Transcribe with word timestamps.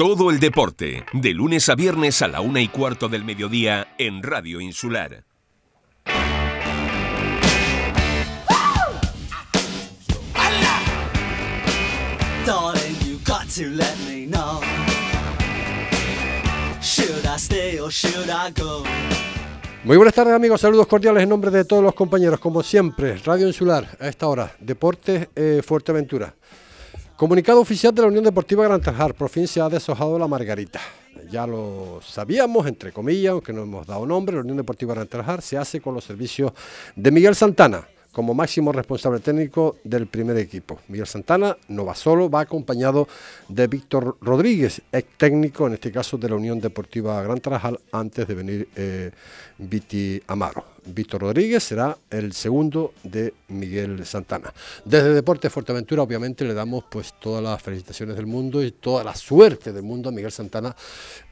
Todo 0.00 0.30
el 0.30 0.40
deporte, 0.40 1.04
de 1.12 1.34
lunes 1.34 1.68
a 1.68 1.74
viernes 1.74 2.22
a 2.22 2.28
la 2.28 2.40
una 2.40 2.62
y 2.62 2.68
cuarto 2.68 3.10
del 3.10 3.22
mediodía 3.22 3.88
en 3.98 4.22
Radio 4.22 4.58
Insular. 4.58 5.24
Muy 19.84 19.96
buenas 19.98 20.14
tardes 20.14 20.32
amigos, 20.32 20.62
saludos 20.62 20.86
cordiales 20.86 21.24
en 21.24 21.28
nombre 21.28 21.50
de 21.50 21.66
todos 21.66 21.82
los 21.82 21.92
compañeros, 21.92 22.40
como 22.40 22.62
siempre, 22.62 23.18
Radio 23.18 23.46
Insular, 23.46 23.98
a 24.00 24.08
esta 24.08 24.28
hora, 24.28 24.50
Deportes 24.60 25.28
eh, 25.36 25.60
Fuerteventura. 25.62 26.34
Comunicado 27.20 27.60
oficial 27.60 27.94
de 27.94 28.00
la 28.00 28.08
Unión 28.08 28.24
Deportiva 28.24 28.64
Gran 28.64 28.80
Tarjar, 28.80 29.14
se 29.46 29.60
ha 29.60 29.68
deshojado 29.68 30.18
la 30.18 30.26
Margarita. 30.26 30.80
Ya 31.30 31.46
lo 31.46 32.00
sabíamos, 32.02 32.66
entre 32.66 32.92
comillas, 32.92 33.32
aunque 33.32 33.52
no 33.52 33.60
hemos 33.60 33.86
dado 33.86 34.06
nombre, 34.06 34.36
la 34.36 34.40
Unión 34.40 34.56
Deportiva 34.56 34.94
Gran 34.94 35.06
Tarjar 35.06 35.42
se 35.42 35.58
hace 35.58 35.82
con 35.82 35.92
los 35.92 36.02
servicios 36.02 36.50
de 36.96 37.10
Miguel 37.10 37.34
Santana 37.34 37.86
como 38.12 38.34
máximo 38.34 38.72
responsable 38.72 39.20
técnico 39.20 39.76
del 39.84 40.06
primer 40.06 40.36
equipo. 40.38 40.80
Miguel 40.88 41.06
Santana 41.06 41.56
no 41.68 41.84
va 41.84 41.94
solo, 41.94 42.28
va 42.28 42.40
acompañado 42.40 43.08
de 43.48 43.66
Víctor 43.66 44.16
Rodríguez, 44.20 44.82
ex 44.92 45.08
técnico, 45.16 45.66
en 45.66 45.74
este 45.74 45.92
caso 45.92 46.18
de 46.18 46.28
la 46.28 46.36
Unión 46.36 46.60
Deportiva 46.60 47.22
Gran 47.22 47.40
Tarajal, 47.40 47.78
antes 47.92 48.26
de 48.26 48.34
venir 48.34 48.68
eh, 48.76 49.10
Viti 49.58 50.20
Amaro. 50.26 50.64
Víctor 50.86 51.20
Rodríguez 51.20 51.62
será 51.62 51.96
el 52.10 52.32
segundo 52.32 52.94
de 53.02 53.34
Miguel 53.48 54.04
Santana. 54.06 54.52
Desde 54.84 55.12
Deportes 55.12 55.52
Fuerteventura, 55.52 56.02
obviamente, 56.02 56.44
le 56.44 56.54
damos 56.54 56.84
pues 56.90 57.14
todas 57.20 57.42
las 57.42 57.62
felicitaciones 57.62 58.16
del 58.16 58.26
mundo 58.26 58.62
y 58.62 58.72
toda 58.72 59.04
la 59.04 59.14
suerte 59.14 59.72
del 59.72 59.82
mundo 59.82 60.08
a 60.08 60.12
Miguel 60.12 60.32
Santana 60.32 60.74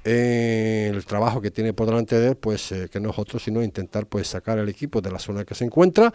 en 0.09 0.95
el 0.95 1.05
trabajo 1.05 1.41
que 1.43 1.51
tiene 1.51 1.75
por 1.75 1.87
delante 1.87 2.19
de 2.19 2.29
él, 2.29 2.37
pues 2.37 2.73
eh, 2.73 2.89
que 2.91 2.99
nosotros, 2.99 3.43
sino 3.43 3.63
intentar 3.63 4.07
pues 4.07 4.29
sacar 4.29 4.59
al 4.59 4.69
equipo 4.69 5.03
de 5.03 5.11
la 5.11 5.19
zona 5.19 5.45
que 5.45 5.55
se 5.55 5.65
encuentra 5.65 6.13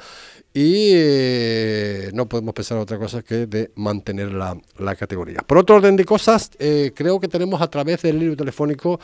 y 0.52 0.90
eh, 0.94 2.10
no 2.14 2.28
podemos 2.28 2.56
pensar 2.56 2.80
otra 2.80 2.98
cosa 2.98 3.22
que 3.22 3.46
de 3.46 3.72
mantener 3.76 4.32
la, 4.34 4.56
categoría. 4.96 5.40
Por 5.46 5.60
otro 5.60 5.76
orden 5.76 5.96
de 5.96 6.06
cosas, 6.06 6.52
eh, 6.58 6.92
creo 6.96 7.20
que 7.20 7.28
tenemos 7.28 7.62
a 7.62 7.70
través 7.70 8.02
del 8.02 8.20
libro 8.20 8.36
telefónico 8.36 9.00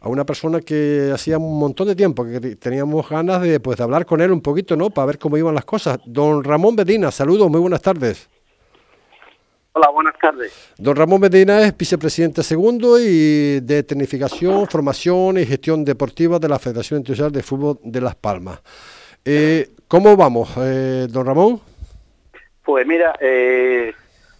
a 0.00 0.08
una 0.08 0.26
persona 0.26 0.60
que 0.60 1.10
hacía 1.14 1.38
un 1.38 1.58
montón 1.58 1.88
de 1.88 1.96
tiempo 1.96 2.24
que 2.24 2.56
teníamos 2.56 3.08
ganas 3.08 3.40
de, 3.42 3.58
pues, 3.60 3.78
de 3.78 3.84
hablar 3.84 4.04
con 4.04 4.20
él 4.20 4.32
un 4.32 4.42
poquito, 4.42 4.76
¿no? 4.76 4.90
Para 4.90 5.06
ver 5.06 5.18
cómo 5.18 5.38
iban 5.38 5.54
las 5.54 5.64
cosas. 5.64 5.98
Don 6.04 6.44
Ramón 6.44 6.74
Medina, 6.74 7.10
saludos, 7.10 7.50
muy 7.50 7.60
buenas 7.60 7.80
tardes. 7.80 8.28
Hola, 9.78 9.90
buenas 9.90 10.18
tardes. 10.18 10.72
Don 10.78 10.96
Ramón 10.96 11.20
Medina 11.20 11.60
es 11.60 11.76
vicepresidente 11.76 12.42
segundo 12.42 12.98
y 12.98 13.60
de 13.60 13.82
Tecnificación, 13.82 14.66
Formación 14.66 15.36
y 15.36 15.44
Gestión 15.44 15.84
Deportiva 15.84 16.38
de 16.38 16.48
la 16.48 16.58
Federación 16.58 17.00
Internacional 17.00 17.30
de 17.30 17.42
Fútbol 17.42 17.78
de 17.82 18.00
Las 18.00 18.14
Palmas. 18.14 18.62
Eh, 19.22 19.68
¿Cómo 19.86 20.16
vamos, 20.16 20.48
eh, 20.56 21.06
don 21.10 21.26
Ramón? 21.26 21.60
Pues 22.64 22.86
mira, 22.86 23.18
eh, 23.20 23.92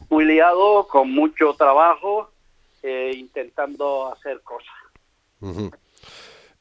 muy 0.09 0.25
liado, 0.25 0.89
con 0.89 1.13
mucho 1.13 1.53
trabajo, 1.53 2.31
intentando 2.83 4.11
hacer 4.11 4.41
cosas. 4.41 5.77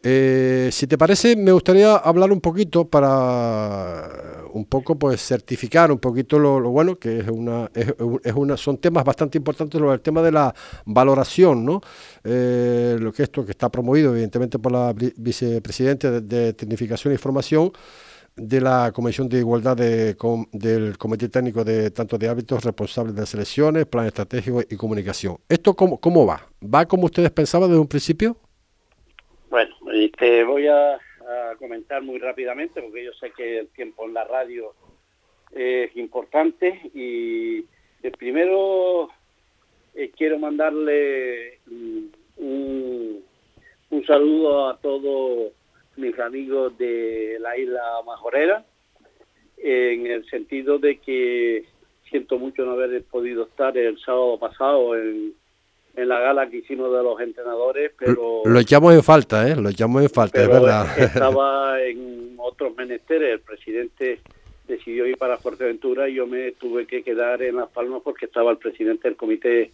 Eh, 0.08 0.70
si 0.72 0.86
te 0.86 1.00
parece, 1.00 1.36
me 1.36 1.52
gustaría 1.52 1.96
hablar 1.96 2.32
un 2.32 2.40
poquito 2.40 2.88
para 2.88 4.44
un 4.54 4.66
poco 4.66 5.00
pues 5.00 5.20
certificar 5.20 5.92
un 5.92 5.98
poquito 5.98 6.38
lo, 6.38 6.62
bueno 6.70 6.96
que 6.98 7.22
es 7.22 7.28
una, 7.28 7.72
es, 7.74 7.92
una 8.36 8.56
son 8.56 8.78
temas 8.78 9.04
bastante 9.04 9.40
importantes 9.40 9.82
el 9.82 10.02
tema 10.02 10.22
de 10.22 10.32
la 10.32 10.54
valoración, 10.86 11.66
¿no? 11.66 11.82
Eh, 12.24 12.98
lo 13.00 13.12
que 13.12 13.24
esto 13.24 13.44
que 13.44 13.52
está 13.52 13.70
promovido 13.70 14.12
evidentemente 14.12 14.60
por 14.60 14.74
la 14.74 14.94
vicepresidenta 14.94 16.22
de, 16.22 16.54
Tecnificación 16.54 17.12
y 17.12 17.18
Formación 17.18 17.72
de 18.36 18.62
la 18.62 18.92
Comisión 18.94 19.28
de 19.28 19.40
Igualdad 19.40 19.76
de, 19.76 20.16
del 20.52 21.00
Comité 21.00 21.30
Técnico 21.30 21.64
de 21.64 21.90
tanto 21.90 22.20
de 22.20 22.30
hábitos 22.30 22.64
responsables 22.64 23.16
de 23.16 23.26
selecciones, 23.26 23.88
plan 23.88 24.06
estratégico 24.06 24.62
y 24.70 24.76
comunicación. 24.76 25.40
¿Esto 25.50 25.76
cómo, 25.76 26.00
cómo 26.00 26.28
va? 26.28 26.48
¿Va 26.64 26.86
como 26.86 27.06
ustedes 27.06 27.32
pensaban 27.32 27.70
desde 27.70 27.82
un 27.82 27.88
principio? 27.88 28.38
Bueno, 29.56 29.74
te 30.18 30.44
voy 30.44 30.68
a, 30.68 31.00
comentar 31.58 32.02
muy 32.02 32.20
rápidamente 32.20 32.82
porque 32.82 33.06
yo 33.06 33.14
sé 33.14 33.32
que 33.32 33.60
el 33.60 33.70
tiempo 33.70 34.06
en 34.06 34.14
la 34.14 34.26
radio 34.26 34.74
es 35.50 35.96
importante. 35.96 36.82
Y 36.94 37.62
primero 38.20 39.10
eh, 39.94 40.12
quiero 40.14 40.40
mandarle 40.40 41.60
un, 42.36 43.24
saludo 44.06 44.68
a 44.68 44.78
todos 44.82 45.54
mis 45.96 46.20
amigos 46.20 46.78
de 46.78 47.38
la 47.40 47.58
isla 47.58 47.82
Majorera 48.06 48.66
en 49.56 50.06
el 50.06 50.26
sentido 50.30 50.80
de 50.80 51.00
que 51.00 51.64
siento 52.10 52.38
mucho 52.38 52.66
no 52.66 52.74
haber 52.74 53.02
podido 53.06 53.44
estar 53.46 53.78
el 53.78 53.98
sábado 54.00 54.38
pasado 54.38 54.98
en 54.98 55.34
en 55.96 56.10
la 56.10 56.20
gala 56.20 56.50
que 56.50 56.58
hicimos 56.58 56.92
de 56.92 57.04
los 57.04 57.20
entrenadores, 57.20 57.92
pero... 57.98 58.42
Lo 58.46 58.60
echamos 58.60 58.94
en 58.94 59.04
falta, 59.04 59.48
¿eh? 59.50 59.56
Lo 59.56 59.70
echamos 59.70 60.02
en 60.02 60.10
falta, 60.10 60.42
es 60.42 60.48
verdad. 60.48 60.88
Estaba 61.00 61.82
en 61.82 62.36
otros 62.38 62.76
menesteres, 62.76 63.34
el 63.34 63.40
presidente 63.40 64.20
decidió 64.68 65.06
ir 65.06 65.18
para 65.18 65.38
Fuerteventura 65.38 66.10
y 66.10 66.16
yo 66.16 66.28
me 66.28 66.52
tuve 66.54 66.86
que 66.86 67.04
quedar 67.04 67.42
en 67.42 67.56
Las 67.58 67.70
Palmas 67.70 68.02
porque 68.04 68.26
estaba 68.26 68.52
el 68.52 68.58
presidente 68.58 69.08
del 69.08 69.18
Comité 69.18 69.72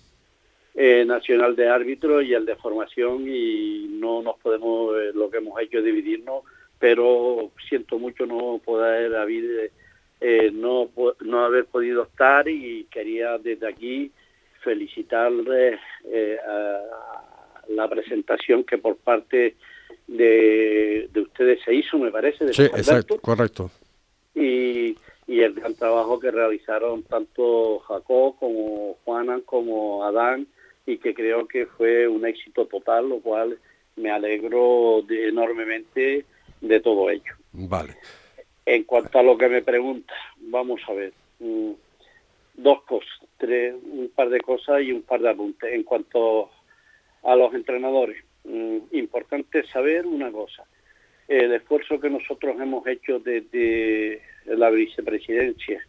eh, 0.76 1.06
Nacional 1.06 1.56
de 1.56 1.70
Árbitros 1.70 2.24
y 2.24 2.34
el 2.34 2.46
de 2.46 2.56
Formación 2.56 3.28
y 3.28 3.88
no 3.90 4.22
nos 4.22 4.38
podemos, 4.40 4.96
eh, 4.98 5.12
lo 5.14 5.30
que 5.30 5.38
hemos 5.38 5.60
hecho 5.62 5.80
es 5.80 5.86
dividirnos, 5.86 6.44
pero 6.80 7.52
siento 7.68 8.00
mucho 8.00 8.26
no 8.26 8.60
poder 8.64 9.16
haber, 9.16 9.72
eh, 10.20 10.52
no, 10.54 10.90
no 11.22 11.46
haber 11.46 11.66
podido 11.66 12.04
estar 12.04 12.48
y 12.48 12.86
quería 12.92 13.38
desde 13.38 13.68
aquí 13.68 14.12
felicitarle 14.64 15.80
eh, 16.06 16.38
a 16.48 16.82
la 17.70 17.88
presentación 17.88 18.64
que 18.64 18.78
por 18.78 18.98
parte 18.98 19.56
de, 20.08 21.10
ustedes 21.16 21.60
se 21.64 21.74
hizo, 21.74 21.98
me 21.98 22.12
parece. 22.12 22.46
De 22.46 22.54
sí, 22.54 22.64
exacto, 22.64 23.20
correcto. 23.20 23.72
Y, 24.36 24.98
y 25.28 25.42
el 25.42 25.54
gran 25.54 25.76
trabajo 25.76 26.20
que 26.20 26.32
realizaron 26.32 27.04
tanto 27.04 27.80
Jacob 27.80 28.36
como 28.40 28.98
Juanan 29.04 29.42
como 29.42 30.04
Adán 30.04 30.48
y 30.86 30.98
que 30.98 31.14
creo 31.14 31.48
que 31.48 31.66
fue 31.66 32.08
un 32.08 32.26
éxito 32.26 32.66
total, 32.66 33.10
lo 33.10 33.20
cual 33.20 33.58
me 33.96 34.12
alegro 34.12 35.04
enormemente 35.10 36.26
de 36.60 36.80
todo 36.80 37.10
ello. 37.10 37.34
Vale. 37.54 37.96
En 38.66 38.84
cuanto 38.84 39.20
a 39.20 39.24
lo 39.24 39.38
que 39.38 39.50
me 39.50 39.62
pregunta, 39.62 40.14
vamos 40.38 40.82
a 40.88 40.94
ver. 40.94 41.14
Dos 42.54 42.84
cosas, 42.84 43.10
tres, 43.38 43.76
un 43.84 44.10
par 44.14 44.30
de 44.30 44.42
cosas 44.42 44.82
y 44.82 44.92
un 44.92 45.02
par 45.04 45.22
de 45.22 45.30
apuntes. 45.30 45.74
En 45.74 45.84
cuanto 45.84 46.50
a 47.24 47.36
los 47.36 47.54
entrenadores, 47.54 48.24
mm, 48.44 48.78
importante 48.92 49.66
saber 49.68 50.06
una 50.06 50.32
cosa. 50.32 50.66
El 51.28 51.54
esfuerzo 51.54 52.00
que 52.00 52.10
nosotros 52.10 52.60
hemos 52.60 52.86
hecho 52.88 53.20
desde 53.20 54.22
la 54.46 54.70
vicepresidencia 54.70 55.82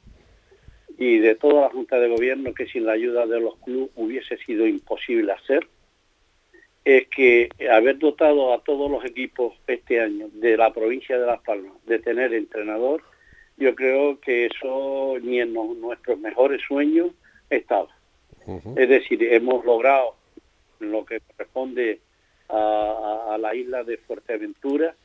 y 0.99 1.19
de 1.19 1.35
toda 1.35 1.63
la 1.63 1.71
Junta 1.71 1.99
de 1.99 2.09
Gobierno, 2.09 2.55
que 2.55 2.67
sin 2.67 2.87
la 2.87 2.93
ayuda 2.93 3.27
de 3.27 3.41
los 3.41 3.57
clubes 3.59 3.91
hubiese 3.97 4.37
sido 4.39 4.67
imposible 4.67 5.33
hacer, 5.33 5.67
es 6.85 7.07
que 7.09 7.49
haber 7.71 7.99
dotado 7.99 8.53
a 8.53 8.63
todos 8.63 8.91
los 8.91 9.05
equipos 9.05 9.55
este 9.67 10.01
año 10.01 10.29
de 10.33 10.57
la 10.57 10.73
provincia 10.73 11.19
de 11.19 11.27
Las 11.27 11.41
Palmas 11.43 11.75
de 11.87 11.99
tener 11.99 12.35
entrenador 12.35 13.03
yo 13.63 13.75
creo 13.77 14.19
que 14.21 14.47
eso 14.47 15.17
ni 15.23 15.41
en 15.41 15.55
nuestros 15.55 16.19
mejores 16.19 16.61
sueños 16.67 17.13
estaba. 17.49 17.89
Es 18.77 18.89
decir, 18.89 19.23
hemos 19.23 19.65
logrado 19.65 20.17
lo 20.81 21.05
que 21.05 21.21
corresponde 21.21 22.01
a, 22.49 23.37
la 23.39 23.55
isla 23.55 23.85
de 23.85 23.99
Fuerteventura, 23.99 24.97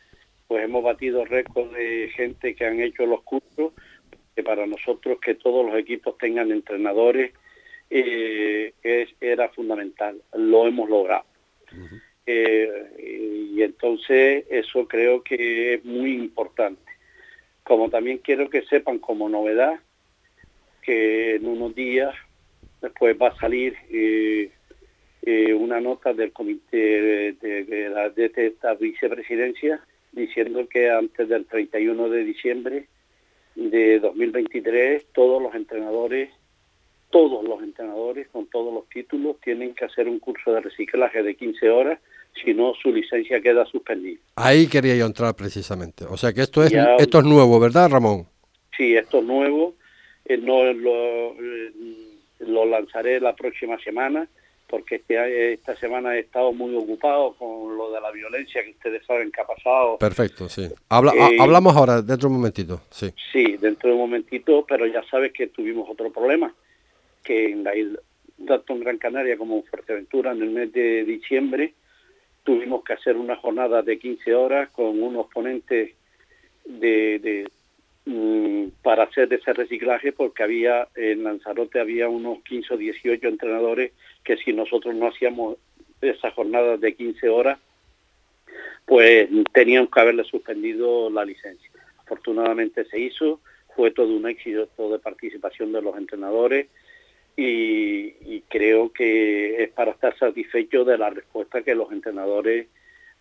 pues 0.47 0.63
hemos 0.63 0.83
batido 0.83 1.23
récords 1.23 1.71
de 1.71 2.09
gente 2.15 2.55
que 2.55 2.65
han 2.65 2.79
hecho 2.81 3.05
los 3.05 3.21
cursos, 3.21 3.73
que 4.35 4.41
para 4.41 4.65
nosotros 4.65 5.19
que 5.21 5.35
todos 5.35 5.63
los 5.63 5.75
equipos 5.75 6.17
tengan 6.17 6.51
entrenadores 6.51 7.31
eh, 7.91 8.73
es, 8.81 9.09
era 9.21 9.49
fundamental. 9.49 10.19
Lo 10.33 10.67
hemos 10.67 10.89
logrado. 10.89 11.25
Eh, 12.25 13.53
y 13.53 13.61
entonces 13.61 14.45
eso 14.49 14.87
creo 14.87 15.21
que 15.21 15.75
es 15.75 15.85
muy 15.85 16.13
importante 16.15 16.86
como 17.67 17.89
también 17.89 18.19
quiero 18.19 18.49
que 18.49 18.61
sepan 18.61 18.97
como 18.99 19.27
novedad 19.27 19.77
que 20.81 21.35
en 21.35 21.45
unos 21.45 21.75
días 21.75 22.15
después 22.81 23.17
va 23.21 23.27
a 23.27 23.35
salir 23.35 23.75
eh, 23.89 24.49
eh, 25.21 25.53
una 25.53 25.81
nota 25.81 26.13
del 26.13 26.31
comité 26.31 27.33
de, 27.33 27.89
la, 27.93 28.09
de 28.09 28.31
esta 28.33 28.73
vicepresidencia 28.75 29.81
diciendo 30.13 30.65
que 30.69 30.89
antes 30.89 31.27
del 31.27 31.45
31 31.45 32.07
de 32.07 32.23
diciembre 32.23 32.87
de 33.55 33.99
2023 33.99 35.07
todos 35.11 35.41
los 35.41 35.53
entrenadores 35.53 36.29
todos 37.09 37.43
los 37.43 37.61
entrenadores 37.61 38.29
con 38.29 38.47
todos 38.47 38.73
los 38.73 38.87
títulos 38.87 39.41
tienen 39.41 39.75
que 39.75 39.83
hacer 39.83 40.07
un 40.07 40.19
curso 40.19 40.53
de 40.53 40.61
reciclaje 40.61 41.21
de 41.21 41.35
15 41.35 41.69
horas, 41.69 41.99
si 42.43 42.53
no 42.53 42.73
su 42.81 42.91
licencia 42.91 43.41
queda 43.41 43.65
suspendida. 43.65 44.19
Ahí 44.35 44.67
quería 44.67 44.95
yo 44.95 45.05
entrar 45.05 45.35
precisamente. 45.35 46.05
O 46.05 46.17
sea 46.17 46.33
que 46.33 46.41
esto 46.41 46.63
es, 46.63 46.73
esto 46.99 47.19
es 47.19 47.25
nuevo, 47.25 47.59
¿verdad, 47.59 47.89
Ramón? 47.89 48.27
Sí, 48.75 48.95
esto 48.95 49.19
es 49.19 49.25
nuevo. 49.25 49.75
Eh, 50.25 50.37
no 50.37 50.63
lo, 50.73 51.33
eh, 51.33 51.71
lo 52.39 52.65
lanzaré 52.65 53.19
la 53.19 53.35
próxima 53.35 53.77
semana 53.79 54.27
porque 54.67 54.95
este, 54.95 55.53
esta 55.53 55.75
semana 55.77 56.15
he 56.15 56.19
estado 56.19 56.51
muy 56.51 56.75
ocupado 56.75 57.33
con 57.35 57.77
lo 57.77 57.91
de 57.91 58.01
la 58.01 58.11
violencia 58.11 58.63
que 58.63 58.71
ustedes 58.71 59.05
saben 59.05 59.31
que 59.31 59.41
ha 59.41 59.45
pasado. 59.45 59.97
Perfecto, 59.97 60.49
sí. 60.49 60.63
Eh, 60.63 60.71
hablamos 60.89 61.75
ahora, 61.75 62.01
dentro 62.01 62.27
de 62.27 62.33
un 62.35 62.39
momentito, 62.41 62.81
sí. 62.89 63.09
Sí, 63.31 63.57
dentro 63.57 63.89
de 63.89 63.95
un 63.95 64.01
momentito, 64.01 64.65
pero 64.67 64.85
ya 64.85 65.03
sabes 65.09 65.31
que 65.31 65.47
tuvimos 65.47 65.89
otro 65.89 66.11
problema, 66.11 66.53
que 67.23 67.51
en 67.51 67.63
la 67.63 67.75
isla, 67.75 67.99
tanto 68.45 68.73
en 68.73 68.79
Gran 68.81 68.97
Canaria 68.97 69.37
como 69.37 69.55
en 69.57 69.63
Fuerteventura, 69.63 70.31
en 70.31 70.41
el 70.41 70.49
mes 70.49 70.71
de 70.73 71.05
diciembre, 71.05 71.73
tuvimos 72.47 72.81
que 72.85 72.93
hacer 72.93 73.17
una 73.17 73.35
jornada 73.35 73.81
de 73.81 73.99
15 73.99 74.33
horas 74.33 74.69
con 74.69 75.03
unos 75.03 75.27
ponentes 75.27 75.91
de, 76.63 77.45
Mm, 78.09 78.69
para 78.83 79.03
hacer 79.03 79.33
ese 79.33 79.51
reciclaje 79.51 80.13
porque 80.13 80.41
había 80.41 80.87
en 80.95 81.25
Lanzarote 81.25 81.81
había 81.81 82.07
unos 82.07 82.41
15 82.43 82.75
o 82.75 82.77
18 82.77 83.27
entrenadores 83.27 83.91
que 84.23 84.37
si 84.37 84.53
nosotros 84.53 84.95
no 84.95 85.07
hacíamos 85.07 85.57
esas 85.99 86.33
jornadas 86.33 86.79
de 86.79 86.95
15 86.95 87.27
horas 87.27 87.59
pues 88.85 89.27
tenían 89.51 89.87
que 89.87 89.99
haberle 89.99 90.23
suspendido 90.23 91.09
la 91.09 91.25
licencia. 91.25 91.69
Afortunadamente 91.97 92.85
se 92.85 92.97
hizo, 92.97 93.41
fue 93.75 93.91
todo 93.91 94.15
un 94.15 94.25
éxito 94.25 94.89
de 94.89 94.99
participación 94.99 95.73
de 95.73 95.81
los 95.81 95.97
entrenadores 95.97 96.67
y, 97.37 98.41
creo 98.49 98.91
que 98.91 99.63
es 99.63 99.69
para 99.69 99.91
estar 99.91 100.17
satisfecho 100.17 100.83
de 100.83 100.97
la 100.97 101.11
respuesta 101.11 101.61
que 101.61 101.75
los 101.75 101.91
entrenadores 101.91 102.67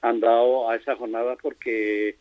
han 0.00 0.20
dado 0.20 0.70
a 0.70 0.76
esa 0.76 0.96
jornada 0.96 1.36
porque 1.36 2.16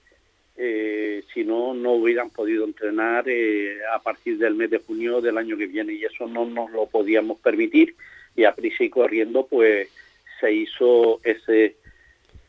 eh, 0.58 1.24
si 1.34 1.46
no, 1.46 1.74
no 1.74 1.94
hubieran 1.94 2.30
podido 2.32 2.66
entrenar 2.66 3.26
eh, 3.28 3.78
a 3.94 4.00
partir 4.00 4.38
del 4.38 4.56
mes 4.56 4.72
de 4.72 4.80
junio 4.80 5.22
del 5.22 5.38
año 5.38 5.56
que 5.56 5.68
viene. 5.68 5.94
Y 5.94 6.04
eso 6.04 6.28
no 6.28 6.46
nos 6.46 6.72
lo 6.72 6.88
podíamos 6.88 7.40
permitir. 7.40 7.96
Y 8.36 8.44
a 8.44 8.54
prisa 8.54 8.84
y 8.84 8.90
corriendo 8.90 9.48
pues 9.48 9.90
se 10.42 10.52
hizo 10.52 11.22
ese 11.24 11.78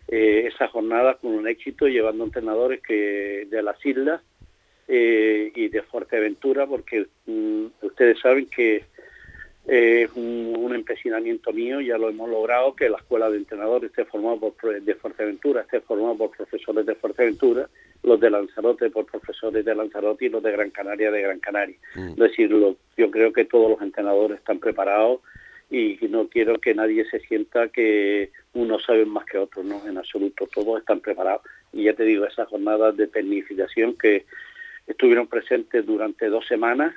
eh, 0.09 0.49
esa 0.53 0.69
jornada 0.69 1.15
con 1.15 1.33
un 1.33 1.47
éxito 1.47 1.87
llevando 1.87 2.25
entrenadores 2.25 2.81
que 2.81 3.47
de 3.49 3.63
las 3.63 3.85
islas 3.85 4.23
y 4.89 5.69
de 5.69 5.83
Fuerteventura 5.83 6.65
porque 6.65 7.07
mm, 7.27 7.67
ustedes 7.83 8.21
saben 8.21 8.47
que 8.47 8.85
es 9.67 10.11
un, 10.15 10.75
empecinamiento 10.75 11.53
mío, 11.53 11.81
ya 11.81 11.97
lo 11.97 12.11
hemos 12.11 12.29
logrado, 12.29 12.77
que 12.77 12.89
la 12.89 12.99
escuela 12.99 13.31
de 13.31 13.39
entrenadores 13.39 13.91
esté 13.91 14.05
formada 14.05 14.37
por 14.37 14.81
de 14.81 14.95
Fuerteventura, 14.95 15.63
esté 15.63 15.81
formada 15.81 16.15
por 16.15 16.31
profesores 16.37 16.85
de 16.85 16.95
Fuerteventura 16.95 17.69
los 18.03 18.21
de 18.21 18.31
Lanzarote 18.31 18.91
por 18.91 19.07
profesores 19.07 19.65
de 19.65 19.75
Lanzarote 19.75 20.27
y 20.27 20.29
los 20.29 20.43
de 20.43 20.53
Gran 20.53 20.71
Canaria 20.71 21.11
de 21.11 21.23
Gran 21.23 21.41
Canaria. 21.41 21.77
Mm. 21.95 22.11
Es 22.11 22.17
decir, 22.17 22.51
yo 22.51 23.11
creo 23.11 23.33
que 23.33 23.47
todos 23.47 23.71
los 23.71 23.83
entrenadores 23.83 24.39
están 24.39 24.59
preparados 24.61 25.21
y 25.71 25.99
no 26.09 26.29
quiero 26.29 26.61
que 26.61 26.75
nadie 26.75 27.05
se 27.11 27.19
sienta 27.21 27.69
que 27.69 28.31
unos 28.55 28.85
saben 28.85 29.09
más 29.09 29.27
que 29.27 29.39
otros, 29.39 29.65
no, 29.65 29.85
en 29.89 29.99
absoluto, 29.99 30.47
todos 30.55 30.79
están 30.79 31.01
preparados. 31.01 31.43
Y 31.73 31.85
ya 31.85 31.95
te 31.95 32.05
digo, 32.05 32.25
esas 32.25 32.49
jornadas 32.49 32.97
de 32.97 33.09
tecnificación 33.09 33.97
que 33.97 34.25
estuvieron 34.87 35.27
presentes 35.27 35.85
durante 35.85 36.29
dos 36.29 36.47
semanas, 36.47 36.95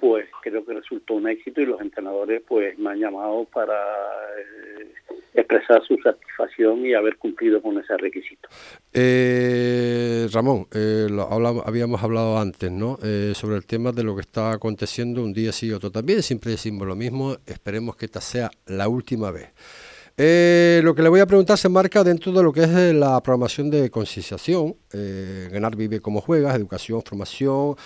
pues 0.00 0.26
creo 0.42 0.64
que 0.64 0.74
resultó 0.74 1.14
un 1.14 1.28
éxito 1.28 1.60
y 1.60 1.66
los 1.66 1.80
entrenadores 1.80 2.42
pues 2.46 2.78
me 2.78 2.90
han 2.90 2.98
llamado 2.98 3.44
para 3.52 3.74
eh, 3.74 4.92
expresar 5.34 5.82
su 5.86 5.96
satisfacción 5.98 6.86
y 6.86 6.94
haber 6.94 7.16
cumplido 7.16 7.60
con 7.60 7.78
ese 7.78 7.96
requisito. 7.96 8.48
Eh, 8.92 10.28
Ramón, 10.32 10.66
eh, 10.72 11.08
habíamos 11.64 12.02
hablado 12.02 12.38
antes 12.38 12.70
¿no? 12.70 12.98
sobre 13.34 13.56
el 13.56 13.66
tema 13.66 13.90
de 13.92 14.04
lo 14.04 14.14
que 14.14 14.22
está 14.22 14.52
aconteciendo 14.52 15.22
un 15.22 15.32
día 15.32 15.52
sí 15.52 15.68
y 15.68 15.72
otro 15.72 15.90
también, 15.90 16.22
siempre 16.22 16.52
decimos 16.52 16.86
lo 16.86 16.94
mismo, 16.94 17.36
esperemos 17.46 17.96
que 17.96 18.06
esta 18.06 18.20
sea 18.20 18.50
la 18.66 18.88
última 18.88 19.32
vez. 19.32 19.52
Lo 20.18 20.94
que 20.94 21.02
le 21.02 21.08
voy 21.08 21.20
a 21.20 21.26
preguntar 21.26 21.56
se 21.56 21.68
marca 21.68 22.02
dentro 22.02 22.32
de 22.32 22.42
lo 22.42 22.52
que 22.52 22.64
es 22.64 22.94
la 22.94 23.20
programación 23.22 23.70
de 23.70 23.88
concienciación, 23.90 24.74
Ganar 24.92 25.76
Vive 25.76 26.00
como 26.00 26.20
Juegas, 26.20 26.56
educación, 26.56 27.02
formación, 27.02 27.76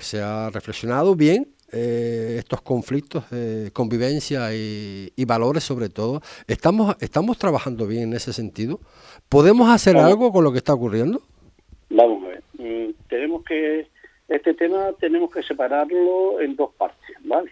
se 0.00 0.20
ha 0.20 0.50
reflexionado 0.50 1.16
bien 1.16 1.54
eh, 1.76 2.36
estos 2.38 2.62
conflictos 2.62 3.24
convivencia 3.72 4.54
y, 4.54 5.24
valores 5.26 5.64
sobre 5.64 5.88
todo. 5.88 6.20
¿Estamos, 6.46 6.96
¿Estamos 7.00 7.36
trabajando 7.38 7.88
bien 7.88 8.04
en 8.04 8.12
ese 8.12 8.32
sentido? 8.32 8.78
¿Podemos 9.28 9.68
hacer 9.68 9.96
algo 9.96 10.30
con 10.30 10.44
lo 10.44 10.52
que 10.52 10.58
está 10.58 10.72
ocurriendo? 10.72 11.22
Vamos 11.90 12.22
a 12.24 12.28
ver. 12.28 12.42
Mm, 12.58 12.92
tenemos 13.08 13.44
que, 13.44 13.88
este 14.28 14.54
tema 14.54 14.92
tenemos 15.00 15.32
que 15.32 15.42
separarlo 15.42 16.40
en 16.40 16.54
dos 16.54 16.70
partes, 16.74 17.16
¿vale? 17.24 17.50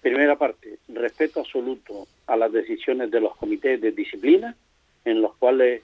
Primera 0.00 0.36
parte, 0.36 0.78
respeto 0.88 1.40
absoluto 1.40 2.06
a 2.26 2.36
las 2.36 2.52
decisiones 2.52 3.10
de 3.10 3.20
los 3.20 3.36
comités 3.36 3.80
de 3.80 3.92
disciplina, 3.92 4.56
en 5.04 5.20
los 5.20 5.34
cuales 5.36 5.82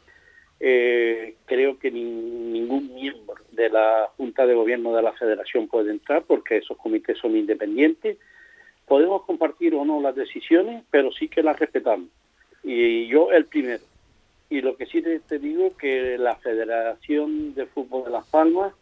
eh, 0.65 1.35
creo 1.45 1.77
que 1.77 1.91
ningún 1.91 2.95
miembro 2.95 3.35
de 3.51 3.69
la 3.69 4.09
Junta 4.17 4.47
de 4.47 4.55
Gobierno 4.55 4.95
de 4.95 5.03
la 5.03 5.13
Federación 5.13 5.67
puede 5.67 5.91
entrar 5.91 6.23
porque 6.23 6.59
esos 6.59 6.77
comités 6.77 7.19
son 7.19 7.37
independientes. 7.37 8.19
Podemos 8.87 9.25
compartir 9.25 9.75
o 9.75 9.85
no 9.85 10.01
las 10.01 10.15
decisiones, 10.15 10.85
pero 10.89 11.11
sí 11.11 11.29
que 11.29 11.43
las 11.43 11.59
respetamos. 11.59 12.09
Y 12.63 13.09
yo 13.09 13.33
el 13.33 13.47
primero. 13.47 13.83
Y 14.51 14.61
lo 14.61 14.77
que 14.77 14.87
sí 14.87 15.03
te, 15.03 15.39
digo 15.41 15.77
que 15.77 16.17
la 16.17 16.37
Federación 16.37 17.55
de 17.55 17.67
Fútbol 17.67 18.05
de 18.05 18.11
Las 18.11 18.29
Palmas, 18.29 18.73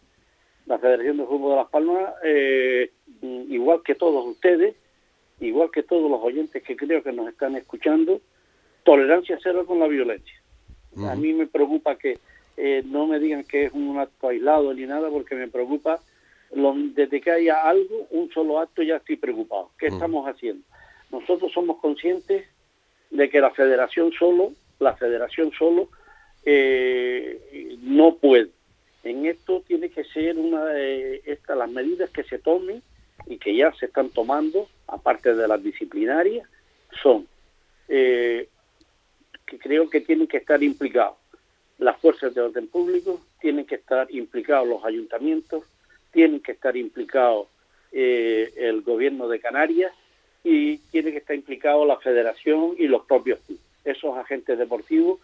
la 0.66 0.78
Federación 0.78 1.16
de 1.16 1.24
Fútbol 1.24 1.52
de 1.52 1.56
Las 1.56 1.70
Palmas, 1.70 2.14
eh, 2.24 2.90
igual 3.22 3.80
que 3.82 3.94
todos 3.94 4.26
ustedes, 4.26 4.74
igual 5.40 5.70
que 5.70 5.82
todos 5.82 6.10
los 6.10 6.20
oyentes 6.22 6.62
que 6.62 6.76
creo 6.76 7.02
que 7.02 7.12
nos 7.12 7.28
están 7.28 7.56
escuchando, 7.56 8.20
tolerancia 8.84 9.38
cero 9.42 9.66
con 9.66 9.78
la 9.78 9.86
violencia. 9.86 10.34
A 11.08 11.14
mí 11.14 11.32
me 11.32 11.46
preocupa 11.46 11.96
que 11.96 12.18
eh, 12.56 12.82
no 12.84 13.06
me 13.06 13.18
digan 13.18 13.44
que 13.44 13.66
es 13.66 13.72
un 13.72 13.98
acto 13.98 14.28
aislado 14.28 14.74
ni 14.74 14.84
nada, 14.86 15.08
porque 15.08 15.34
me 15.34 15.48
preocupa, 15.48 16.00
desde 16.50 17.20
que 17.20 17.30
haya 17.30 17.62
algo, 17.62 18.06
un 18.10 18.30
solo 18.30 18.58
acto, 18.58 18.82
ya 18.82 18.96
estoy 18.96 19.16
preocupado. 19.16 19.70
¿Qué 19.78 19.86
estamos 19.86 20.26
haciendo? 20.26 20.64
Nosotros 21.10 21.52
somos 21.52 21.78
conscientes 21.78 22.46
de 23.10 23.30
que 23.30 23.40
la 23.40 23.50
federación 23.50 24.12
solo, 24.12 24.52
la 24.78 24.94
federación 24.96 25.52
solo, 25.52 25.88
eh, 26.44 27.76
no 27.82 28.16
puede. 28.16 28.50
En 29.04 29.26
esto 29.26 29.62
tiene 29.66 29.88
que 29.90 30.04
ser 30.04 30.36
una 30.38 30.64
de 30.66 31.22
estas 31.24 31.56
las 31.56 31.70
medidas 31.70 32.10
que 32.10 32.24
se 32.24 32.38
tomen 32.38 32.82
y 33.26 33.38
que 33.38 33.54
ya 33.54 33.72
se 33.72 33.86
están 33.86 34.10
tomando, 34.10 34.68
aparte 34.86 35.34
de 35.34 35.48
las 35.48 35.62
disciplinarias, 35.62 36.48
son 37.02 37.26
eh, 37.88 38.48
que 39.46 39.58
creo 39.58 39.90
que 39.90 40.00
tienen 40.00 40.26
que 40.26 40.38
estar 40.38 40.62
implicados 40.62 41.16
las 41.78 41.98
fuerzas 41.98 42.34
de 42.34 42.42
orden 42.42 42.68
público, 42.68 43.20
tienen 43.40 43.64
que 43.64 43.76
estar 43.76 44.06
implicados 44.10 44.68
los 44.68 44.84
ayuntamientos, 44.84 45.64
tienen 46.12 46.40
que 46.40 46.52
estar 46.52 46.76
implicados 46.76 47.48
eh, 47.92 48.52
el 48.56 48.82
gobierno 48.82 49.28
de 49.28 49.40
Canarias 49.40 49.92
y 50.44 50.78
tiene 50.90 51.10
que 51.10 51.18
estar 51.18 51.34
implicado 51.34 51.84
la 51.84 51.98
federación 51.98 52.74
y 52.78 52.86
los 52.86 53.04
propios 53.06 53.40
esos 53.84 54.16
agentes 54.16 54.58
deportivos. 54.58 55.20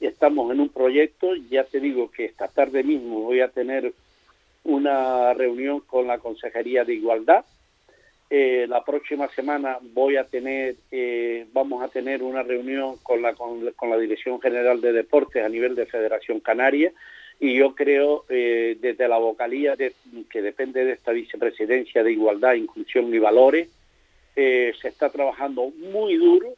Estamos 0.00 0.52
en 0.52 0.60
un 0.60 0.68
proyecto, 0.68 1.34
ya 1.34 1.64
te 1.64 1.80
digo 1.80 2.10
que 2.10 2.26
esta 2.26 2.48
tarde 2.48 2.82
mismo 2.82 3.22
voy 3.22 3.40
a 3.40 3.48
tener 3.48 3.92
una 4.66 5.32
reunión 5.34 5.80
con 5.80 6.06
la 6.06 6.18
Consejería 6.18 6.84
de 6.84 6.94
Igualdad. 6.94 7.44
Eh, 8.28 8.66
la 8.68 8.84
próxima 8.84 9.28
semana 9.28 9.78
voy 9.80 10.16
a 10.16 10.24
tener, 10.24 10.76
eh, 10.90 11.46
vamos 11.52 11.82
a 11.82 11.88
tener 11.88 12.22
una 12.22 12.42
reunión 12.42 12.96
con 13.02 13.22
la, 13.22 13.34
con, 13.34 13.64
la 13.64 13.98
Dirección 13.98 14.40
General 14.40 14.80
de 14.80 14.92
Deportes 14.92 15.44
a 15.44 15.48
nivel 15.48 15.74
de 15.74 15.86
Federación 15.86 16.40
Canaria. 16.40 16.92
Y 17.38 17.54
yo 17.54 17.74
creo 17.74 18.24
eh, 18.28 18.76
desde 18.80 19.08
la 19.08 19.18
vocalía 19.18 19.76
que 19.76 20.42
depende 20.42 20.84
de 20.84 20.92
esta 20.92 21.12
vicepresidencia 21.12 22.02
de 22.02 22.12
Igualdad, 22.12 22.54
Inclusión 22.54 23.14
y 23.14 23.18
Valores, 23.18 23.68
se 24.34 24.88
está 24.88 25.08
trabajando 25.08 25.70
muy 25.70 26.16
duro 26.16 26.56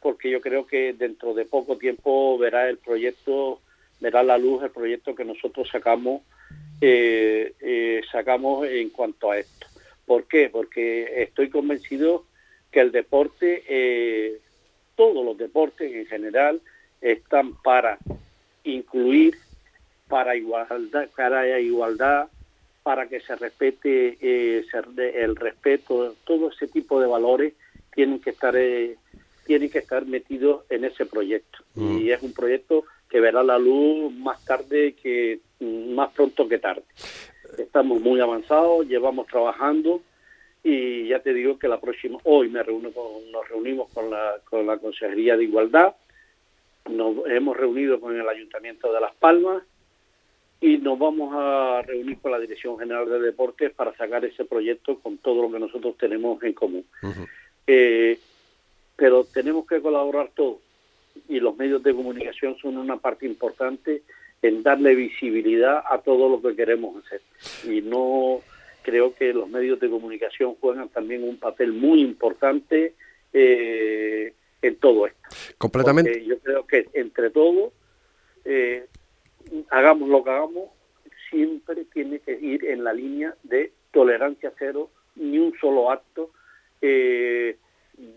porque 0.00 0.30
yo 0.30 0.40
creo 0.40 0.66
que 0.66 0.94
dentro 0.94 1.34
de 1.34 1.44
poco 1.44 1.76
tiempo 1.76 2.36
verá 2.38 2.68
el 2.68 2.78
proyecto, 2.78 3.60
verá 4.00 4.22
la 4.22 4.38
luz 4.38 4.62
el 4.62 4.70
proyecto 4.70 5.14
que 5.14 5.24
nosotros 5.24 5.68
sacamos, 5.70 6.22
sacamos 8.10 8.66
en 8.66 8.90
cuanto 8.90 9.30
a 9.30 9.38
esto. 9.38 9.66
¿Por 10.06 10.24
qué? 10.24 10.48
Porque 10.50 11.22
estoy 11.22 11.50
convencido 11.50 12.24
que 12.70 12.80
el 12.80 12.92
deporte, 12.92 13.62
eh, 13.68 14.40
todos 14.96 15.24
los 15.24 15.36
deportes 15.38 15.92
en 15.92 16.06
general, 16.06 16.60
están 17.00 17.54
para 17.62 17.98
incluir, 18.64 19.36
para 20.08 20.36
igualdad, 20.36 21.08
para 21.14 21.60
igualdad, 21.60 22.28
para 22.82 23.08
que 23.08 23.20
se 23.20 23.36
respete 23.36 24.18
eh, 24.20 24.64
el 25.14 25.36
respeto, 25.36 26.16
todo 26.24 26.50
ese 26.50 26.66
tipo 26.66 27.00
de 27.00 27.06
valores 27.06 27.54
tienen 27.92 28.20
que 28.20 28.30
estar 28.30 28.56
eh, 28.56 28.96
tienen 29.46 29.70
que 29.70 29.78
estar 29.78 30.06
metidos 30.06 30.64
en 30.70 30.84
ese 30.84 31.06
proyecto 31.06 31.58
mm. 31.74 31.98
y 31.98 32.10
es 32.12 32.22
un 32.22 32.32
proyecto 32.32 32.84
que 33.10 33.20
verá 33.20 33.42
la 33.42 33.58
luz 33.58 34.12
más 34.14 34.42
tarde 34.44 34.94
que 34.94 35.40
más 35.60 36.12
pronto 36.12 36.48
que 36.48 36.58
tarde. 36.58 36.84
Estamos 37.58 38.00
muy 38.00 38.20
avanzados, 38.20 38.86
llevamos 38.86 39.26
trabajando 39.26 40.00
y 40.62 41.08
ya 41.08 41.18
te 41.18 41.34
digo 41.34 41.58
que 41.58 41.68
la 41.68 41.80
próxima 41.80 42.18
hoy 42.24 42.48
me 42.48 42.62
reúno 42.62 42.90
nos 43.32 43.48
reunimos 43.48 43.92
con 43.92 44.10
la 44.10 44.36
con 44.48 44.66
la 44.66 44.78
Consejería 44.78 45.36
de 45.36 45.44
Igualdad, 45.44 45.94
nos 46.88 47.26
hemos 47.26 47.56
reunido 47.56 48.00
con 48.00 48.18
el 48.18 48.28
Ayuntamiento 48.28 48.92
de 48.92 49.00
Las 49.00 49.14
Palmas 49.16 49.62
y 50.60 50.78
nos 50.78 50.98
vamos 50.98 51.34
a 51.34 51.82
reunir 51.82 52.18
con 52.20 52.30
la 52.30 52.38
Dirección 52.38 52.78
General 52.78 53.08
de 53.08 53.18
Deportes 53.20 53.72
para 53.72 53.96
sacar 53.96 54.24
ese 54.24 54.44
proyecto 54.44 54.98
con 55.00 55.18
todo 55.18 55.42
lo 55.42 55.50
que 55.50 55.58
nosotros 55.58 55.96
tenemos 55.96 56.40
en 56.42 56.52
común. 56.52 56.84
Eh, 57.66 58.18
pero 58.94 59.24
tenemos 59.24 59.66
que 59.66 59.80
colaborar 59.80 60.30
todos 60.34 60.58
y 61.28 61.40
los 61.40 61.56
medios 61.56 61.82
de 61.82 61.94
comunicación 61.94 62.56
son 62.58 62.76
una 62.78 62.96
parte 62.96 63.26
importante 63.26 64.02
en 64.42 64.62
darle 64.62 64.94
visibilidad 64.94 65.82
a 65.90 65.98
todo 65.98 66.28
lo 66.28 66.40
que 66.40 66.56
queremos 66.56 67.04
hacer. 67.04 67.20
Y 67.64 67.82
no 67.82 68.40
creo 68.82 69.14
que 69.14 69.32
los 69.32 69.48
medios 69.48 69.78
de 69.80 69.90
comunicación 69.90 70.54
juegan 70.60 70.88
también 70.88 71.22
un 71.22 71.36
papel 71.36 71.72
muy 71.72 72.00
importante 72.00 72.94
eh, 73.32 74.32
en 74.62 74.76
todo 74.76 75.06
esto. 75.06 75.20
Completamente. 75.58 76.24
yo 76.24 76.38
creo 76.38 76.66
que 76.66 76.88
entre 76.94 77.30
todos 77.30 77.72
eh, 78.44 78.86
hagamos 79.70 80.08
lo 80.08 80.24
que 80.24 80.30
hagamos, 80.30 80.70
siempre 81.28 81.84
tiene 81.92 82.18
que 82.20 82.32
ir 82.32 82.64
en 82.64 82.84
la 82.84 82.92
línea 82.92 83.34
de 83.42 83.72
tolerancia 83.92 84.52
cero, 84.58 84.90
ni 85.16 85.38
un 85.38 85.54
solo 85.60 85.90
acto, 85.90 86.30
eh, 86.80 87.56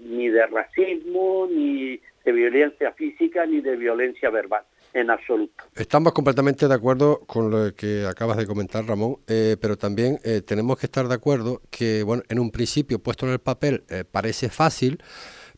ni 0.01 0.29
de 0.29 0.45
racismo, 0.47 1.47
ni 1.51 2.00
de 2.23 2.31
violencia 2.31 2.91
física, 2.93 3.45
ni 3.45 3.61
de 3.61 3.75
violencia 3.75 4.29
verbal. 4.29 4.63
En 4.93 5.09
absoluto. 5.09 5.63
Estamos 5.75 6.13
completamente 6.13 6.67
de 6.67 6.73
acuerdo 6.73 7.21
con 7.25 7.49
lo 7.49 7.73
que 7.73 8.05
acabas 8.05 8.37
de 8.37 8.45
comentar, 8.45 8.85
Ramón, 8.85 9.17
eh, 9.27 9.57
pero 9.59 9.75
también 9.75 10.19
eh, 10.23 10.41
tenemos 10.41 10.77
que 10.77 10.85
estar 10.85 11.07
de 11.07 11.15
acuerdo 11.15 11.61
que, 11.71 12.03
bueno, 12.03 12.21
en 12.29 12.39
un 12.39 12.51
principio 12.51 12.99
puesto 12.99 13.25
en 13.25 13.31
el 13.31 13.39
papel 13.39 13.83
parece 14.11 14.49
fácil, 14.49 14.99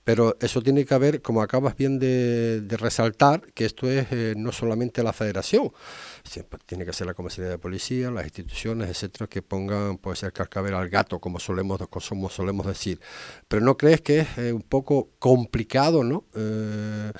pero 0.05 0.37
eso 0.39 0.61
tiene 0.61 0.85
que 0.85 0.97
ver, 0.99 1.21
como 1.23 1.41
acabas 1.41 1.75
bien 1.75 1.97
de, 1.97 2.63
resaltar, 2.77 3.41
que 3.53 3.65
esto 3.65 3.89
es 3.89 4.05
eh, 4.11 4.35
no 4.37 4.51
solamente 4.51 5.01
la 5.01 5.13
federación, 5.13 5.71
siempre 6.23 6.59
tiene 6.63 6.85
que 6.85 6.93
ser 6.93 7.07
la 7.07 7.15
comisaría 7.15 7.49
de 7.49 7.57
policía, 7.57 8.11
las 8.11 8.25
instituciones, 8.25 8.87
etcétera, 8.87 9.25
que 9.25 9.41
pongan, 9.41 9.97
puede 9.97 10.15
ser 10.15 10.31
cascabel 10.31 10.75
al 10.75 10.89
gato, 10.89 11.19
como 11.19 11.39
solemos, 11.39 11.79
como 11.89 12.29
solemos 12.29 12.67
decir. 12.67 13.01
Pero 13.47 13.63
¿no 13.63 13.77
crees 13.77 14.01
que 14.01 14.19
es 14.19 14.37
eh, 14.37 14.53
un 14.53 14.61
poco 14.61 15.09
complicado, 15.17 16.03
no? 16.03 16.25
Eh, 16.35 17.11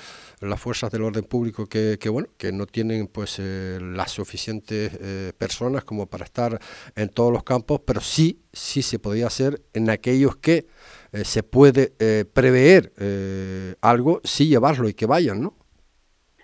las 0.42 0.62
fuerzas 0.62 0.92
del 0.92 1.02
orden 1.02 1.24
público 1.24 1.66
que, 1.66 1.98
que 2.00 2.10
bueno, 2.10 2.30
que 2.38 2.52
no 2.52 2.68
tienen 2.68 3.08
pues 3.08 3.40
las 3.40 4.12
suficientes 4.12 4.92
personas 5.38 5.84
como 5.86 6.06
para 6.06 6.26
estar 6.26 6.60
en 6.96 7.10
todos 7.10 7.34
los 7.34 7.44
campos, 7.44 7.82
pero 7.84 8.00
sí, 8.00 8.44
sí 8.54 8.84
se 8.84 9.00
podía 9.00 9.26
hacer 9.26 9.64
en 9.74 9.90
aquellos 9.90 10.36
que 10.36 10.68
eh, 11.16 11.24
se 11.24 11.44
puede 11.44 11.94
eh, 11.98 12.26
prever 12.26 12.92
eh, 13.00 13.76
algo, 13.82 14.20
sí 14.26 14.50
llevarlo 14.50 14.90
y 14.90 14.94
que 14.94 15.06
vayan, 15.06 15.42
¿no? 15.42 15.54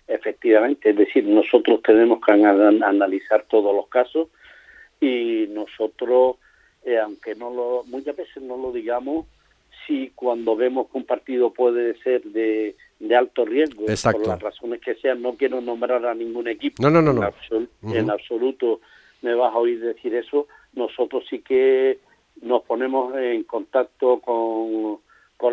Efectivamente, 0.07 0.91
es 0.91 0.95
decir, 0.95 1.25
nosotros 1.25 1.81
tenemos 1.83 2.19
que 2.25 2.31
analizar 2.31 3.45
todos 3.49 3.75
los 3.75 3.87
casos 3.87 4.29
y 5.01 5.47
nosotros, 5.49 6.37
aunque 7.03 7.35
no 7.35 7.49
lo, 7.49 7.83
muchas 7.87 8.15
veces 8.15 8.41
no 8.43 8.55
lo 8.55 8.71
digamos, 8.71 9.25
si 9.85 10.11
cuando 10.15 10.55
vemos 10.55 10.87
que 10.89 10.97
un 10.97 11.05
partido 11.05 11.51
puede 11.51 11.97
ser 12.01 12.23
de, 12.23 12.75
alto 13.15 13.45
riesgo, 13.45 13.85
por 13.85 14.27
las 14.27 14.41
razones 14.41 14.79
que 14.79 14.95
sean, 14.95 15.21
no 15.21 15.35
quiero 15.35 15.59
nombrar 15.59 16.05
a 16.05 16.13
ningún 16.13 16.47
equipo, 16.47 16.81
no, 16.81 16.89
no, 16.89 17.01
no, 17.01 17.33
en 17.93 18.09
absoluto 18.09 18.79
me 19.21 19.33
vas 19.33 19.53
a 19.53 19.57
oír 19.57 19.79
decir 19.79 20.15
eso, 20.15 20.47
nosotros 20.73 21.25
sí 21.29 21.39
que 21.39 21.99
nos 22.41 22.63
ponemos 22.63 23.15
en 23.17 23.43
contacto 23.43 24.19
con, 24.19 24.99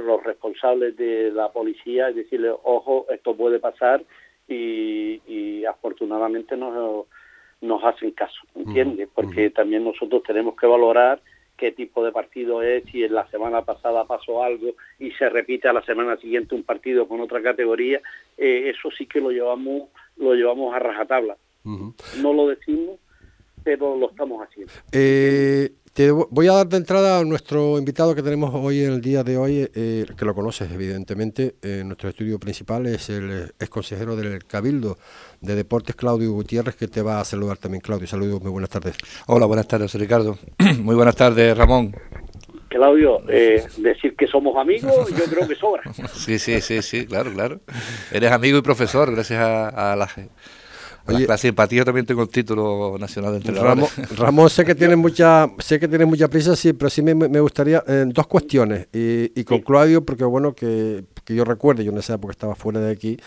los 0.06 0.22
responsables 0.22 0.96
de 0.96 1.30
la 1.30 1.50
policía 1.50 2.10
y 2.10 2.14
decirles, 2.14 2.52
ojo, 2.62 3.06
esto 3.10 3.34
puede 3.34 3.58
pasar 3.58 4.04
y, 4.46 5.64
afortunadamente 5.64 6.56
nos, 6.56 7.06
nos 7.60 7.84
hacen 7.84 8.12
caso, 8.12 8.40
¿entiendes? 8.54 9.08
Porque 9.14 9.50
también 9.50 9.84
nosotros 9.84 10.22
tenemos 10.22 10.56
que 10.56 10.66
valorar 10.66 11.20
qué 11.58 11.72
tipo 11.72 12.04
de 12.04 12.12
partido 12.12 12.62
es, 12.62 12.84
si 12.90 13.02
en 13.02 13.12
la 13.12 13.28
semana 13.28 13.62
pasada 13.62 14.04
pasó 14.04 14.42
algo 14.42 14.74
y 14.98 15.10
se 15.10 15.28
repite 15.28 15.68
a 15.68 15.72
la 15.72 15.82
semana 15.82 16.16
siguiente 16.16 16.54
un 16.54 16.62
partido 16.62 17.06
con 17.06 17.20
otra 17.20 17.42
categoría, 17.42 18.00
eh, 18.38 18.72
eso 18.74 18.90
sí 18.96 19.06
que 19.06 19.20
lo 19.20 19.30
llevamos, 19.30 19.88
lo 20.16 20.34
llevamos 20.34 20.74
a 20.74 20.78
rajatabla. 20.78 21.36
No 21.64 22.32
lo 22.32 22.48
decimos, 22.48 22.98
pero 23.62 23.96
lo 23.96 24.08
estamos 24.08 24.46
haciendo. 24.46 24.72
Eh, 24.92 25.70
te 25.98 26.12
voy 26.12 26.46
a 26.46 26.52
dar 26.52 26.68
de 26.68 26.76
entrada 26.76 27.18
a 27.18 27.24
nuestro 27.24 27.76
invitado 27.76 28.14
que 28.14 28.22
tenemos 28.22 28.54
hoy 28.54 28.84
en 28.84 28.92
el 28.92 29.00
día 29.00 29.24
de 29.24 29.36
hoy, 29.36 29.68
eh, 29.74 30.06
que 30.16 30.24
lo 30.24 30.32
conoces 30.32 30.70
evidentemente. 30.70 31.56
Eh, 31.60 31.82
nuestro 31.84 32.08
estudio 32.08 32.38
principal 32.38 32.86
es 32.86 33.10
el 33.10 33.30
eh, 33.32 33.46
ex 33.58 33.68
consejero 33.68 34.14
del 34.14 34.44
Cabildo 34.44 34.96
de 35.40 35.56
Deportes, 35.56 35.96
Claudio 35.96 36.30
Gutiérrez, 36.30 36.76
que 36.76 36.86
te 36.86 37.02
va 37.02 37.18
a 37.18 37.24
saludar 37.24 37.56
también. 37.56 37.80
Claudio, 37.80 38.06
saludos, 38.06 38.40
muy 38.40 38.52
buenas 38.52 38.70
tardes. 38.70 38.96
Hola, 39.26 39.46
buenas 39.46 39.66
tardes, 39.66 39.92
Ricardo. 39.94 40.38
muy 40.78 40.94
buenas 40.94 41.16
tardes, 41.16 41.58
Ramón. 41.58 41.92
Claudio, 42.68 43.18
decir 43.26 44.14
que 44.16 44.28
somos 44.28 44.56
amigos, 44.56 45.10
yo 45.10 45.24
creo 45.24 45.48
que 45.48 45.56
sobra. 45.56 45.82
sí, 46.14 46.38
sí, 46.38 46.60
sí, 46.60 46.80
sí, 46.80 47.06
claro, 47.06 47.32
claro. 47.32 47.58
Eres 48.12 48.30
amigo 48.30 48.58
y 48.58 48.62
profesor, 48.62 49.12
gracias 49.12 49.40
a, 49.40 49.94
a 49.94 49.96
la 49.96 50.08
Oye, 51.08 51.26
la 51.26 51.38
simpatía 51.38 51.84
también 51.84 52.06
tengo 52.06 52.22
el 52.22 52.28
título 52.28 52.96
nacional 52.98 53.32
de 53.32 53.38
entrenador. 53.38 53.88
Ramón, 54.16 54.50
sé 54.50 54.64
que 54.64 54.74
tiene 54.74 54.96
mucha, 54.96 55.50
sé 55.58 55.80
que 55.80 55.88
tiene 55.88 56.04
mucha 56.04 56.28
prisa, 56.28 56.54
sí, 56.54 56.72
pero 56.72 56.90
sí 56.90 57.02
me, 57.02 57.40
gustaría 57.40 57.82
eh, 57.86 58.04
dos 58.06 58.26
cuestiones 58.26 58.88
y, 58.92 59.32
y 59.38 59.44
con 59.44 59.60
Claudio, 59.60 60.04
porque 60.04 60.24
bueno 60.24 60.54
que, 60.54 61.04
que 61.28 61.34
yo 61.34 61.44
recuerde, 61.44 61.84
yo 61.84 61.92
en 61.92 61.98
esa 61.98 62.14
época 62.14 62.32
estaba 62.32 62.54
fuera 62.54 62.80
de 62.80 62.90
aquí, 62.90 63.18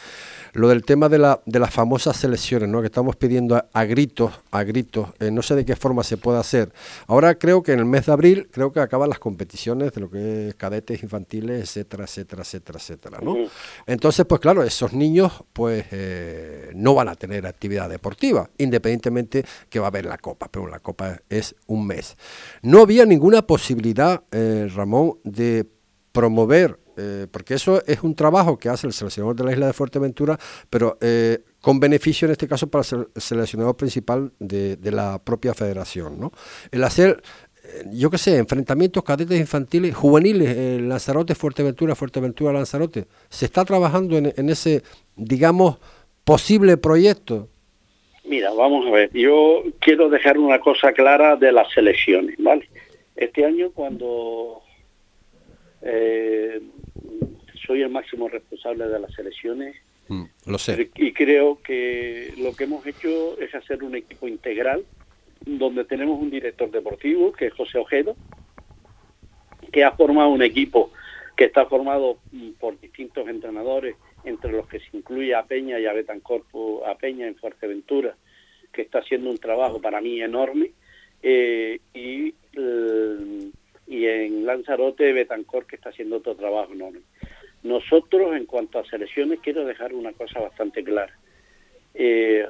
lo 0.53 0.67
del 0.67 0.83
tema 0.83 1.07
de, 1.07 1.19
la, 1.19 1.41
de 1.45 1.59
las 1.59 1.73
famosas 1.73 2.17
selecciones, 2.17 2.67
¿no? 2.67 2.81
que 2.81 2.87
estamos 2.87 3.15
pidiendo 3.15 3.63
a, 3.71 3.83
gritos, 3.85 4.33
a 4.51 4.63
gritos, 4.63 5.09
eh, 5.19 5.31
no 5.31 5.41
sé 5.41 5.55
de 5.55 5.65
qué 5.65 5.75
forma 5.75 6.03
se 6.03 6.17
puede 6.17 6.39
hacer. 6.39 6.73
Ahora 7.07 7.35
creo 7.35 7.63
que 7.63 7.73
en 7.73 7.79
el 7.79 7.85
mes 7.85 8.07
de 8.07 8.11
abril, 8.11 8.49
creo 8.51 8.71
que 8.71 8.79
acaban 8.79 9.09
las 9.09 9.19
competiciones 9.19 9.93
de 9.93 10.01
lo 10.01 10.09
que 10.09 10.49
es 10.49 10.55
cadetes 10.55 11.03
infantiles, 11.03 11.61
etcétera, 11.61 12.05
etcétera, 12.05 12.41
etcétera, 12.41 12.79
etcétera. 12.79 13.19
¿no? 13.21 13.35
Entonces, 13.85 14.25
pues 14.25 14.41
claro, 14.41 14.63
esos 14.63 14.93
niños 14.93 15.31
pues 15.53 15.85
eh, 15.91 16.71
no 16.73 16.93
van 16.95 17.07
a 17.07 17.15
tener 17.15 17.45
actividad 17.45 17.70
deportiva, 17.71 18.49
independientemente 18.57 19.45
que 19.69 19.79
va 19.79 19.87
a 19.87 19.89
haber 19.89 20.05
la 20.05 20.17
Copa, 20.17 20.49
pero 20.51 20.67
la 20.67 20.79
Copa 20.79 21.19
es 21.29 21.55
un 21.67 21.87
mes. 21.87 22.17
No 22.61 22.81
había 22.81 23.05
ninguna 23.05 23.41
posibilidad, 23.41 24.23
eh, 24.31 24.69
Ramón, 24.73 25.19
de 25.23 25.65
promover 26.11 26.81
eh, 26.97 27.27
porque 27.31 27.53
eso 27.53 27.81
es 27.85 28.03
un 28.03 28.15
trabajo 28.15 28.57
que 28.57 28.69
hace 28.69 28.85
el 28.85 28.93
seleccionador 28.93 29.35
de 29.35 29.43
la 29.43 29.51
isla 29.53 29.67
de 29.67 29.73
Fuerteventura, 29.73 30.37
pero 30.69 30.97
eh, 31.01 31.43
con 31.61 31.79
beneficio 31.79 32.27
en 32.27 32.33
este 32.33 32.47
caso 32.47 32.67
para 32.67 32.83
el 32.91 33.07
seleccionador 33.21 33.75
principal 33.75 34.31
de, 34.39 34.77
la 34.91 35.19
propia 35.19 35.53
federación. 35.53 36.19
¿no? 36.19 36.31
El 36.69 36.83
hacer, 36.83 37.23
eh, 37.63 37.85
yo 37.93 38.09
qué 38.09 38.17
sé, 38.17 38.37
enfrentamientos 38.37 39.03
cadetes 39.03 39.39
infantiles, 39.39 39.95
juveniles, 39.95 40.81
Lanzarote, 40.81 41.33
Fuerteventura, 41.33 41.95
Fuerteventura, 41.95 42.53
Lanzarote, 42.53 43.07
se 43.29 43.45
está 43.45 43.63
trabajando 43.63 44.17
en 44.17 44.49
ese, 44.49 44.83
digamos, 45.15 45.77
posible 46.23 46.77
proyecto. 46.77 47.47
Mira, 48.31 48.53
vamos 48.53 48.87
a 48.87 48.91
ver, 48.91 49.11
yo 49.11 49.61
quiero 49.79 50.07
dejar 50.07 50.37
una 50.37 50.57
cosa 50.61 50.93
clara 50.93 51.35
de 51.35 51.51
las 51.51 51.69
selecciones, 51.73 52.37
¿vale? 52.39 52.69
Este 53.13 53.43
año 53.43 53.71
cuando 53.71 54.61
eh, 55.81 56.61
soy 57.67 57.81
el 57.81 57.89
máximo 57.89 58.29
responsable 58.29 58.87
de 58.87 58.99
las 59.01 59.19
elecciones. 59.19 59.75
Mm, 60.07 60.23
lo 60.45 60.57
sé. 60.57 60.89
Y 60.95 61.11
creo 61.11 61.61
que 61.61 62.33
lo 62.37 62.55
que 62.55 62.63
hemos 62.63 62.87
hecho 62.87 63.37
es 63.37 63.53
hacer 63.53 63.83
un 63.83 63.97
equipo 63.97 64.29
integral 64.29 64.85
donde 65.45 65.83
tenemos 65.83 66.17
un 66.17 66.29
director 66.29 66.71
deportivo, 66.71 67.33
que 67.33 67.47
es 67.47 67.53
José 67.53 67.79
Ojedo, 67.79 68.15
que 69.73 69.83
ha 69.83 69.91
formado 69.91 70.29
un 70.29 70.41
equipo 70.41 70.89
que 71.35 71.43
está 71.43 71.65
formado 71.65 72.17
por 72.61 72.79
distintos 72.79 73.27
entrenadores, 73.27 73.97
entre 74.23 74.53
los 74.53 74.67
que 74.67 74.79
se 74.79 74.95
incluye 74.95 75.35
a 75.35 75.43
Peña 75.43 75.79
y 75.79 75.85
a 75.85 75.91
Betancorpo, 75.91 76.85
a 76.85 76.95
Peña 76.95 77.27
en 77.27 77.35
Fuerteventura, 77.35 78.15
que 78.71 78.81
está 78.83 78.99
haciendo 78.99 79.29
un 79.29 79.37
trabajo 79.37 79.81
para 79.81 80.01
mí 80.01 80.21
enorme, 80.21 80.71
eh, 81.21 81.79
y 81.93 82.33
y 83.91 84.05
en 84.07 84.45
Lanzarote 84.45 85.11
Betancor 85.11 85.65
que 85.65 85.75
está 85.75 85.89
haciendo 85.89 86.17
otro 86.17 86.33
trabajo 86.35 86.71
enorme. 86.71 87.01
Nosotros, 87.61 88.35
en 88.37 88.45
cuanto 88.45 88.79
a 88.79 88.85
selecciones, 88.85 89.39
quiero 89.41 89.65
dejar 89.65 89.93
una 89.93 90.13
cosa 90.13 90.39
bastante 90.39 90.81
clara. 90.81 91.13
Eh, 91.93 92.47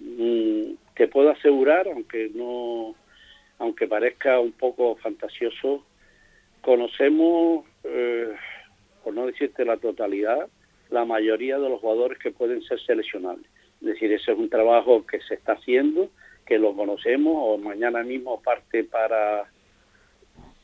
mm, 0.00 0.72
te 0.96 1.06
puedo 1.06 1.30
asegurar, 1.30 1.86
aunque 1.86 2.30
no 2.34 2.96
aunque 3.58 3.86
parezca 3.86 4.40
un 4.40 4.52
poco 4.52 4.96
fantasioso, 4.96 5.84
conocemos, 6.60 7.66
eh, 7.84 8.34
por 9.04 9.14
no 9.14 9.26
decirte 9.26 9.64
la 9.64 9.76
totalidad, 9.76 10.48
la 10.88 11.04
mayoría 11.04 11.58
de 11.58 11.68
los 11.68 11.80
jugadores 11.80 12.18
que 12.18 12.32
pueden 12.32 12.62
ser 12.62 12.80
seleccionables. 12.80 13.46
Es 13.80 13.86
decir, 13.86 14.12
ese 14.12 14.32
es 14.32 14.38
un 14.38 14.50
trabajo 14.50 15.06
que 15.06 15.20
se 15.22 15.34
está 15.34 15.52
haciendo, 15.52 16.10
que 16.46 16.58
lo 16.58 16.74
conocemos, 16.74 17.34
o 17.36 17.58
mañana 17.58 18.02
mismo 18.02 18.40
parte 18.42 18.84
para 18.84 19.48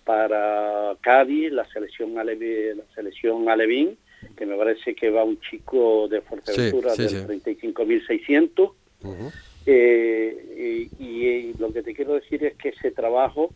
para 0.07 0.97
Cádiz, 1.01 1.51
la 1.51 1.65
selección 1.67 2.17
Alevín, 2.17 2.79
la 2.79 2.85
selección 2.95 3.49
Alevín, 3.49 3.99
que 4.37 4.47
me 4.47 4.57
parece 4.57 4.95
que 4.95 5.11
va 5.11 5.25
un 5.25 5.41
chico 5.41 6.07
de 6.07 6.21
Fuerteventura 6.21 6.91
sí, 6.95 7.09
sí, 7.09 7.17
del 7.17 7.43
35.600. 7.43 8.73
Eh, 9.67 10.89
y, 11.01 11.55
lo 11.59 11.73
que 11.73 11.83
te 11.83 11.93
quiero 11.93 12.15
decir 12.15 12.45
es 12.45 12.55
que 12.55 12.69
ese 12.69 12.93
trabajo 12.93 13.53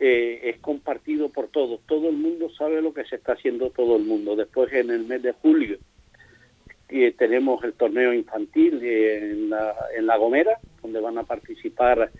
eh, 0.00 0.40
es 0.42 0.58
compartido 0.58 1.28
por 1.28 1.46
todos. 1.46 1.80
Todo 1.86 2.08
el 2.08 2.16
mundo 2.16 2.50
sabe 2.50 2.82
lo 2.82 2.92
que 2.92 3.04
se 3.04 3.14
está 3.14 3.34
haciendo 3.34 3.70
todo 3.70 3.96
el 3.96 4.02
mundo. 4.02 4.34
Después, 4.34 4.72
en 4.72 4.90
el 4.90 5.04
mes 5.04 5.22
de 5.22 5.32
julio, 5.32 5.78
eh, 6.92 7.14
tenemos 7.16 7.62
el 7.64 7.72
torneo 7.72 8.12
infantil 8.12 8.82
en 8.82 9.50
la, 9.50 9.74
en 9.96 10.06
la 10.06 10.16
Gomera, 10.16 10.58
donde 10.82 11.00
van 11.00 11.18
a 11.18 11.24
participar 11.24 12.10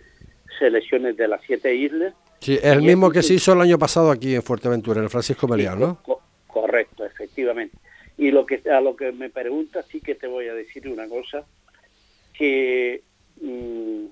selecciones 0.59 1.17
de 1.17 1.27
las 1.27 1.41
siete 1.45 1.73
islas 1.75 2.13
Sí, 2.43 2.59
el 2.61 2.81
mismo 2.81 3.09
que 3.09 3.23
se 3.23 3.35
hizo 3.35 3.53
el 3.53 3.61
año 3.61 3.79
pasado 3.79 4.11
aquí 4.11 4.35
en 4.35 4.43
Fuerteventura, 4.43 4.97
en 4.99 5.05
el 5.05 5.09
Francisco 5.09 5.47
Melián, 5.47 5.79
¿no? 5.79 5.99
correcto, 6.45 7.05
efectivamente. 7.05 7.77
Y 8.17 8.31
lo 8.31 8.45
que 8.45 8.61
a 8.69 8.81
lo 8.81 8.97
que 8.97 9.13
me 9.13 9.29
preguntas 9.29 9.85
sí 9.89 10.01
que 10.01 10.15
te 10.15 10.27
voy 10.27 10.49
a 10.49 10.53
decir 10.53 10.89
una 10.89 11.07
cosa, 11.07 11.45
que 12.33 13.01
mm, 13.41 14.05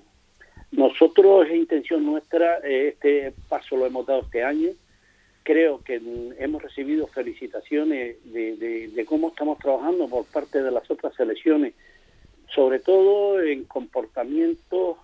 nosotros 0.70 1.46
es 1.46 1.56
intención 1.56 2.06
nuestra, 2.06 2.56
este 2.64 3.34
paso 3.50 3.76
lo 3.76 3.84
hemos 3.84 4.06
dado 4.06 4.22
este 4.22 4.42
año, 4.42 4.70
creo 5.42 5.82
que 5.82 6.00
hemos 6.38 6.62
recibido 6.62 7.06
felicitaciones 7.08 8.16
de, 8.32 8.88
de 8.92 9.04
cómo 9.04 9.28
estamos 9.28 9.58
trabajando 9.58 10.08
por 10.08 10.24
parte 10.26 10.62
de 10.62 10.70
las 10.70 10.90
otras 10.90 11.14
selecciones, 11.14 11.74
sobre 12.54 12.80
todo 12.80 13.40
en 13.40 13.64
comportamientos 13.64 14.98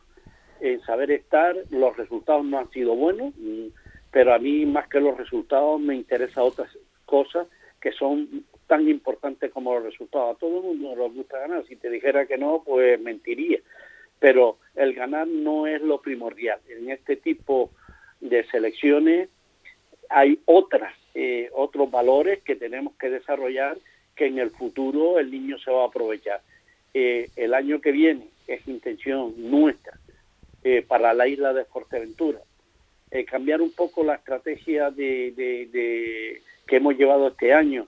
en 0.61 0.81
saber 0.83 1.11
estar, 1.11 1.57
los 1.71 1.97
resultados 1.97 2.45
no 2.45 2.59
han 2.59 2.71
sido 2.71 2.95
buenos, 2.95 3.33
mm, 3.37 3.67
pero 4.11 4.35
a 4.35 4.39
mí 4.39 4.67
más 4.67 4.89
que 4.89 5.01
los 5.01 5.17
resultados 5.17 5.81
me 5.81 5.95
interesa 5.95 6.43
otras 6.43 6.71
cosas 7.05 7.47
que 7.81 7.93
son 7.93 8.45
tan 8.67 8.89
importantes 8.89 9.53
como 9.53 9.75
los 9.75 9.85
resultados. 9.85 10.37
A 10.37 10.39
todo 10.39 10.59
el 10.59 10.63
mundo 10.65 10.97
nos 10.97 11.15
gusta 11.15 11.39
ganar, 11.39 11.65
si 11.67 11.77
te 11.77 11.91
dijera 11.91 12.27
que 12.27 12.37
no, 12.37 12.63
pues 12.65 13.01
mentiría, 13.01 13.61
pero 14.19 14.59
el 14.75 14.95
ganar 14.95 15.27
no 15.27 15.67
es 15.67 15.81
lo 15.81 16.01
primordial. 16.01 16.59
En 16.69 16.91
este 16.91 17.17
tipo 17.17 17.71
de 18.21 18.45
selecciones 18.51 19.29
hay 20.09 20.41
otras, 20.47 20.95
eh, 21.15 21.51
otros 21.55 21.91
valores 21.91 22.43
que 22.43 22.57
tenemos 22.57 22.95
que 22.95 23.11
desarrollar 23.11 23.77
que 24.15 24.27
en 24.27 24.39
el 24.39 24.51
futuro 24.51 25.19
el 25.19 25.31
niño 25.31 25.59
se 25.59 25.71
va 25.71 25.85
a 25.85 25.87
aprovechar. 25.87 26.43
Eh, 26.93 27.31
el 27.37 27.55
año 27.55 27.81
que 27.81 27.93
viene 27.93 28.29
es 28.47 28.67
intención 28.67 29.35
nuestra 29.37 29.99
eh, 30.65 30.83
para 30.87 31.15
la 31.15 31.29
isla 31.29 31.53
de 31.53 31.65
Fuerteventura. 31.65 32.41
Eh, 33.11 33.25
cambiar 33.25 33.63
un 33.63 33.73
poco 33.73 34.03
la 34.03 34.17
estrategia 34.17 34.91
de, 34.91 36.43
que 36.67 36.77
hemos 36.77 36.97
llevado 36.97 37.29
este 37.29 37.55
año. 37.55 37.87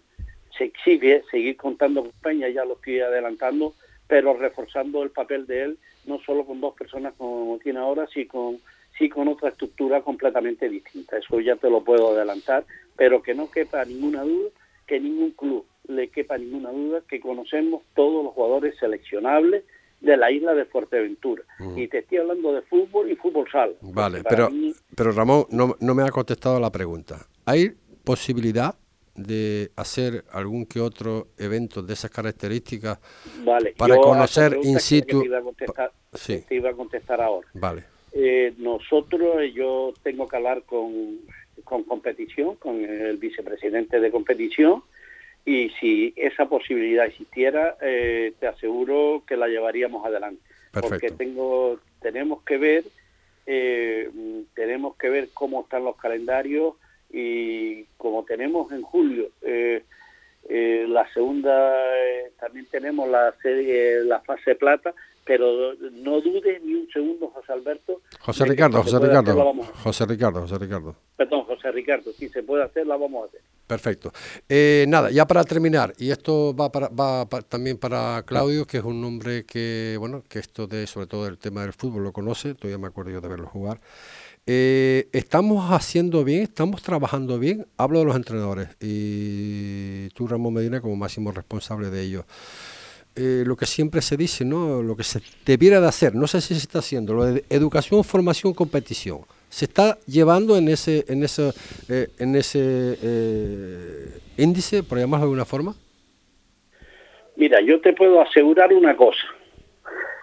Se 0.56 0.64
exige 0.64 1.22
seguir 1.30 1.56
contando 1.56 2.02
con 2.02 2.12
Peña, 2.22 2.48
ya 2.48 2.64
lo 2.64 2.74
estoy 2.74 3.00
adelantando, 3.00 3.74
pero 4.06 4.34
reforzando 4.34 5.02
el 5.02 5.10
papel 5.10 5.46
de 5.46 5.62
él, 5.62 5.78
no 6.06 6.20
solo 6.20 6.44
con 6.44 6.60
dos 6.60 6.74
personas 6.74 7.14
como 7.16 7.58
tiene 7.62 7.80
ahora, 7.80 8.06
sino 8.06 8.28
con, 8.28 8.60
sí 9.00 9.08
con 9.08 9.26
otra 9.28 9.48
estructura 9.48 10.02
completamente 10.02 10.68
distinta. 10.68 11.16
Eso 11.16 11.40
ya 11.40 11.56
te 11.56 11.70
lo 11.70 11.82
puedo 11.82 12.10
adelantar, 12.10 12.64
pero 12.96 13.22
que 13.22 13.34
no 13.34 13.50
quepa 13.50 13.84
ninguna 13.84 14.22
duda, 14.22 14.50
que 14.86 15.00
ningún 15.00 15.32
club 15.32 15.64
le 15.88 16.08
quepa 16.08 16.38
ninguna 16.38 16.70
duda, 16.70 17.00
que 17.08 17.18
conocemos 17.18 17.82
todos 17.96 18.22
los 18.22 18.34
jugadores 18.34 18.76
seleccionables, 18.78 19.64
de 20.00 20.16
la 20.16 20.30
isla 20.30 20.54
de 20.54 20.64
Fuerteventura. 20.64 21.42
Y 21.76 21.88
te 21.88 21.98
estoy 21.98 22.18
hablando 22.18 22.52
de 22.52 22.62
fútbol 22.62 23.10
y 23.10 23.16
fútbol 23.16 23.46
sal. 23.50 23.76
Vale, 23.82 24.22
pero, 24.26 24.48
pero 24.96 25.12
Ramón, 25.12 25.44
no, 25.50 25.76
no 25.78 25.94
me 25.94 26.02
ha 26.02 26.10
contestado 26.10 26.58
la 26.58 26.70
pregunta. 26.70 27.26
¿Hay 27.44 27.72
posibilidad 28.02 28.74
de 29.14 29.70
hacer 29.76 30.24
algún 30.32 30.64
que 30.64 30.80
otro 30.80 31.28
evento 31.36 31.82
de 31.82 31.92
esas 31.92 32.10
características 32.10 32.98
vale, 33.44 33.74
para 33.76 33.98
conocer 33.98 34.58
in 34.62 34.80
situ? 34.80 35.20
te, 35.20 35.26
iba 35.26 35.38
a 35.38 35.42
contestar, 35.42 35.92
sí. 36.14 36.44
te 36.48 36.54
iba 36.54 36.70
a 36.70 36.74
contestar 36.74 37.20
ahora. 37.20 37.46
Vale. 37.52 37.89
Eh, 38.12 38.54
nosotros, 38.58 39.52
yo 39.54 39.92
tengo 40.02 40.26
que 40.28 40.36
hablar 40.36 40.62
con, 40.62 41.18
con 41.64 41.84
competición, 41.84 42.56
con 42.56 42.84
el 42.84 43.16
vicepresidente 43.18 44.00
de 44.00 44.10
competición, 44.10 44.82
y 45.44 45.70
si 45.80 46.12
esa 46.16 46.48
posibilidad 46.48 47.06
existiera, 47.06 47.76
eh, 47.80 48.34
te 48.38 48.46
aseguro 48.46 49.22
que 49.26 49.36
la 49.36 49.48
llevaríamos 49.48 50.04
adelante. 50.04 50.42
Porque 50.72 51.10
tengo, 51.10 51.80
tenemos 52.00 52.42
que 52.42 52.58
ver, 52.58 52.84
eh, 53.46 54.10
tenemos 54.54 54.96
que 54.96 55.08
ver 55.08 55.28
cómo 55.34 55.62
están 55.62 55.84
los 55.84 55.96
calendarios 55.96 56.74
y 57.12 57.84
como 57.96 58.24
tenemos 58.24 58.70
en 58.70 58.82
julio 58.82 59.30
eh, 59.42 59.82
la 60.88 61.12
segunda, 61.12 61.74
también 62.40 62.66
tenemos 62.66 63.08
la 63.08 63.32
serie, 63.42 64.02
la 64.04 64.20
fase 64.20 64.54
plata, 64.54 64.94
pero 65.24 65.74
no 65.92 66.20
dudes 66.20 66.62
ni 66.62 66.74
un 66.74 66.88
segundo, 66.90 67.28
José 67.28 67.52
Alberto. 67.52 68.00
José 68.20 68.44
Ricardo, 68.44 68.82
José 68.82 68.98
Ricardo, 68.98 69.64
José 69.82 70.06
Ricardo, 70.06 70.40
José 70.42 70.58
Ricardo. 70.58 70.96
Perdón, 71.16 71.44
José 71.44 71.70
Ricardo, 71.70 72.12
si 72.12 72.28
se 72.28 72.42
puede 72.42 72.64
hacer, 72.64 72.86
la 72.86 72.96
vamos 72.96 73.24
a 73.24 73.26
hacer. 73.26 73.40
Perfecto. 73.66 74.12
Eh, 74.48 74.84
nada, 74.88 75.10
ya 75.10 75.26
para 75.26 75.44
terminar, 75.44 75.92
y 75.96 76.10
esto 76.10 76.54
va, 76.56 76.72
para, 76.72 76.88
va 76.88 77.26
también 77.48 77.78
para 77.78 78.24
Claudio, 78.26 78.66
que 78.66 78.78
es 78.78 78.84
un 78.84 79.04
hombre 79.04 79.44
que, 79.44 79.94
bueno, 79.98 80.24
que 80.28 80.40
esto 80.40 80.66
de, 80.66 80.86
sobre 80.88 81.06
todo 81.06 81.28
el 81.28 81.38
tema 81.38 81.62
del 81.62 81.72
fútbol 81.72 82.02
lo 82.02 82.12
conoce, 82.12 82.54
todavía 82.54 82.78
me 82.78 82.88
acuerdo 82.88 83.12
yo 83.12 83.20
de 83.20 83.28
verlo 83.28 83.46
jugar. 83.46 83.80
Eh, 84.46 85.08
estamos 85.12 85.70
haciendo 85.70 86.24
bien, 86.24 86.42
estamos 86.42 86.82
trabajando 86.82 87.38
bien, 87.38 87.66
hablo 87.76 88.00
de 88.00 88.06
los 88.06 88.16
entrenadores, 88.16 88.70
y 88.80 90.08
tú, 90.08 90.26
Ramón 90.26 90.54
Medina, 90.54 90.80
como 90.80 90.96
máximo 90.96 91.30
responsable 91.30 91.90
de 91.90 92.02
ello. 92.02 92.24
Eh, 93.16 93.42
lo 93.44 93.56
que 93.56 93.66
siempre 93.66 94.00
se 94.02 94.16
dice, 94.16 94.44
¿no? 94.44 94.82
Lo 94.82 94.96
que 94.96 95.02
se 95.02 95.20
debiera 95.44 95.80
de 95.80 95.88
hacer, 95.88 96.14
no 96.14 96.26
sé 96.26 96.40
si 96.40 96.54
se 96.54 96.60
está 96.60 96.78
haciendo, 96.78 97.12
lo 97.12 97.24
de 97.24 97.44
educación, 97.50 98.04
formación, 98.04 98.54
competición. 98.54 99.20
Se 99.48 99.64
está 99.64 99.98
llevando 100.06 100.56
en 100.56 100.68
ese 100.68 101.04
en 101.08 101.24
ese 101.24 101.50
eh, 101.88 102.06
en 102.18 102.36
ese 102.36 102.96
eh, 103.02 104.18
índice 104.36 104.84
por 104.84 104.98
llamarlo 104.98 105.26
de 105.26 105.30
alguna 105.30 105.44
forma 105.44 105.74
mira 107.40 107.60
yo 107.62 107.80
te 107.80 107.94
puedo 107.94 108.20
asegurar 108.20 108.72
una 108.72 108.96
cosa. 108.96 109.26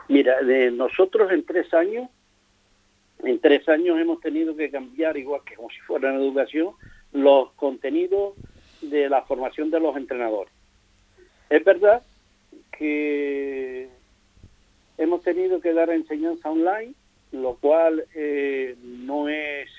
Mira 0.08 0.42
de 0.44 0.72
nosotros 0.72 1.32
en 1.32 1.44
tres 1.44 1.74
años 1.74 2.10
en 3.24 3.40
tres 3.40 3.68
años 3.68 4.00
hemos 4.00 4.22
tenido 4.22 4.56
que 4.56 4.70
cambiar 4.70 5.18
igual 5.18 5.42
que 5.44 5.56
como 5.56 5.70
si 5.72 5.80
fuera 5.80 6.10
en 6.10 6.22
educación 6.22 6.74
los 7.12 7.52
contenidos 7.54 8.36
de 8.82 9.10
la 9.10 9.24
formación 9.24 9.72
de 9.72 9.80
los 9.80 9.98
entrenadores. 9.98 10.54
Es 11.50 11.64
verdad 11.66 12.04
que 12.78 13.90
hemos 14.98 15.22
tenido 15.24 15.62
que 15.62 15.74
dar 15.74 15.90
enseñanza 15.90 16.50
online 16.50 16.94
lo 17.32 17.56
cual 17.56 18.06
eh, 18.16 18.76
no 18.82 19.30
es 19.30 19.70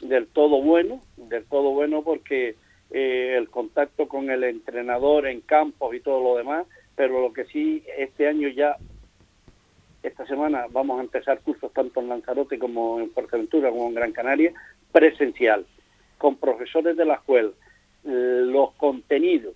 del 0.00 0.26
todo 0.26 0.62
bueno, 0.62 1.00
del 1.16 1.44
todo 1.44 1.70
bueno 1.70 2.02
porque 2.02 2.56
eh, 2.90 3.34
el 3.36 3.48
contacto 3.48 4.08
con 4.08 4.30
el 4.30 4.44
entrenador 4.44 5.26
en 5.26 5.40
campos 5.40 5.94
y 5.94 6.00
todo 6.00 6.22
lo 6.22 6.36
demás, 6.36 6.66
pero 6.94 7.20
lo 7.20 7.32
que 7.32 7.44
sí, 7.46 7.82
este 7.98 8.28
año 8.28 8.48
ya, 8.48 8.76
esta 10.02 10.26
semana 10.26 10.66
vamos 10.70 10.98
a 10.98 11.02
empezar 11.02 11.40
cursos 11.40 11.72
tanto 11.72 12.00
en 12.00 12.08
Lanzarote 12.08 12.58
como 12.58 13.00
en 13.00 13.10
Fuerteventura 13.10 13.70
como 13.70 13.88
en 13.88 13.94
Gran 13.94 14.12
Canaria, 14.12 14.52
presencial, 14.92 15.66
con 16.18 16.36
profesores 16.36 16.96
de 16.96 17.04
la 17.04 17.14
escuela. 17.14 17.50
Los 18.04 18.72
contenidos 18.74 19.54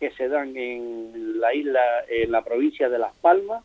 que 0.00 0.10
se 0.12 0.28
dan 0.28 0.56
en 0.56 1.38
la 1.38 1.54
isla, 1.54 1.80
en 2.08 2.32
la 2.32 2.42
provincia 2.42 2.88
de 2.88 2.98
Las 2.98 3.14
Palmas, 3.16 3.62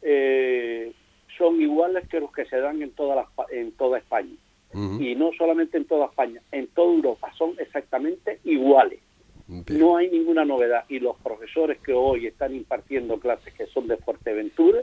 eh, 0.00 0.92
son 1.36 1.60
iguales 1.60 2.08
que 2.08 2.20
los 2.20 2.32
que 2.32 2.46
se 2.46 2.58
dan 2.58 2.80
en 2.82 2.90
toda, 2.92 3.14
la, 3.14 3.28
en 3.50 3.72
toda 3.72 3.98
España. 3.98 4.34
Y 4.74 5.14
no 5.14 5.30
solamente 5.36 5.78
en 5.78 5.86
toda 5.86 6.06
España, 6.06 6.42
en 6.52 6.66
toda 6.68 6.92
Europa 6.92 7.32
son 7.38 7.54
exactamente 7.58 8.38
iguales. 8.44 9.00
No 9.46 9.96
hay 9.96 10.10
ninguna 10.10 10.44
novedad. 10.44 10.84
Y 10.88 11.00
los 11.00 11.16
profesores 11.16 11.78
que 11.80 11.94
hoy 11.94 12.26
están 12.26 12.54
impartiendo 12.54 13.18
clases 13.18 13.54
que 13.54 13.66
son 13.66 13.86
de 13.86 13.96
Fuerteventura 13.96 14.80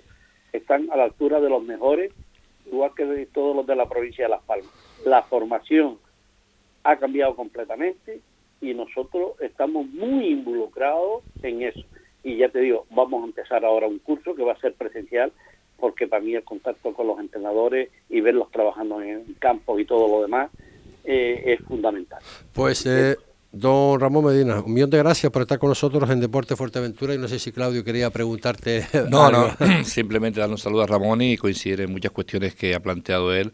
están 0.53 0.89
a 0.91 0.97
la 0.97 1.03
altura 1.03 1.39
de 1.39 1.49
los 1.49 1.63
mejores, 1.63 2.11
igual 2.65 2.91
que 2.95 3.05
de 3.05 3.27
todos 3.27 3.55
los 3.55 3.67
de 3.67 3.75
la 3.75 3.87
provincia 3.87 4.25
de 4.25 4.29
Las 4.29 4.41
Palmas. 4.43 4.71
La 5.05 5.21
formación 5.21 5.99
ha 6.83 6.97
cambiado 6.97 7.35
completamente 7.35 8.21
y 8.65 8.73
nosotros 8.73 9.33
estamos 9.39 9.87
muy 9.87 10.27
involucrados 10.27 11.23
en 11.43 11.61
eso. 11.61 11.81
Y 12.23 12.37
ya 12.37 12.49
te 12.49 12.59
digo, 12.59 12.85
vamos 12.89 13.23
a 13.23 13.27
empezar 13.27 13.63
ahora 13.63 13.87
un 13.87 13.99
curso 13.99 14.35
que 14.35 14.43
va 14.43 14.53
a 14.53 14.59
ser 14.59 14.73
presencial 14.73 15.31
porque 15.77 16.07
para 16.07 16.23
mí 16.23 16.33
el 16.33 16.43
contacto 16.43 16.93
con 16.93 17.07
los 17.07 17.19
entrenadores 17.19 17.89
y 18.09 18.21
verlos 18.21 18.49
trabajando 18.51 19.01
en 19.01 19.35
campo 19.39 19.77
y 19.77 19.85
todo 19.85 20.07
lo 20.07 20.21
demás 20.23 20.49
eh, 21.03 21.43
es 21.45 21.67
fundamental. 21.67 22.19
Pues 22.53 22.85
eh, 22.87 23.17
don 23.51 23.99
Ramón 23.99 24.25
Medina, 24.25 24.61
un 24.61 24.73
millón 24.73 24.89
de 24.89 24.97
gracias 24.97 25.31
por 25.31 25.43
estar 25.43 25.59
con 25.59 25.69
nosotros 25.69 26.09
en 26.09 26.19
Deporte 26.19 26.55
Fuerteventura 26.55 27.13
y 27.13 27.19
no 27.19 27.27
sé 27.27 27.37
si 27.37 27.51
Claudio 27.51 27.83
quería 27.83 28.09
preguntarte. 28.09 28.87
No, 29.11 29.29
no, 29.31 29.49
simplemente 29.83 30.39
darle 30.39 30.53
un 30.53 30.57
saludo 30.57 30.83
a 30.83 30.87
Ramón 30.87 31.21
y 31.21 31.37
coincidir 31.37 31.81
en 31.81 31.91
muchas 31.91 32.11
cuestiones 32.11 32.55
que 32.55 32.73
ha 32.73 32.79
planteado 32.79 33.33
él 33.35 33.53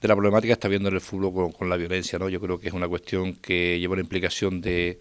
de 0.00 0.08
la 0.08 0.14
problemática 0.14 0.48
que 0.48 0.52
está 0.54 0.68
viendo 0.68 0.88
en 0.88 0.94
el 0.94 1.00
fútbol 1.00 1.32
con, 1.32 1.52
con 1.52 1.68
la 1.68 1.76
violencia, 1.76 2.18
¿no? 2.18 2.28
Yo 2.28 2.40
creo 2.40 2.58
que 2.58 2.68
es 2.68 2.74
una 2.74 2.88
cuestión 2.88 3.34
que 3.34 3.78
lleva 3.78 3.94
una 3.94 4.02
implicación 4.02 4.60
de 4.60 4.98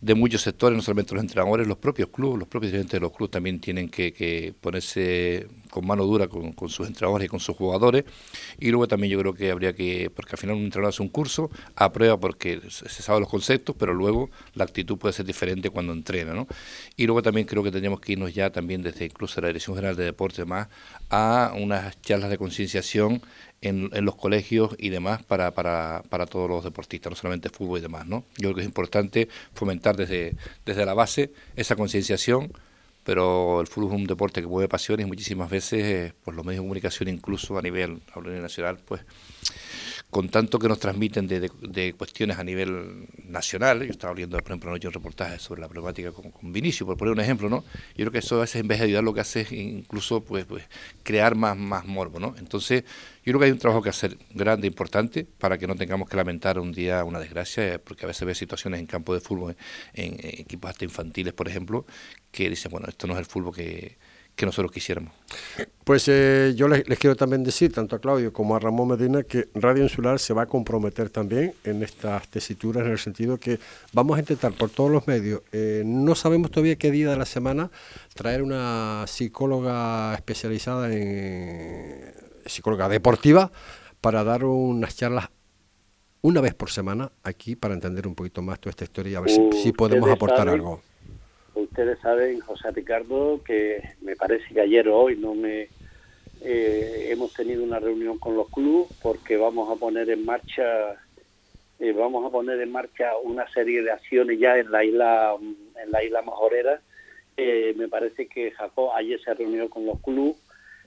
de 0.00 0.14
muchos 0.14 0.42
sectores, 0.42 0.76
no 0.76 0.82
solamente 0.82 1.14
los 1.14 1.22
entrenadores, 1.22 1.66
los 1.66 1.78
propios 1.78 2.10
clubes, 2.10 2.38
los 2.38 2.48
propios 2.48 2.72
dirigentes 2.72 2.92
de 2.92 3.00
los 3.00 3.12
clubes 3.12 3.30
también 3.30 3.60
tienen 3.60 3.88
que, 3.88 4.54
ponerse 4.60 5.48
con 5.76 5.86
mano 5.86 6.06
dura 6.06 6.26
con, 6.26 6.54
sus 6.70 6.86
entrenadores 6.86 7.26
y 7.26 7.28
con 7.28 7.38
sus 7.38 7.54
jugadores. 7.54 8.06
Y 8.58 8.70
luego 8.70 8.88
también 8.88 9.12
yo 9.12 9.18
creo 9.18 9.34
que 9.34 9.50
habría 9.50 9.74
que, 9.74 10.08
porque 10.08 10.32
al 10.32 10.38
final 10.38 10.56
un 10.56 10.64
entrenador 10.64 10.88
hace 10.88 11.02
un 11.02 11.10
curso, 11.10 11.50
aprueba 11.74 12.18
porque 12.18 12.62
se 12.70 12.88
sabe 12.88 13.20
los 13.20 13.28
conceptos, 13.28 13.76
pero 13.78 13.92
luego 13.92 14.30
la 14.54 14.64
actitud 14.64 14.96
puede 14.96 15.12
ser 15.12 15.26
diferente 15.26 15.68
cuando 15.68 15.92
entrena. 15.92 16.32
¿no? 16.32 16.46
Y 16.96 17.04
luego 17.04 17.20
también 17.20 17.46
creo 17.46 17.62
que 17.62 17.70
tendríamos 17.70 18.00
que 18.00 18.12
irnos 18.12 18.32
ya 18.32 18.48
también 18.48 18.82
desde 18.82 19.04
incluso 19.04 19.38
la 19.42 19.48
Dirección 19.48 19.76
General 19.76 19.94
de 19.94 20.04
Deportes 20.04 20.46
más 20.46 20.68
a 21.10 21.52
unas 21.54 22.00
charlas 22.00 22.30
de 22.30 22.38
concienciación 22.38 23.20
en, 23.60 23.90
los 24.02 24.16
colegios 24.16 24.74
y 24.78 24.88
demás 24.88 25.22
para, 25.24 25.50
para, 25.50 26.04
para, 26.08 26.24
todos 26.24 26.48
los 26.48 26.64
deportistas, 26.64 27.10
no 27.10 27.16
solamente 27.16 27.50
fútbol 27.50 27.80
y 27.80 27.82
demás. 27.82 28.06
¿no? 28.06 28.24
Yo 28.38 28.48
creo 28.48 28.54
que 28.54 28.60
es 28.62 28.66
importante 28.66 29.28
fomentar 29.52 29.94
desde, 29.94 30.36
desde 30.64 30.86
la 30.86 30.94
base 30.94 31.32
esa 31.54 31.76
concienciación, 31.76 32.50
pero 33.06 33.60
el 33.60 33.68
fútbol 33.68 33.92
es 33.92 34.00
un 34.00 34.06
deporte 34.06 34.40
que 34.40 34.48
mueve 34.48 34.68
pasiones 34.68 35.06
muchísimas 35.06 35.48
veces 35.48 36.12
pues 36.24 36.36
los 36.36 36.44
medios 36.44 36.62
de 36.62 36.64
comunicación, 36.64 37.08
incluso 37.08 37.56
a 37.56 37.62
nivel, 37.62 38.02
a 38.12 38.20
nivel 38.20 38.42
nacional, 38.42 38.78
pues 38.84 39.00
con 40.10 40.28
tanto 40.28 40.58
que 40.58 40.68
nos 40.68 40.78
transmiten 40.78 41.26
de, 41.26 41.94
cuestiones 41.96 42.38
a 42.38 42.44
nivel 42.44 43.06
nacional. 43.24 43.82
Yo 43.82 43.90
estaba 43.90 44.14
viendo, 44.14 44.38
por 44.38 44.50
ejemplo, 44.50 44.70
anoche 44.70 44.86
un 44.86 44.94
reportaje 44.94 45.38
sobre 45.38 45.60
la 45.60 45.68
problemática 45.68 46.12
con, 46.12 46.30
con, 46.30 46.52
Vinicio, 46.52 46.86
por 46.86 46.96
poner 46.96 47.12
un 47.12 47.20
ejemplo, 47.20 47.48
¿no? 47.48 47.64
Yo 47.96 48.04
creo 48.04 48.12
que 48.12 48.18
eso 48.18 48.36
a 48.36 48.40
veces 48.40 48.60
en 48.60 48.68
vez 48.68 48.78
de 48.78 48.84
ayudar 48.84 49.04
lo 49.04 49.12
que 49.12 49.20
hace 49.20 49.42
es 49.42 49.52
incluso 49.52 50.22
pues, 50.22 50.44
pues 50.44 50.64
crear 51.02 51.34
más, 51.34 51.56
más 51.56 51.84
morbo, 51.86 52.20
¿no? 52.20 52.34
Entonces, 52.38 52.84
yo 53.24 53.32
creo 53.32 53.40
que 53.40 53.46
hay 53.46 53.52
un 53.52 53.58
trabajo 53.58 53.82
que 53.82 53.90
hacer 53.90 54.16
grande, 54.30 54.66
importante, 54.68 55.24
para 55.24 55.58
que 55.58 55.66
no 55.66 55.74
tengamos 55.74 56.08
que 56.08 56.16
lamentar 56.16 56.58
un 56.60 56.72
día 56.72 57.02
una 57.04 57.18
desgracia, 57.18 57.74
eh, 57.74 57.78
porque 57.78 58.04
a 58.04 58.08
veces 58.08 58.24
ve 58.26 58.34
situaciones 58.34 58.80
en 58.80 58.86
campo 58.86 59.12
de 59.12 59.20
fútbol, 59.20 59.56
en 59.92 60.16
equipos 60.22 60.70
hasta 60.70 60.84
infantiles, 60.84 61.34
por 61.34 61.48
ejemplo, 61.48 61.84
que 62.30 62.48
dicen, 62.48 62.70
bueno, 62.70 62.86
esto 62.88 63.06
no 63.06 63.14
es 63.14 63.18
el 63.18 63.26
fútbol 63.26 63.54
que 63.54 63.98
que 64.36 64.44
nosotros 64.44 64.70
quisiéramos. 64.70 65.12
Pues 65.82 66.06
eh, 66.08 66.52
yo 66.54 66.68
les, 66.68 66.84
quiero 66.98 67.16
también 67.16 67.42
decir, 67.42 67.72
tanto 67.72 67.96
a 67.96 67.98
Claudio 67.98 68.32
como 68.32 68.54
a 68.54 68.58
Ramón 68.58 68.88
Medina, 68.88 69.22
que 69.22 69.48
Radio 69.54 69.82
Insular 69.82 70.18
se 70.18 70.34
va 70.34 70.42
a 70.42 70.46
comprometer 70.46 71.08
también 71.08 71.54
en 71.64 71.82
estas 71.82 72.28
tesituras, 72.28 72.84
en 72.84 72.92
el 72.92 72.98
sentido 72.98 73.38
que 73.38 73.58
vamos 73.92 74.18
a 74.18 74.20
intentar 74.20 74.52
por 74.52 74.68
todos 74.68 74.90
los 74.90 75.06
medios, 75.06 75.40
eh, 75.52 75.82
no 75.86 76.14
sabemos 76.14 76.50
todavía 76.50 76.76
qué 76.76 76.90
día 76.90 77.10
de 77.10 77.16
la 77.16 77.24
semana, 77.24 77.70
traer 78.14 78.42
una 78.42 79.04
psicóloga 79.06 80.14
especializada 80.14 80.92
en 80.92 82.12
psicóloga 82.44 82.88
deportiva 82.88 83.50
para 84.00 84.22
dar 84.22 84.44
unas 84.44 84.94
charlas 84.96 85.30
una 86.20 86.40
vez 86.40 86.54
por 86.54 86.70
semana 86.70 87.10
aquí 87.22 87.56
para 87.56 87.74
entender 87.74 88.06
un 88.06 88.14
poquito 88.14 88.42
más 88.42 88.60
toda 88.60 88.70
esta 88.70 88.84
historia 88.84 89.12
y 89.12 89.14
a 89.14 89.20
ver 89.20 89.30
si, 89.62 89.72
podemos 89.72 90.10
aportar 90.10 90.48
algo 90.48 90.82
ustedes 91.76 91.98
saben, 91.98 92.40
José 92.40 92.70
Ricardo, 92.70 93.42
que 93.44 93.82
me 94.00 94.16
parece 94.16 94.54
que 94.54 94.62
ayer 94.62 94.88
o 94.88 94.98
hoy 94.98 95.16
no 95.16 95.34
me 95.34 95.68
eh, 96.40 97.08
hemos 97.10 97.34
tenido 97.34 97.62
una 97.62 97.78
reunión 97.78 98.18
con 98.18 98.34
los 98.34 98.48
clubes 98.48 98.88
porque 99.02 99.36
vamos 99.36 99.70
a 99.70 99.78
poner 99.78 100.08
en 100.08 100.24
marcha 100.24 100.96
eh, 101.78 101.92
vamos 101.92 102.24
a 102.24 102.30
poner 102.30 102.62
en 102.62 102.72
marcha 102.72 103.14
una 103.22 103.46
serie 103.52 103.82
de 103.82 103.90
acciones 103.90 104.38
ya 104.38 104.56
en 104.56 104.70
la 104.72 104.84
isla 104.84 105.36
en 105.38 105.90
la 105.90 106.02
isla 106.02 106.22
Majorera. 106.22 106.80
Eh, 107.36 107.74
me 107.76 107.88
parece 107.88 108.26
que 108.26 108.52
Jacob 108.52 108.92
ayer 108.94 109.20
se 109.20 109.34
reunió 109.34 109.68
con 109.68 109.84
los 109.84 109.98
clubes 109.98 110.36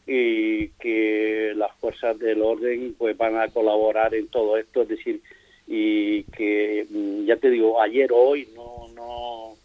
y 0.08 0.70
que 0.70 1.54
las 1.56 1.72
fuerzas 1.76 2.18
del 2.18 2.42
orden 2.42 2.96
pues 2.98 3.16
van 3.16 3.38
a 3.38 3.50
colaborar 3.50 4.16
en 4.16 4.28
todo 4.28 4.58
esto, 4.58 4.82
es 4.82 4.88
decir, 4.88 5.22
y 5.68 6.24
que 6.24 6.88
mm, 6.90 7.26
ya 7.26 7.36
te 7.36 7.52
digo, 7.52 7.80
ayer 7.80 8.12
o 8.12 8.18
hoy 8.18 8.50
no 8.56 8.88
no 8.96 9.60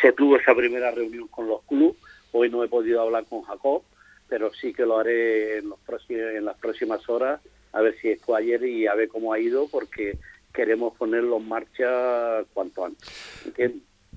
se 0.00 0.12
tuvo 0.12 0.36
esa 0.36 0.54
primera 0.54 0.90
reunión 0.90 1.28
con 1.28 1.46
los 1.46 1.62
clubes. 1.62 1.96
Hoy 2.32 2.50
no 2.50 2.62
he 2.62 2.68
podido 2.68 3.00
hablar 3.00 3.24
con 3.28 3.42
Jacob, 3.42 3.82
pero 4.28 4.52
sí 4.52 4.72
que 4.72 4.86
lo 4.86 4.98
haré 4.98 5.58
en, 5.58 5.68
los 5.68 5.78
próximos, 5.80 6.22
en 6.34 6.44
las 6.44 6.56
próximas 6.58 7.08
horas, 7.08 7.40
a 7.72 7.80
ver 7.80 7.96
si 8.00 8.08
esto 8.08 8.34
ayer 8.34 8.62
y 8.64 8.86
a 8.86 8.94
ver 8.94 9.08
cómo 9.08 9.32
ha 9.32 9.38
ido, 9.38 9.68
porque 9.68 10.18
queremos 10.52 10.96
ponerlo 10.96 11.36
en 11.38 11.48
marcha 11.48 12.44
cuanto 12.52 12.84
antes. 12.84 13.08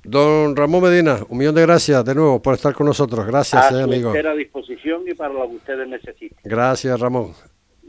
Don 0.04 0.56
Ramón 0.56 0.84
Medina, 0.84 1.20
un 1.30 1.38
millón 1.38 1.56
de 1.56 1.62
gracias 1.62 2.04
de 2.04 2.14
nuevo 2.14 2.42
por 2.42 2.56
estar 2.56 2.74
con 2.74 2.88
nosotros. 2.88 3.26
Gracias, 3.26 3.72
a 3.72 3.80
eh, 3.80 3.84
amigo. 3.84 4.12
A 4.12 4.34
disposición 4.36 5.04
y 5.08 5.14
para 5.14 5.34
lo 5.34 5.48
que 5.50 5.56
ustedes 5.56 5.88
necesiten. 5.88 6.38
Gracias, 6.44 7.00
Ramón. 7.00 7.34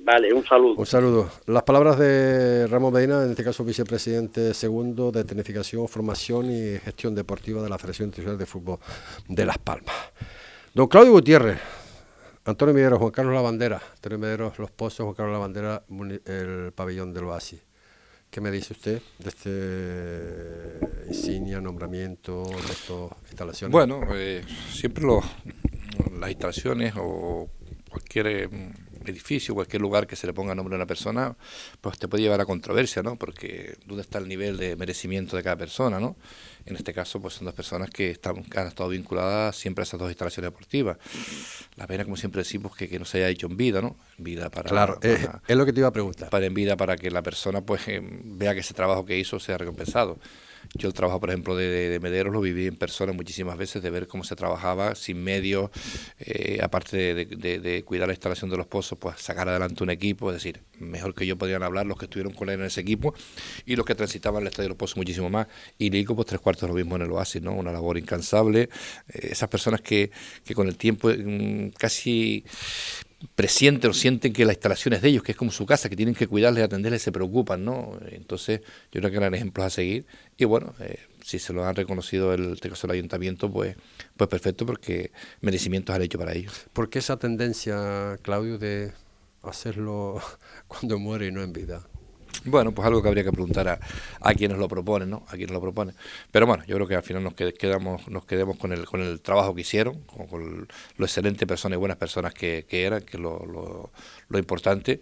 Vale, 0.04 0.34
un 0.34 0.44
saludo. 0.44 0.74
Un 0.74 0.84
saludo. 0.84 1.30
Las 1.46 1.62
palabras 1.62 1.98
de 1.98 2.66
Ramón 2.66 2.92
Medina, 2.92 3.24
en 3.24 3.30
este 3.30 3.42
caso 3.42 3.64
vicepresidente 3.64 4.52
segundo 4.52 5.10
de 5.10 5.24
Tecnificación, 5.24 5.88
Formación 5.88 6.50
y 6.50 6.78
Gestión 6.78 7.14
Deportiva 7.14 7.62
de 7.62 7.70
la 7.70 7.78
Federación 7.78 8.08
Internacional 8.08 8.38
de 8.38 8.44
Fútbol 8.44 8.78
de 9.28 9.46
Las 9.46 9.56
Palmas. 9.56 9.94
Don 10.74 10.88
Claudio 10.88 11.12
Gutiérrez, 11.12 11.58
Antonio 12.44 12.74
Mederos, 12.74 12.98
Juan 12.98 13.12
Carlos 13.12 13.34
Lavandera, 13.34 13.80
Antonio 13.94 14.18
Mederos, 14.18 14.58
Los 14.58 14.70
Pozos, 14.70 15.04
Juan 15.04 15.14
Carlos 15.14 15.32
Lavandera, 15.32 15.82
el 16.26 16.72
pabellón 16.74 17.14
del 17.14 17.24
Oasis. 17.24 17.62
¿Qué 18.28 18.42
me 18.42 18.50
dice 18.50 18.74
usted 18.74 19.00
de 19.20 19.28
este 19.30 21.08
insignia, 21.08 21.62
nombramiento 21.62 22.42
de 22.42 22.72
estas 22.72 23.10
instalaciones? 23.28 23.72
Bueno, 23.72 24.02
eh, 24.12 24.44
siempre 24.70 25.04
las 26.18 26.30
instalaciones 26.30 26.92
o 26.98 27.48
cualquier 27.88 28.50
edificio, 29.12 29.54
cualquier 29.54 29.82
lugar 29.82 30.06
que 30.06 30.16
se 30.16 30.26
le 30.26 30.32
ponga 30.32 30.54
nombre 30.54 30.74
a 30.74 30.76
una 30.76 30.86
persona, 30.86 31.36
pues 31.80 31.98
te 31.98 32.08
puede 32.08 32.22
llevar 32.22 32.40
a 32.40 32.46
controversia, 32.46 33.02
¿no? 33.02 33.16
Porque 33.16 33.76
dónde 33.86 34.02
está 34.02 34.18
el 34.18 34.28
nivel 34.28 34.56
de 34.56 34.76
merecimiento 34.76 35.36
de 35.36 35.42
cada 35.42 35.56
persona, 35.56 36.00
¿no? 36.00 36.16
En 36.66 36.76
este 36.76 36.94
caso, 36.94 37.20
pues 37.20 37.34
son 37.34 37.44
dos 37.44 37.54
personas 37.54 37.90
que, 37.90 38.10
están, 38.10 38.44
han 38.56 38.66
estado 38.66 38.88
vinculadas 38.88 39.56
siempre 39.56 39.82
a 39.82 39.84
esas 39.84 40.00
dos 40.00 40.08
instalaciones 40.08 40.50
deportivas. 40.50 40.96
La 41.76 41.86
pena, 41.86 42.04
como 42.04 42.16
siempre 42.16 42.40
decimos, 42.40 42.74
que, 42.74 42.88
que 42.88 42.98
no 42.98 43.04
se 43.04 43.18
haya 43.18 43.28
hecho 43.28 43.46
en 43.46 43.56
vida, 43.56 43.82
¿no? 43.82 43.96
En 44.18 44.24
vida 44.24 44.50
para... 44.50 44.70
Claro, 44.70 44.98
es, 45.02 45.28
lo 45.48 45.66
que 45.66 45.72
te 45.72 45.80
iba 45.80 45.88
a 45.88 45.92
preguntar. 45.92 46.30
Para 46.30 46.46
en 46.46 46.54
vida, 46.54 46.76
para 46.76 46.96
que 46.96 47.10
la 47.10 47.22
persona, 47.22 47.60
pues, 47.60 47.86
eh, 47.88 48.00
vea 48.02 48.54
que 48.54 48.60
ese 48.60 48.72
trabajo 48.72 49.04
que 49.04 49.18
hizo 49.18 49.38
sea 49.38 49.58
recompensado. 49.58 50.18
Yo 50.76 50.88
el 50.88 50.94
trabajo, 50.94 51.20
por 51.20 51.30
ejemplo, 51.30 51.54
de, 51.54 51.98
Mederos 52.02 52.32
lo 52.32 52.40
viví 52.40 52.66
en 52.66 52.76
persona 52.76 53.12
muchísimas 53.12 53.56
veces, 53.56 53.82
de 53.82 53.90
ver 53.90 54.08
cómo 54.08 54.24
se 54.24 54.34
trabajaba 54.34 54.96
sin 54.96 55.22
medios, 55.22 55.70
eh, 56.18 56.58
aparte 56.62 57.14
de, 57.14 57.82
cuidar 57.84 58.08
la 58.08 58.14
instalación 58.14 58.50
de 58.50 58.56
los 58.56 58.66
pozos, 58.66 58.98
pues 58.98 59.20
sacar 59.20 59.48
adelante 59.48 59.84
un 59.84 59.90
equipo, 59.90 60.30
es 60.30 60.36
decir, 60.36 60.62
mejor 60.80 61.14
que 61.14 61.26
yo 61.26 61.38
podrían 61.38 61.62
hablar 61.62 61.86
los 61.86 61.96
que 61.96 62.06
estuvieron 62.06 62.32
con 62.32 62.48
él 62.48 62.58
en 62.58 62.66
ese 62.66 62.80
equipo 62.80 63.14
y 63.64 63.76
los 63.76 63.86
que 63.86 63.94
transitaban 63.94 64.42
el 64.42 64.48
estadio 64.48 64.64
de 64.64 64.68
los 64.70 64.78
pozos 64.78 64.96
muchísimo 64.96 65.30
más. 65.30 65.46
Y 65.78 65.90
Lico, 65.90 66.16
pues 66.16 66.26
tres 66.26 66.40
cuartos 66.40 66.68
lo 66.68 66.74
mismo 66.74 66.96
en 66.96 67.02
el 67.02 67.12
Oasis, 67.12 67.40
¿no? 67.40 67.52
Una 67.52 67.70
labor 67.70 67.96
incansable. 67.96 68.68
Eh, 69.08 69.28
esas 69.30 69.48
personas 69.48 69.80
que, 69.80 70.10
que 70.44 70.54
con 70.54 70.66
el 70.66 70.76
tiempo 70.76 71.08
mm, 71.08 71.68
casi 71.78 72.44
presienten 73.34 73.90
o 73.90 73.94
sienten 73.94 74.32
que 74.32 74.44
la 74.44 74.52
instalación 74.52 74.94
es 74.94 75.02
de 75.02 75.08
ellos, 75.08 75.22
que 75.22 75.32
es 75.32 75.38
como 75.38 75.50
su 75.50 75.66
casa, 75.66 75.88
que 75.88 75.96
tienen 75.96 76.14
que 76.14 76.26
cuidarles, 76.26 76.64
atenderles, 76.64 77.02
se 77.02 77.12
preocupan, 77.12 77.64
¿no? 77.64 77.98
Entonces, 78.10 78.60
yo 78.92 79.00
creo 79.00 79.10
que 79.10 79.16
eran 79.16 79.34
ejemplos 79.34 79.66
a 79.66 79.70
seguir. 79.70 80.06
Y 80.36 80.44
bueno, 80.44 80.74
eh, 80.80 80.98
si 81.22 81.38
se 81.38 81.52
lo 81.52 81.64
han 81.64 81.76
reconocido 81.76 82.34
el, 82.34 82.58
el 82.62 82.90
ayuntamiento, 82.90 83.50
pues, 83.50 83.76
pues 84.16 84.28
perfecto, 84.28 84.66
porque 84.66 85.12
merecimientos 85.40 85.94
han 85.94 86.02
hecho 86.02 86.18
para 86.18 86.32
ellos. 86.32 86.66
¿Por 86.72 86.90
qué 86.90 86.98
esa 86.98 87.18
tendencia, 87.18 88.18
Claudio, 88.22 88.58
de 88.58 88.92
hacerlo 89.42 90.20
cuando 90.68 90.98
muere 90.98 91.28
y 91.28 91.32
no 91.32 91.42
en 91.42 91.52
vida? 91.52 91.86
Bueno, 92.46 92.72
pues 92.72 92.86
algo 92.86 93.02
que 93.02 93.08
habría 93.08 93.24
que 93.24 93.32
preguntar 93.32 93.68
a, 93.68 93.78
a 94.20 94.34
quienes 94.34 94.58
lo 94.58 94.68
proponen, 94.68 95.08
¿no? 95.08 95.24
A 95.28 95.30
quienes 95.30 95.50
lo 95.50 95.60
proponen. 95.60 95.94
Pero 96.30 96.46
bueno, 96.46 96.64
yo 96.66 96.74
creo 96.76 96.86
que 96.86 96.94
al 96.94 97.02
final 97.02 97.22
nos 97.22 97.34
quedamos, 97.34 98.06
nos 98.08 98.26
quedemos 98.26 98.58
con 98.58 98.72
el, 98.72 98.84
con 98.84 99.00
el 99.00 99.20
trabajo 99.22 99.54
que 99.54 99.62
hicieron, 99.62 100.00
con, 100.02 100.68
lo 100.96 101.04
excelente 101.06 101.46
personas 101.46 101.76
y 101.76 101.80
buenas 101.80 101.96
personas 101.96 102.34
que, 102.34 102.66
que 102.68 102.84
eran, 102.84 103.02
que 103.02 103.16
lo, 103.18 103.90
lo, 104.28 104.38
importante. 104.38 105.00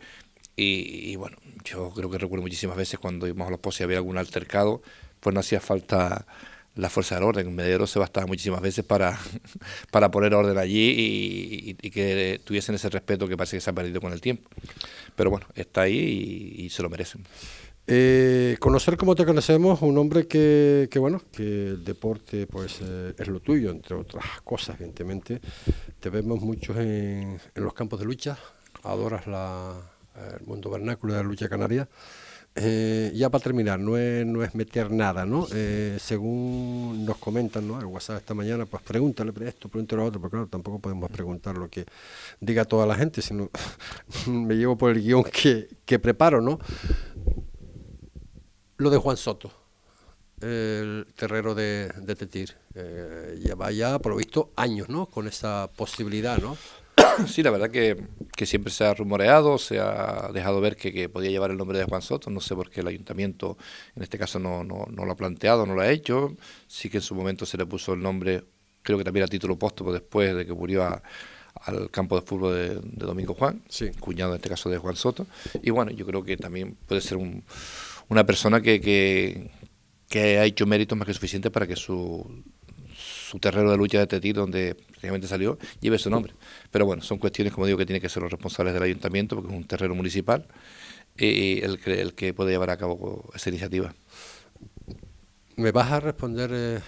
Y, 0.55 1.17
bueno, 1.17 1.39
yo 1.65 1.91
creo 1.91 2.11
que 2.11 2.19
recuerdo 2.19 2.43
muchísimas 2.43 2.77
veces 2.77 3.01
cuando 3.01 3.27
íbamos 3.27 3.49
a 3.49 3.51
los 3.51 3.61
pozos 3.61 3.81
y 3.81 3.85
había 3.85 3.97
algún 3.97 4.19
altercado, 4.19 4.83
pues 5.19 5.35
no 5.35 5.41
hacía 5.41 5.61
falta 5.61 6.27
la 6.75 6.89
fuerza 6.89 7.17
del 7.17 7.25
orden. 7.25 7.55
Medero 7.55 7.87
se 7.87 7.99
bastaba 7.99 8.27
muchísimas 8.27 8.61
veces 8.61 8.85
para, 8.85 9.19
para 9.91 10.11
poner 10.11 10.35
orden 10.35 10.59
allí 10.59 11.77
y, 11.81 11.91
que 11.91 12.41
tuviesen 12.45 12.75
ese 12.75 12.89
respeto 12.89 13.29
que 13.29 13.37
parece 13.37 13.57
que 13.57 13.61
se 13.61 13.71
ha 13.71 13.73
perdido 13.73 14.01
con 14.01 14.13
el 14.13 14.21
tiempo. 14.21 14.49
Pero 15.17 15.31
bueno, 15.31 15.47
está 15.55 15.83
ahí 15.83 16.57
y, 16.59 16.71
se 16.71 16.83
lo 16.83 16.89
merecen. 16.89 17.25
Eh, 17.87 18.57
conocer 18.61 18.97
como 18.97 19.15
te 19.15 19.27
conocemos, 19.27 19.83
un 19.83 19.99
hombre 19.99 20.27
que, 20.27 20.89
que 20.91 20.99
bueno, 20.99 21.21
que 21.33 21.69
el 21.69 21.85
deporte 21.85 22.47
pues 22.47 22.79
eh, 22.81 23.13
es 23.19 23.29
lo 23.29 23.41
tuyo, 23.41 23.71
entre 23.71 23.97
otras 23.97 24.25
cosas, 24.43 24.77
evidentemente. 24.77 25.41
Te 26.01 26.09
vemos 26.09 26.41
muchos 26.41 26.77
en, 26.77 27.41
en 27.55 27.65
los 27.65 27.75
campos 27.75 27.99
de 27.99 28.07
lucha, 28.07 28.39
adoras 28.85 29.27
la, 29.27 29.75
el 30.41 30.47
mundo 30.47 30.71
vernáculo 30.71 31.15
de 31.15 31.23
la 31.23 31.29
lucha 31.29 31.49
canaria. 31.49 31.89
Eh, 32.55 33.11
ya 33.15 33.31
para 33.31 33.43
terminar, 33.43 33.81
no 33.81 33.97
es, 33.97 34.27
no 34.27 34.45
es 34.45 34.55
meter 34.55 34.91
nada, 34.91 35.25
¿no? 35.25 35.47
Eh, 35.55 35.97
según 35.99 37.07
nos 37.07 37.17
comentan, 37.17 37.67
¿no? 37.67 37.81
El 37.81 37.87
WhatsApp 37.87 38.19
esta 38.19 38.35
mañana, 38.35 38.67
pues 38.67 38.83
pregúntale 38.83 39.33
esto, 39.49 39.71
pregúntale 39.71 40.03
lo 40.03 40.09
otro, 40.09 40.21
porque 40.21 40.35
claro, 40.35 40.49
tampoco 40.49 40.79
podemos 40.79 41.11
preguntar 41.11 41.57
lo 41.57 41.71
que 41.71 41.87
diga 42.41 42.67
toda 42.67 42.87
la 42.87 42.95
gente, 42.95 43.23
sino 43.23 43.49
me 44.27 44.55
llevo 44.55 44.77
por 44.77 44.91
el 44.91 45.03
guion 45.03 45.25
que, 45.25 45.67
que 45.87 45.99
preparo, 45.99 46.43
¿no? 46.43 46.59
Lo 48.77 48.91
de 48.91 48.99
Juan 48.99 49.17
Soto, 49.17 49.51
el 50.43 51.07
terrero 51.17 51.55
de, 51.55 51.91
de 52.03 52.15
Tetir, 52.17 52.55
eh, 52.75 53.39
lleva 53.43 53.71
ya, 53.73 53.99
por 53.99 54.13
lo 54.13 54.19
visto, 54.19 54.53
años, 54.57 54.91
¿no? 54.91 55.07
Con 55.07 55.27
esa 55.27 55.71
posibilidad, 55.75 56.37
¿no? 56.37 56.59
Sí, 57.27 57.43
la 57.43 57.51
verdad 57.51 57.71
que, 57.71 57.97
que, 58.37 58.47
siempre 58.47 58.73
se 58.73 58.85
ha 58.85 58.95
rumoreado, 58.95 59.59
se 59.59 59.79
ha 59.79 60.31
dejado 60.33 60.61
ver 60.61 60.77
que, 60.77 60.93
que, 60.93 61.09
podía 61.09 61.31
llevar 61.31 61.51
el 61.51 61.57
nombre 61.57 61.79
de 61.79 61.85
Juan 61.85 62.03
Soto. 62.03 62.31
No 62.31 62.41
sé 62.41 62.55
por 62.55 62.71
qué 62.71 62.81
el 62.81 62.89
ayuntamiento 62.89 63.57
en 63.97 64.03
este 64.03 64.19
caso 64.19 64.39
no, 64.39 64.65
no, 64.65 64.87
no, 64.91 65.05
lo 65.05 65.13
ha 65.13 65.17
planteado, 65.17 65.67
no 65.67 65.75
lo 65.75 65.83
ha 65.83 65.91
hecho. 65.91 66.37
Sí 66.67 66.89
que 66.89 66.99
en 66.99 67.03
su 67.03 67.15
momento 67.15 67.47
se 67.47 67.57
le 67.57 67.67
puso 67.67 67.93
el 67.95 68.01
nombre, 68.01 68.45
creo 68.83 68.99
que 68.99 69.05
también 69.05 69.25
a 69.25 69.29
título 69.29 69.59
póstumo 69.59 69.93
después 69.93 70.35
de 70.35 70.47
que 70.47 70.53
murió 70.53 70.85
a, 70.85 71.03
al 71.55 71.91
campo 71.91 72.19
de 72.19 72.27
fútbol 72.27 72.55
de, 72.55 72.69
de 72.75 73.07
Domingo 73.07 73.35
Juan, 73.35 73.63
sí. 73.69 73.91
cuñado 74.01 74.33
en 74.33 74.37
este 74.37 74.49
caso 74.49 74.69
de 74.69 74.79
Juan 74.79 74.97
Soto. 74.97 75.27
Y 75.63 75.71
bueno, 75.71 75.91
yo 75.93 76.07
creo 76.07 76.23
que 76.25 76.37
también 76.37 76.77
puede 76.87 77.01
ser 77.01 77.19
un, 77.19 77.45
una 78.09 78.25
persona 78.25 78.61
que, 78.61 78.81
que, 78.81 79.51
que 80.09 80.39
ha 80.39 80.45
hecho 80.45 80.67
méritos 80.67 80.97
más 80.99 81.07
que 81.07 81.15
suficientes 81.15 81.53
para 81.53 81.67
que 81.67 81.77
su 81.77 82.43
su 83.33 83.39
terreno 83.39 83.71
de 83.71 83.79
lucha 83.79 83.99
de 83.99 84.07
Tetí, 84.07 84.35
donde 84.35 84.77
realmente 85.01 85.27
salió, 85.27 85.59
lleve 85.81 85.99
su 85.99 86.11
nombre. 86.11 86.35
Pero 86.71 86.85
bueno, 86.85 87.03
son 87.03 87.17
cuestiones, 87.17 87.55
como 87.55 87.65
digo, 87.65 87.79
que 87.79 87.87
tienen 87.87 88.03
que 88.03 88.11
ser 88.11 88.23
los 88.23 88.31
responsables 88.31 88.75
del 88.75 88.83
ayuntamiento, 88.83 89.37
porque 89.37 89.51
es 89.51 89.57
un 89.57 89.67
terreno 89.67 89.95
municipal, 89.95 90.47
y 91.17 91.65
el 91.65 91.81
que, 91.81 92.03
el 92.03 92.13
que 92.13 92.35
puede 92.35 92.51
llevar 92.51 92.69
a 92.69 92.77
cabo 92.77 93.31
esa 93.35 93.49
iniciativa. 93.49 93.95
¿Me 95.57 95.71
vas 95.71 95.91
a 95.93 96.01
responder 96.01 96.51
eh, 96.53 96.81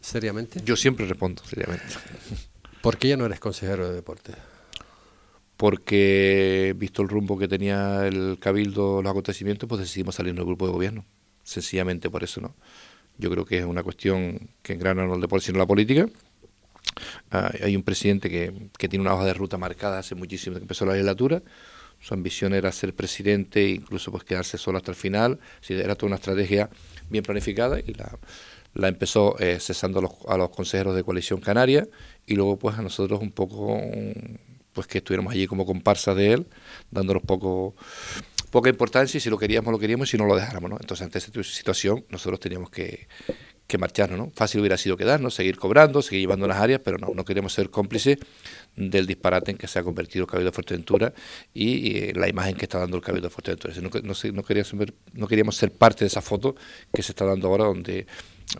seriamente? 0.00 0.60
Yo 0.64 0.76
siempre 0.76 1.04
respondo 1.04 1.42
seriamente. 1.44 1.84
¿Por 2.80 2.96
qué 2.96 3.08
ya 3.08 3.16
no 3.16 3.26
eres 3.26 3.40
consejero 3.40 3.88
de 3.88 3.96
deporte? 3.96 4.34
Porque, 5.56 6.74
visto 6.76 7.02
el 7.02 7.08
rumbo 7.08 7.36
que 7.36 7.48
tenía 7.48 8.06
el 8.06 8.38
Cabildo, 8.40 9.02
los 9.02 9.10
acontecimientos, 9.10 9.68
pues 9.68 9.80
decidimos 9.80 10.14
salir 10.14 10.32
del 10.32 10.44
grupo 10.44 10.64
de 10.66 10.72
gobierno. 10.74 11.04
Sencillamente 11.42 12.08
por 12.08 12.22
eso, 12.22 12.40
¿no? 12.40 12.54
Yo 13.18 13.30
creo 13.30 13.44
que 13.44 13.58
es 13.58 13.64
una 13.64 13.82
cuestión 13.82 14.50
que 14.62 14.72
engrana 14.72 15.06
no 15.06 15.14
el 15.14 15.20
deporte, 15.20 15.46
sino 15.46 15.58
la 15.58 15.66
política. 15.66 16.06
Uh, 17.32 17.64
hay 17.64 17.76
un 17.76 17.82
presidente 17.82 18.28
que, 18.28 18.68
que, 18.76 18.88
tiene 18.88 19.02
una 19.02 19.14
hoja 19.14 19.24
de 19.24 19.34
ruta 19.34 19.56
marcada 19.56 19.98
hace 19.98 20.14
muchísimo 20.14 20.56
que 20.56 20.62
empezó 20.62 20.84
la 20.84 20.92
legislatura. 20.92 21.42
Su 22.00 22.14
ambición 22.14 22.52
era 22.52 22.72
ser 22.72 22.94
presidente 22.94 23.64
e 23.64 23.70
incluso 23.70 24.10
pues 24.10 24.24
quedarse 24.24 24.58
solo 24.58 24.78
hasta 24.78 24.90
el 24.90 24.96
final. 24.96 25.38
Sí, 25.60 25.74
era 25.74 25.94
toda 25.94 26.08
una 26.08 26.16
estrategia 26.16 26.68
bien 27.08 27.24
planificada 27.24 27.78
y 27.78 27.94
la, 27.94 28.18
la 28.74 28.88
empezó 28.88 29.38
eh, 29.38 29.58
cesando 29.60 30.00
a 30.00 30.02
los, 30.02 30.12
a 30.28 30.36
los, 30.36 30.50
consejeros 30.50 30.96
de 30.96 31.04
coalición 31.04 31.40
canaria 31.40 31.86
y 32.26 32.34
luego 32.34 32.58
pues 32.58 32.76
a 32.76 32.82
nosotros 32.82 33.20
un 33.20 33.30
poco 33.30 33.80
pues 34.72 34.86
que 34.86 34.98
estuviéramos 34.98 35.32
allí 35.32 35.46
como 35.46 35.66
comparsas 35.66 36.16
de 36.16 36.32
él, 36.32 36.46
dándonos 36.90 37.22
poco 37.22 37.74
poca 38.52 38.68
importancia 38.68 39.16
y 39.18 39.20
si 39.20 39.30
lo 39.30 39.38
queríamos, 39.38 39.72
lo 39.72 39.78
queríamos 39.78 40.08
y 40.08 40.10
si 40.12 40.18
no 40.18 40.26
lo 40.26 40.36
dejáramos, 40.36 40.70
¿no? 40.70 40.76
Entonces, 40.78 41.02
ante 41.02 41.18
esta 41.18 41.32
situación, 41.42 42.04
nosotros 42.10 42.38
teníamos 42.38 42.70
que, 42.70 43.08
que 43.66 43.78
marcharnos, 43.78 44.18
¿no? 44.18 44.30
Fácil 44.36 44.60
hubiera 44.60 44.76
sido 44.76 44.96
quedarnos, 44.98 45.34
seguir 45.34 45.56
cobrando, 45.56 46.02
seguir 46.02 46.20
llevando 46.20 46.46
las 46.46 46.58
áreas, 46.58 46.80
pero 46.84 46.98
no, 46.98 47.08
no 47.14 47.24
queremos 47.24 47.54
ser 47.54 47.70
cómplices 47.70 48.18
del 48.76 49.06
disparate 49.06 49.52
en 49.52 49.56
que 49.56 49.66
se 49.66 49.78
ha 49.78 49.82
convertido 49.82 50.24
el 50.24 50.30
Cabildo 50.30 50.50
de 50.50 50.54
Fuerteventura 50.54 51.14
y, 51.54 51.68
y 51.68 52.12
la 52.12 52.28
imagen 52.28 52.54
que 52.54 52.66
está 52.66 52.78
dando 52.78 52.98
el 52.98 53.02
Cabildo 53.02 53.28
de 53.28 53.34
Fuerteventura. 53.34 53.74
No, 53.80 53.90
queríamos 54.42 54.68
ser, 54.68 54.94
no 55.14 55.26
queríamos 55.26 55.56
ser 55.56 55.72
parte 55.72 56.04
de 56.04 56.08
esa 56.08 56.20
foto 56.20 56.54
que 56.92 57.02
se 57.02 57.12
está 57.12 57.24
dando 57.24 57.48
ahora, 57.48 57.64
donde, 57.64 58.06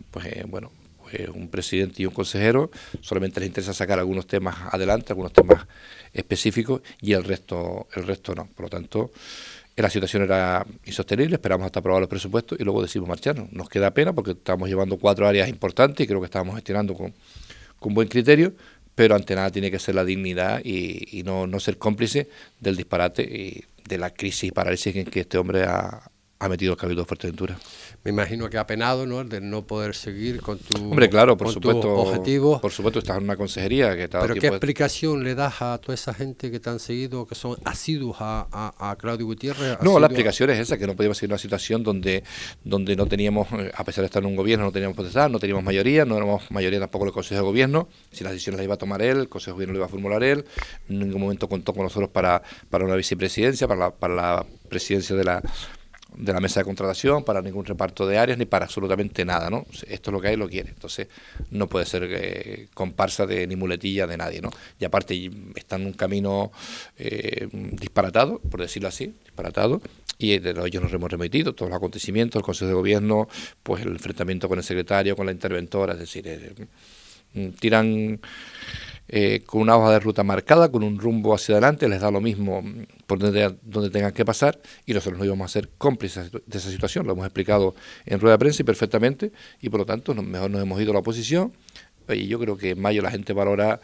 pues, 0.09 0.25
eh, 0.25 0.43
bueno, 0.47 0.71
pues 0.97 1.29
un 1.29 1.49
presidente 1.49 2.01
y 2.01 2.07
un 2.07 2.13
consejero 2.13 2.71
solamente 3.01 3.39
les 3.39 3.47
interesa 3.47 3.73
sacar 3.73 3.99
algunos 3.99 4.25
temas 4.25 4.55
adelante, 4.71 5.11
algunos 5.11 5.33
temas 5.33 5.67
específicos 6.11 6.81
y 7.01 7.13
el 7.13 7.23
resto, 7.23 7.87
el 7.95 8.07
resto 8.07 8.33
no. 8.33 8.47
Por 8.47 8.63
lo 8.65 8.69
tanto, 8.69 9.11
la 9.81 9.89
situación 9.89 10.23
era 10.23 10.65
insostenible, 10.85 11.35
esperamos 11.35 11.65
hasta 11.65 11.79
aprobar 11.79 12.01
los 12.01 12.09
presupuestos 12.09 12.59
y 12.59 12.63
luego 12.63 12.81
decidimos 12.81 13.09
marcharnos. 13.09 13.51
Nos 13.51 13.69
queda 13.69 13.91
pena 13.91 14.13
porque 14.13 14.31
estamos 14.31 14.69
llevando 14.69 14.97
cuatro 14.97 15.27
áreas 15.27 15.49
importantes 15.49 16.03
y 16.03 16.07
creo 16.07 16.19
que 16.19 16.25
estábamos 16.25 16.55
gestionando 16.55 16.93
con, 16.93 17.13
con 17.79 17.93
buen 17.93 18.07
criterio, 18.07 18.53
pero 18.93 19.15
ante 19.15 19.35
nada 19.35 19.49
tiene 19.49 19.71
que 19.71 19.79
ser 19.79 19.95
la 19.95 20.05
dignidad 20.05 20.61
y, 20.63 21.19
y 21.19 21.23
no, 21.23 21.47
no, 21.47 21.59
ser 21.59 21.77
cómplice 21.77 22.29
del 22.59 22.75
disparate 22.75 23.23
y 23.23 23.63
de 23.87 23.97
la 23.97 24.11
crisis 24.11 24.45
y 24.45 24.51
parálisis 24.51 24.95
en 24.95 25.05
que 25.05 25.21
este 25.21 25.39
hombre 25.39 25.63
ha, 25.63 26.11
ha 26.43 26.49
metido 26.49 26.73
el 26.73 26.77
Cabildo 26.77 27.03
de 27.03 27.07
Fuerteventura. 27.07 27.57
Me 28.03 28.11
imagino 28.11 28.49
que 28.49 28.57
ha 28.57 28.67
penado, 28.67 29.05
¿no? 29.05 29.23
De 29.23 29.39
no 29.39 29.65
poder 29.65 29.95
seguir 29.95 30.41
con 30.41 30.57
tu 30.57 30.75
Hombre, 30.91 31.09
claro, 31.09 31.37
por 31.37 31.49
supuesto. 31.49 31.89
objetivo. 31.93 32.59
Por 32.59 32.71
supuesto, 32.71 32.99
estás 32.99 33.17
en 33.17 33.23
una 33.23 33.37
consejería 33.37 33.95
que 33.95 34.09
Pero 34.09 34.35
¿qué 34.35 34.47
explicación 34.47 35.23
le 35.23 35.35
das 35.35 35.61
a 35.61 35.77
toda 35.77 35.93
esa 35.93 36.13
gente 36.13 36.51
que 36.51 36.59
te 36.59 36.69
han 36.69 36.79
seguido, 36.79 37.25
que 37.25 37.35
son 37.35 37.55
asiduos 37.63 38.17
a, 38.19 38.47
a, 38.51 38.91
a 38.91 38.95
Claudio 38.97 39.25
Gutiérrez? 39.25 39.77
No, 39.81 39.99
la 39.99 40.07
explicación 40.07 40.49
a... 40.49 40.53
es 40.53 40.59
esa, 40.59 40.77
que 40.77 40.85
no 40.85 40.95
podíamos 40.95 41.17
seguir 41.17 41.31
una 41.31 41.37
situación 41.37 41.81
donde, 41.81 42.25
donde 42.65 42.95
no 42.97 43.05
teníamos, 43.05 43.47
a 43.73 43.83
pesar 43.85 44.01
de 44.01 44.07
estar 44.07 44.21
en 44.21 44.27
un 44.27 44.35
gobierno, 44.35 44.65
no 44.65 44.71
teníamos 44.73 44.97
potestad, 44.97 45.29
no 45.29 45.39
teníamos 45.39 45.63
mayoría, 45.63 46.03
no 46.03 46.17
éramos 46.17 46.51
mayoría 46.51 46.81
tampoco 46.81 47.05
el 47.05 47.13
Consejo 47.13 47.39
de 47.39 47.47
Gobierno, 47.47 47.87
si 48.11 48.25
las 48.25 48.33
decisiones 48.33 48.57
las 48.57 48.65
iba 48.65 48.73
a 48.73 48.77
tomar 48.77 49.01
él, 49.01 49.17
el 49.17 49.29
Consejo 49.29 49.51
de 49.51 49.53
Gobierno 49.65 49.73
lo 49.73 49.79
iba 49.79 49.85
a 49.85 49.89
formular 49.89 50.23
él, 50.23 50.43
en 50.89 50.99
ningún 50.99 51.21
momento 51.21 51.47
contó 51.47 51.73
con 51.73 51.83
nosotros 51.83 52.09
para, 52.09 52.43
para 52.69 52.83
una 52.83 52.95
vicepresidencia, 52.95 53.65
para 53.65 53.79
la, 53.79 53.91
para 53.91 54.13
la 54.13 54.45
presidencia 54.67 55.15
de 55.15 55.23
la 55.23 55.41
de 56.15 56.33
la 56.33 56.39
mesa 56.39 56.59
de 56.59 56.65
contratación, 56.65 57.23
para 57.23 57.41
ningún 57.41 57.65
reparto 57.65 58.07
de 58.07 58.17
áreas, 58.17 58.37
ni 58.37 58.45
para 58.45 58.65
absolutamente 58.65 59.25
nada, 59.25 59.49
¿no? 59.49 59.65
Esto 59.87 60.09
es 60.09 60.13
lo 60.13 60.21
que 60.21 60.29
hay, 60.29 60.35
lo 60.35 60.49
quiere. 60.49 60.69
Entonces, 60.69 61.07
no 61.51 61.67
puede 61.67 61.85
ser 61.85 62.07
eh, 62.09 62.67
comparsa 62.73 63.25
de 63.25 63.47
ni 63.47 63.55
muletilla 63.55 64.07
de 64.07 64.17
nadie, 64.17 64.41
¿no? 64.41 64.51
Y 64.79 64.85
aparte, 64.85 65.31
está 65.55 65.75
en 65.75 65.87
un 65.87 65.93
camino 65.93 66.51
eh, 66.97 67.47
disparatado, 67.51 68.39
por 68.39 68.61
decirlo 68.61 68.87
así, 68.87 69.13
disparatado, 69.23 69.81
y 70.17 70.39
de 70.39 70.51
ellos 70.65 70.83
nos 70.83 70.93
hemos 70.93 71.11
remitido, 71.11 71.53
todos 71.53 71.69
los 71.69 71.77
acontecimientos, 71.77 72.39
el 72.39 72.45
Consejo 72.45 72.69
de 72.69 72.75
Gobierno, 72.75 73.27
pues 73.61 73.83
el 73.83 73.89
enfrentamiento 73.89 74.47
con 74.47 74.57
el 74.57 74.63
secretario, 74.63 75.15
con 75.15 75.25
la 75.25 75.31
interventora, 75.31 75.93
es 75.93 75.99
decir, 75.99 76.27
eh, 76.27 76.53
tiran 77.59 78.19
eh, 79.15 79.43
con 79.45 79.61
una 79.61 79.77
hoja 79.77 79.91
de 79.91 79.99
ruta 79.99 80.23
marcada, 80.23 80.71
con 80.71 80.81
un 80.81 80.97
rumbo 80.97 81.35
hacia 81.35 81.53
adelante, 81.53 81.87
les 81.87 82.01
da 82.01 82.09
lo 82.09 82.19
mismo 82.19 82.63
por 83.05 83.19
donde, 83.19 83.55
donde 83.61 83.91
tengan 83.91 84.11
que 84.11 84.25
pasar 84.25 84.59
y 84.87 84.93
nosotros 84.95 85.19
no 85.19 85.25
íbamos 85.25 85.45
a 85.45 85.53
ser 85.53 85.69
cómplices 85.77 86.31
de 86.31 86.57
esa 86.57 86.71
situación, 86.71 87.05
lo 87.05 87.13
hemos 87.13 87.23
explicado 87.23 87.75
en 88.07 88.19
rueda 88.19 88.37
de 88.37 88.39
prensa 88.39 88.63
y 88.63 88.65
perfectamente 88.65 89.31
y 89.61 89.69
por 89.69 89.81
lo 89.81 89.85
tanto 89.85 90.15
mejor 90.15 90.49
nos 90.49 90.63
hemos 90.63 90.81
ido 90.81 90.89
a 90.89 90.93
la 90.93 91.01
oposición. 91.01 91.53
Y 92.09 92.25
yo 92.25 92.39
creo 92.39 92.57
que 92.57 92.71
en 92.71 92.81
mayo 92.81 93.03
la 93.03 93.11
gente 93.11 93.33
valora 93.33 93.81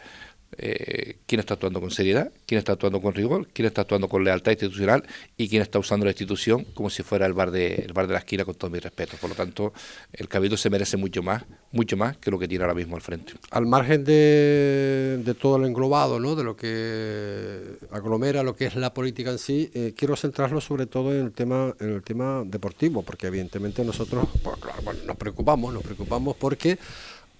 eh, 0.58 1.18
quién 1.26 1.40
está 1.40 1.54
actuando 1.54 1.80
con 1.80 1.90
seriedad, 1.90 2.32
quién 2.46 2.58
está 2.58 2.72
actuando 2.72 3.00
con 3.00 3.14
rigor, 3.14 3.48
quién 3.52 3.66
está 3.66 3.82
actuando 3.82 4.08
con 4.08 4.24
lealtad 4.24 4.52
institucional 4.52 5.04
y 5.36 5.48
quién 5.48 5.62
está 5.62 5.78
usando 5.78 6.04
la 6.04 6.10
institución 6.10 6.64
como 6.74 6.90
si 6.90 7.02
fuera 7.02 7.26
el 7.26 7.32
bar 7.32 7.50
de, 7.50 7.74
el 7.76 7.92
bar 7.92 8.06
de 8.06 8.14
la 8.14 8.18
esquina 8.18 8.44
con 8.44 8.54
todo 8.54 8.70
mi 8.70 8.78
respeto. 8.78 9.16
Por 9.20 9.30
lo 9.30 9.36
tanto, 9.36 9.72
el 10.12 10.28
Cabildo 10.28 10.56
se 10.56 10.70
merece 10.70 10.96
mucho 10.96 11.22
más, 11.22 11.44
mucho 11.72 11.96
más 11.96 12.16
que 12.16 12.30
lo 12.30 12.38
que 12.38 12.48
tiene 12.48 12.64
ahora 12.64 12.74
mismo 12.74 12.96
al 12.96 13.02
frente. 13.02 13.34
Al 13.50 13.66
margen 13.66 14.04
de, 14.04 15.20
de 15.24 15.34
todo 15.34 15.58
lo 15.58 15.66
englobado, 15.66 16.18
¿no? 16.18 16.34
de 16.34 16.44
lo 16.44 16.56
que 16.56 17.76
aglomera 17.90 18.42
lo 18.42 18.56
que 18.56 18.66
es 18.66 18.76
la 18.76 18.92
política 18.92 19.30
en 19.30 19.38
sí, 19.38 19.70
eh, 19.74 19.94
quiero 19.96 20.16
centrarlo 20.16 20.60
sobre 20.60 20.86
todo 20.86 21.14
en 21.14 21.26
el 21.26 21.32
tema, 21.32 21.74
en 21.80 21.94
el 21.94 22.02
tema 22.02 22.42
deportivo, 22.44 23.02
porque 23.02 23.28
evidentemente 23.28 23.84
nosotros 23.84 24.28
pues, 24.42 24.56
claro, 24.58 24.98
nos 25.06 25.16
preocupamos, 25.16 25.72
nos 25.72 25.82
preocupamos 25.82 26.36
porque 26.36 26.78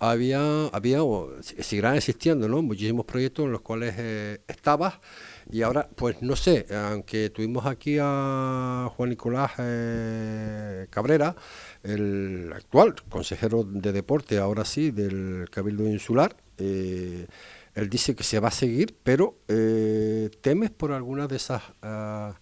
había, 0.01 0.67
había 0.69 1.03
o 1.03 1.37
existiendo 1.39 2.49
¿no? 2.49 2.63
muchísimos 2.63 3.07
proyectos 3.07 3.45
en 3.45 3.53
los 3.53 3.61
cuales 3.61 3.95
eh, 3.99 4.41
estabas 4.49 4.95
y 5.53 5.63
ahora, 5.63 5.89
pues 5.97 6.23
no 6.23 6.37
sé, 6.37 6.67
aunque 6.75 7.31
tuvimos 7.31 7.67
aquí 7.67 7.99
a 8.01 8.89
Juan 8.97 9.11
Nicolás 9.11 9.53
eh, 9.59 10.87
Cabrera, 10.91 11.35
el 11.83 12.53
actual 12.55 12.95
consejero 13.09 13.65
de 13.65 13.93
deporte, 13.93 14.39
ahora 14.39 14.65
sí, 14.65 14.91
del 14.91 15.49
Cabildo 15.51 15.87
Insular, 15.89 16.37
eh, 16.59 17.27
él 17.75 17.89
dice 17.89 18.15
que 18.15 18.23
se 18.23 18.39
va 18.39 18.49
a 18.49 18.53
seguir, 18.53 18.97
pero 19.03 19.39
eh, 19.49 20.31
temes 20.41 20.71
por 20.71 20.93
alguna 20.93 21.27
de 21.27 21.37
esas 21.37 21.63
uh, 21.83 22.33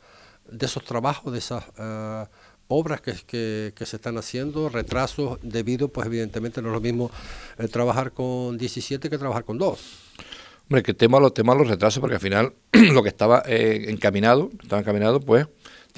de 0.50 0.64
esos 0.66 0.82
trabajos, 0.84 1.32
de 1.32 1.38
esas 1.38 1.64
uh, 1.78 2.26
obras 2.68 3.00
que, 3.00 3.72
que, 3.74 3.86
se 3.86 3.96
están 3.96 4.18
haciendo, 4.18 4.68
retrasos 4.68 5.38
debido, 5.42 5.88
pues 5.88 6.06
evidentemente 6.06 6.62
no 6.62 6.68
es 6.68 6.74
lo 6.74 6.80
mismo 6.80 7.10
eh, 7.58 7.66
trabajar 7.68 8.12
con 8.12 8.56
17 8.58 9.10
que 9.10 9.18
trabajar 9.18 9.44
con 9.44 9.58
2. 9.58 9.80
Hombre, 10.70 10.82
que 10.82 10.92
tema 10.92 11.18
los 11.18 11.32
temas 11.32 11.56
los 11.56 11.66
retrasos, 11.66 12.00
porque 12.00 12.16
al 12.16 12.20
final 12.20 12.52
lo 12.72 13.02
que 13.02 13.08
estaba 13.08 13.42
eh, 13.46 13.86
encaminado, 13.88 14.50
estaba 14.62 14.82
encaminado, 14.82 15.18
pues 15.20 15.46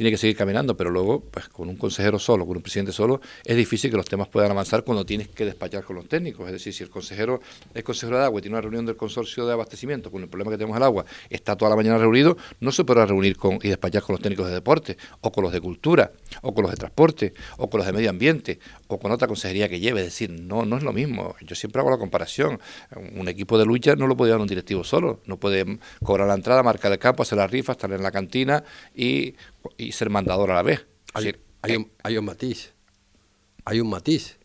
tiene 0.01 0.13
que 0.13 0.17
seguir 0.17 0.35
caminando, 0.35 0.75
pero 0.79 0.89
luego, 0.89 1.21
pues 1.21 1.51
con 1.51 1.69
un 1.69 1.77
consejero 1.77 2.19
solo, 2.19 2.47
con 2.47 2.57
un 2.57 2.63
presidente 2.63 2.91
solo, 2.91 3.21
es 3.45 3.55
difícil 3.55 3.91
que 3.91 3.99
los 3.99 4.07
temas 4.07 4.29
puedan 4.29 4.51
avanzar 4.51 4.83
cuando 4.83 5.05
tienes 5.05 5.29
que 5.29 5.45
despachar 5.45 5.85
con 5.85 5.97
los 5.97 6.09
técnicos. 6.09 6.47
Es 6.47 6.53
decir, 6.55 6.73
si 6.73 6.83
el 6.83 6.89
consejero 6.89 7.43
es 7.75 7.85
consejero 7.85 8.17
de 8.17 8.25
agua 8.25 8.39
y 8.39 8.41
tiene 8.41 8.55
una 8.55 8.63
reunión 8.63 8.87
del 8.87 8.97
consorcio 8.97 9.45
de 9.45 9.53
abastecimiento 9.53 10.11
con 10.11 10.23
el 10.23 10.29
problema 10.31 10.53
que 10.53 10.57
tenemos 10.57 10.75
al 10.75 10.85
agua, 10.85 11.05
está 11.29 11.55
toda 11.55 11.69
la 11.69 11.77
mañana 11.77 11.99
reunido, 11.99 12.39
no 12.61 12.73
se 12.73 12.83
podrá 12.85 13.05
reunir 13.05 13.37
con 13.37 13.59
y 13.63 13.69
despachar 13.69 14.03
con 14.03 14.15
los 14.15 14.23
técnicos 14.23 14.47
de 14.47 14.55
deporte, 14.55 14.97
o 15.21 15.31
con 15.31 15.45
los 15.45 15.53
de 15.53 15.61
cultura, 15.61 16.13
o 16.41 16.55
con 16.55 16.63
los 16.63 16.71
de 16.71 16.79
transporte, 16.79 17.35
o 17.59 17.69
con 17.69 17.77
los 17.77 17.87
de 17.87 17.93
medio 17.93 18.09
ambiente, 18.09 18.59
o 18.87 18.99
con 18.99 19.13
otra 19.13 19.29
consejería 19.29 19.69
que 19.69 19.81
lleve. 19.81 20.01
Es 20.01 20.07
decir, 20.07 20.31
no, 20.31 20.65
no 20.65 20.79
es 20.79 20.83
lo 20.83 20.95
mismo. 20.95 21.37
Yo 21.43 21.55
siempre 21.55 21.79
hago 21.79 21.91
la 21.91 21.99
comparación. 21.99 22.59
Un 23.19 23.29
equipo 23.29 23.59
de 23.59 23.67
lucha 23.67 23.97
no 23.97 24.07
lo 24.07 24.17
puede 24.17 24.31
dar 24.31 24.41
un 24.41 24.47
directivo 24.47 24.83
solo. 24.83 25.21
No 25.27 25.37
puede 25.37 25.79
cobrar 26.03 26.27
la 26.27 26.37
entrada, 26.37 26.63
marcar 26.63 26.91
el 26.91 26.99
campo, 26.99 27.23
hacer 27.23 27.37
la 27.37 27.47
rifa, 27.47 27.73
estar 27.73 27.93
en 27.93 28.03
la 28.03 28.11
cantina 28.11 28.65
y, 28.95 29.35
ser 29.93 30.11
mandador 30.11 30.51
a 30.51 30.55
la 30.55 30.63
vez. 30.63 30.87
Hay, 31.15 31.35
hay, 31.63 31.77
un, 31.77 31.91
hay 32.03 32.19
un 32.19 32.25
matiz. 32.25 32.73
Hay 33.65 33.81
un 33.81 33.91
matiz. 33.91 34.39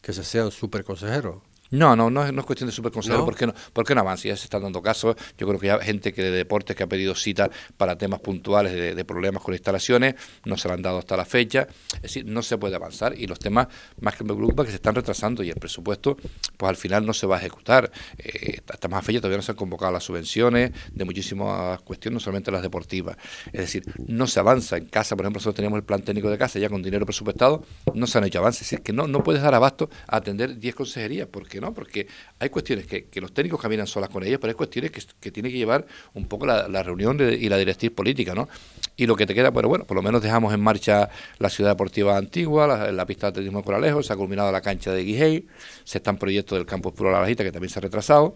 Que 0.00 0.12
se 0.12 0.24
sea 0.24 0.44
un 0.44 0.50
super 0.50 0.84
consejero. 0.84 1.42
No, 1.72 1.96
no, 1.96 2.10
no 2.10 2.24
es, 2.24 2.32
no 2.32 2.40
es 2.40 2.46
cuestión 2.46 2.68
de 2.68 2.72
superconsejero, 2.72 3.20
¿No? 3.20 3.24
¿por, 3.24 3.34
qué 3.34 3.46
no, 3.46 3.54
¿por 3.72 3.86
qué 3.86 3.94
no 3.94 4.02
avanza? 4.02 4.28
Ya 4.28 4.36
se 4.36 4.44
están 4.44 4.62
dando 4.62 4.82
casos, 4.82 5.16
yo 5.38 5.46
creo 5.46 5.58
que 5.58 5.66
ya 5.68 5.78
gente 5.78 6.12
que 6.12 6.22
de 6.22 6.30
deportes 6.30 6.76
que 6.76 6.82
ha 6.82 6.86
pedido 6.86 7.14
cita 7.14 7.50
para 7.78 7.96
temas 7.96 8.20
puntuales 8.20 8.94
de, 8.94 9.04
problemas 9.04 9.42
con 9.42 9.54
instalaciones, 9.54 10.14
no 10.44 10.56
se 10.56 10.68
lo 10.68 10.74
han 10.74 10.82
dado 10.82 10.98
hasta 10.98 11.16
la 11.16 11.24
fecha, 11.24 11.66
es 11.96 12.02
decir, 12.02 12.26
no 12.26 12.42
se 12.42 12.58
puede 12.58 12.76
avanzar 12.76 13.18
y 13.18 13.26
los 13.26 13.38
temas 13.38 13.68
más 14.00 14.14
que 14.14 14.22
me 14.22 14.34
preocupa 14.34 14.64
que 14.64 14.70
se 14.70 14.76
están 14.76 14.94
retrasando 14.94 15.42
y 15.42 15.48
el 15.48 15.56
presupuesto 15.56 16.16
pues 16.56 16.68
al 16.68 16.76
final 16.76 17.06
no 17.06 17.14
se 17.14 17.26
va 17.26 17.36
a 17.36 17.38
ejecutar. 17.38 17.90
Eh, 18.18 18.60
hasta 18.68 18.88
más 18.88 19.04
fecha 19.04 19.20
todavía 19.20 19.38
no 19.38 19.42
se 19.42 19.52
han 19.52 19.56
convocado 19.56 19.92
las 19.92 20.04
subvenciones 20.04 20.72
de 20.92 21.04
muchísimas 21.04 21.80
cuestiones, 21.80 22.14
no 22.14 22.20
solamente 22.20 22.50
las 22.50 22.62
deportivas. 22.62 23.16
Es 23.46 23.60
decir, 23.60 23.82
no 24.06 24.26
se 24.26 24.40
avanza 24.40 24.76
en 24.76 24.86
casa, 24.86 25.16
por 25.16 25.24
ejemplo, 25.24 25.38
nosotros 25.38 25.56
teníamos 25.56 25.78
el 25.78 25.84
plan 25.84 26.02
técnico 26.02 26.28
de 26.30 26.36
casa 26.36 26.58
ya 26.58 26.68
con 26.68 26.82
dinero 26.82 27.06
presupuestado, 27.06 27.64
no 27.94 28.06
se 28.06 28.18
han 28.18 28.24
hecho 28.24 28.40
avances, 28.40 28.62
es 28.62 28.70
decir, 28.70 28.84
que 28.84 28.92
no, 28.92 29.06
no 29.06 29.22
puedes 29.22 29.42
dar 29.42 29.54
abasto 29.54 29.88
a 30.06 30.16
atender 30.16 30.58
10 30.58 30.74
consejerías, 30.74 31.28
porque 31.28 31.61
¿no? 31.62 31.72
Porque 31.72 32.06
hay 32.38 32.50
cuestiones 32.50 32.86
que, 32.86 33.08
los 33.20 33.32
técnicos 33.32 33.60
caminan 33.60 33.86
solas 33.86 34.10
con 34.10 34.22
ellas, 34.22 34.38
pero 34.38 34.50
hay 34.50 34.54
cuestiones 34.54 34.90
que, 34.90 35.30
tiene 35.30 35.50
que 35.50 35.56
llevar 35.56 35.86
un 36.12 36.26
poco 36.26 36.44
la, 36.44 36.82
reunión 36.82 37.18
y 37.20 37.48
la 37.48 37.56
directriz 37.56 37.90
política, 37.90 38.34
¿no? 38.34 38.48
Y 38.96 39.06
lo 39.06 39.16
que 39.16 39.24
te 39.24 39.34
queda, 39.34 39.48
bueno, 39.48 39.68
bueno, 39.68 39.86
por 39.86 39.96
lo 39.96 40.02
menos 40.02 40.20
dejamos 40.20 40.52
en 40.52 40.60
marcha 40.60 41.08
la 41.38 41.48
ciudad 41.48 41.70
deportiva 41.70 42.18
antigua, 42.18 42.92
la, 42.92 43.06
pista 43.06 43.28
de 43.28 43.30
atletismo 43.30 43.60
de 43.60 43.64
Coralejo, 43.64 44.02
se 44.02 44.12
ha 44.12 44.16
culminado 44.16 44.52
la 44.52 44.60
cancha 44.60 44.92
de 44.92 45.02
Guijey, 45.02 45.46
se 45.84 45.98
están 45.98 46.18
proyectos 46.18 46.58
del 46.58 46.66
campus 46.66 46.92
Puro 46.92 47.10
La 47.10 47.20
Bajita, 47.20 47.42
que 47.42 47.52
también 47.52 47.70
se 47.70 47.78
ha 47.78 47.82
retrasado, 47.82 48.34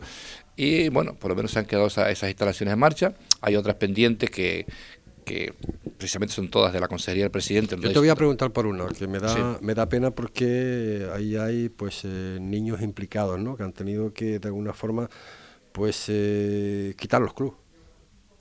y 0.56 0.88
bueno, 0.88 1.14
por 1.14 1.30
lo 1.30 1.36
menos 1.36 1.50
se 1.50 1.58
han 1.58 1.66
quedado 1.66 1.86
esas 1.88 2.22
instalaciones 2.22 2.72
en 2.72 2.78
marcha. 2.78 3.12
Hay 3.42 3.56
otras 3.56 3.76
pendientes 3.76 4.30
que, 4.30 4.64
que 5.26 5.52
precisamente 5.98 6.34
son 6.34 6.48
todas 6.48 6.72
de 6.72 6.78
la 6.78 6.86
Consejería 6.86 7.24
del 7.24 7.32
Presidente. 7.32 7.76
Yo 7.78 7.92
te 7.92 7.98
voy 7.98 8.08
a 8.08 8.14
preguntar 8.14 8.52
por 8.52 8.64
uno, 8.64 8.86
que 8.86 9.08
me 9.08 9.18
da, 9.18 9.58
me 9.60 9.74
da 9.74 9.88
pena 9.88 10.12
porque 10.12 11.06
ahí 11.12 11.36
hay 11.36 11.68
pues 11.68 12.02
eh, 12.04 12.38
niños 12.40 12.80
implicados, 12.80 13.38
¿no? 13.38 13.56
Que 13.56 13.64
han 13.64 13.72
tenido 13.72 14.14
que 14.14 14.38
de 14.38 14.48
alguna 14.48 14.72
forma 14.72 15.10
pues 15.72 16.04
eh, 16.08 16.94
quitar 16.96 17.20
los 17.20 17.34
clubes, 17.34 17.58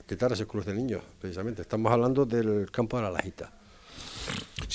quitar 0.06 0.32
esos 0.32 0.46
clubes 0.46 0.66
de 0.66 0.74
niños, 0.74 1.02
precisamente. 1.20 1.62
Estamos 1.62 1.92
hablando 1.92 2.24
del 2.24 2.70
campo 2.70 2.96
de 2.96 3.02
la 3.02 3.10
Lajita. 3.10 3.52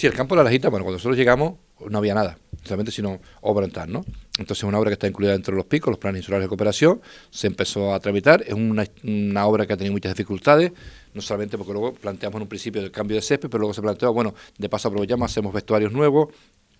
Sí, 0.02 0.08
el 0.08 0.14
campo 0.14 0.34
de 0.34 0.40
la 0.40 0.46
Lajita, 0.46 0.70
bueno, 0.70 0.84
cuando 0.84 0.96
nosotros 0.96 1.16
llegamos 1.16 1.60
no 1.88 2.00
había 2.00 2.16
nada, 2.16 2.36
solamente 2.64 2.92
sino 2.92 3.20
obra 3.42 3.68
en 3.68 3.72
tal, 3.72 3.92
¿no? 3.92 4.04
Entonces 4.32 4.58
es 4.58 4.64
una 4.64 4.80
obra 4.80 4.90
que 4.90 4.94
está 4.94 5.08
incluida 5.08 5.34
dentro 5.34 5.52
de 5.54 5.58
los 5.58 5.68
picos, 5.68 5.92
los 5.92 6.00
planes 6.00 6.22
insulares 6.22 6.46
de 6.46 6.50
cooperación, 6.50 7.00
se 7.30 7.46
empezó 7.46 7.94
a 7.94 8.00
tramitar, 8.00 8.42
es 8.42 8.54
una, 8.54 9.46
obra 9.46 9.68
que 9.68 9.74
ha 9.74 9.78
tenido 9.78 9.94
muchas 9.94 10.16
dificultades, 10.16 10.72
no 11.14 11.22
solamente 11.22 11.56
porque 11.56 11.72
luego 11.72 11.94
planteamos 11.94 12.38
en 12.38 12.42
un 12.42 12.48
principio 12.48 12.82
el 12.82 12.90
cambio 12.90 13.16
de 13.16 13.22
césped, 13.22 13.48
pero 13.48 13.60
luego 13.60 13.76
se 13.76 13.84
planteó, 13.84 14.12
bueno, 14.12 14.34
de 14.58 14.70
paso 14.70 14.88
aprovechamos, 14.88 15.30
hacemos 15.30 15.54
vestuarios 15.54 15.92
nuevos, 15.92 16.30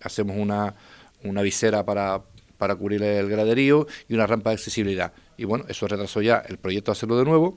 hacemos 0.00 0.36
una, 0.36 0.74
una 1.22 1.42
visera 1.42 1.84
para, 1.84 2.20
para 2.58 2.74
cubrir 2.74 3.04
el 3.04 3.28
graderío 3.28 3.86
y 4.08 4.14
una 4.14 4.26
rampa 4.26 4.50
de 4.50 4.54
accesibilidad. 4.54 5.12
Y 5.36 5.44
bueno, 5.44 5.64
eso 5.68 5.86
retrasó 5.86 6.22
ya 6.22 6.42
el 6.48 6.58
proyecto 6.58 6.90
de 6.90 6.94
hacerlo 6.94 7.16
de 7.18 7.24
nuevo. 7.24 7.56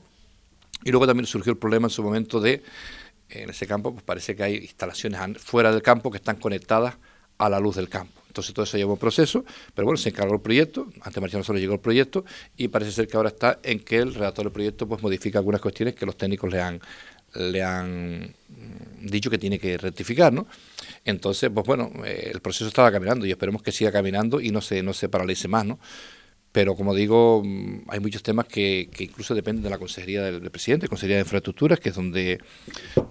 Y 0.84 0.92
luego 0.92 1.08
también 1.08 1.26
surgió 1.26 1.52
el 1.52 1.58
problema 1.58 1.88
en 1.88 1.90
su 1.90 2.04
momento 2.04 2.40
de, 2.40 2.62
en 3.30 3.50
ese 3.50 3.68
campo, 3.68 3.92
pues 3.92 4.04
parece 4.04 4.36
que 4.36 4.44
hay 4.44 4.56
instalaciones 4.58 5.20
fuera 5.40 5.72
del 5.72 5.82
campo 5.82 6.12
que 6.12 6.18
están 6.18 6.38
conectadas 6.38 6.96
a 7.38 7.50
la 7.50 7.60
luz 7.60 7.76
del 7.76 7.90
campo. 7.90 8.22
Entonces 8.28 8.54
todo 8.54 8.66
eso 8.66 8.78
lleva 8.78 8.92
un 8.92 9.00
proceso, 9.00 9.46
pero 9.74 9.86
bueno, 9.86 9.98
se 9.98 10.10
encargó 10.10 10.36
el 10.36 10.42
proyecto, 10.42 10.88
antes 11.02 11.22
Marciano 11.22 11.44
solo 11.44 11.58
llegó 11.58 11.74
el 11.74 11.80
proyecto 11.80 12.26
y 12.58 12.68
parece 12.68 12.92
ser 12.92 13.08
que 13.08 13.16
ahora 13.16 13.30
está 13.30 13.60
en 13.64 13.80
que 13.80 13.98
el 13.98 14.14
redactor 14.14 14.46
del 14.46 14.52
proyecto 14.52 14.88
pues 14.88 15.02
modifica 15.02 15.40
algunas 15.40 15.62
cuestiones 15.62 15.96
que 15.96 16.06
los 16.06 16.18
técnicos 16.18 16.52
le 16.52 16.62
han 16.62 16.82
le 17.34 17.64
han 17.64 18.34
dicho 19.02 19.30
que 19.30 19.38
tiene 19.38 19.60
que 19.60 19.78
rectificar, 19.78 20.32
¿no? 20.32 20.48
Entonces, 21.04 21.50
pues 21.54 21.66
bueno, 21.66 21.92
eh, 22.06 22.32
el 22.34 22.40
proceso 22.40 22.68
estaba 22.68 22.92
caminando 22.92 23.26
y 23.26 23.32
esperemos 23.32 23.62
que 23.62 23.72
siga 23.72 23.92
caminando 23.92 24.40
y 24.40 24.52
no 24.52 24.62
se 24.62 24.82
no 24.84 24.94
se 24.94 25.10
paralice 25.10 25.48
más, 25.48 25.66
¿no? 25.66 25.80
Pero 26.56 26.74
como 26.74 26.96
digo, 26.96 27.42
mm, 27.44 27.90
hay 27.90 28.00
muchos 28.00 28.24
temas 28.24 28.46
que, 28.46 28.90
incluso 29.00 29.36
dependen 29.36 29.62
de 29.62 29.70
la 29.70 29.78
Consejería 29.78 30.24
del, 30.24 30.50
Presidente, 30.50 30.88
Consejería 30.88 31.18
de 31.18 31.24
Infraestructuras, 31.24 31.82
que 31.82 31.90
es 31.90 31.96
donde, 31.96 32.40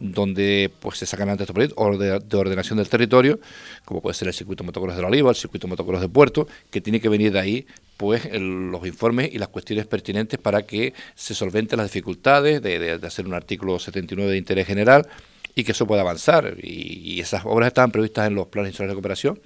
donde 0.01 0.71
pues, 0.81 0.97
se 0.97 1.05
sacan 1.05 1.29
antes 1.29 1.43
estos 1.43 1.53
proyectos, 1.53 1.99
de, 2.27 2.37
ordenación 2.39 2.79
del 2.79 2.89
territorio, 2.89 3.39
como 3.85 4.01
puede 4.01 4.15
ser 4.15 4.29
el 4.29 4.35
circuito 4.35 4.65
motocross 4.65 4.97
de 4.97 5.03
la 5.03 5.09
Oliva, 5.09 5.29
el 5.29 5.37
circuito 5.37 5.69
motocross 5.69 6.01
de 6.01 6.09
Puerto, 6.09 6.49
que 6.71 6.81
tiene 6.81 7.01
que 7.01 7.11
venir 7.11 7.33
de 7.33 7.39
ahí 7.39 7.67
pues 7.99 8.31
los 8.33 8.87
informes 8.87 9.29
y 9.35 9.37
las 9.37 9.49
cuestiones 9.49 9.87
pertinentes 9.87 10.41
para 10.41 10.63
que 10.63 10.95
se 11.15 11.35
solventen 11.35 11.77
las 11.77 11.93
dificultades 11.93 12.63
de, 12.63 12.99
hacer 13.03 13.27
un 13.27 13.35
artículo 13.35 13.79
79 13.79 14.33
de 14.33 14.39
interés 14.39 14.67
general 14.67 15.07
y 15.55 15.65
que 15.65 15.73
eso 15.73 15.87
pueda 15.87 16.01
avanzar. 16.01 16.57
Y, 16.63 17.21
esas 17.21 17.45
obras 17.45 17.67
estaban 17.67 17.91
previstas 17.91 18.27
en 18.27 18.37
los 18.37 18.47
planes 18.47 18.75
de 18.75 18.87
cooperación, 18.87 19.39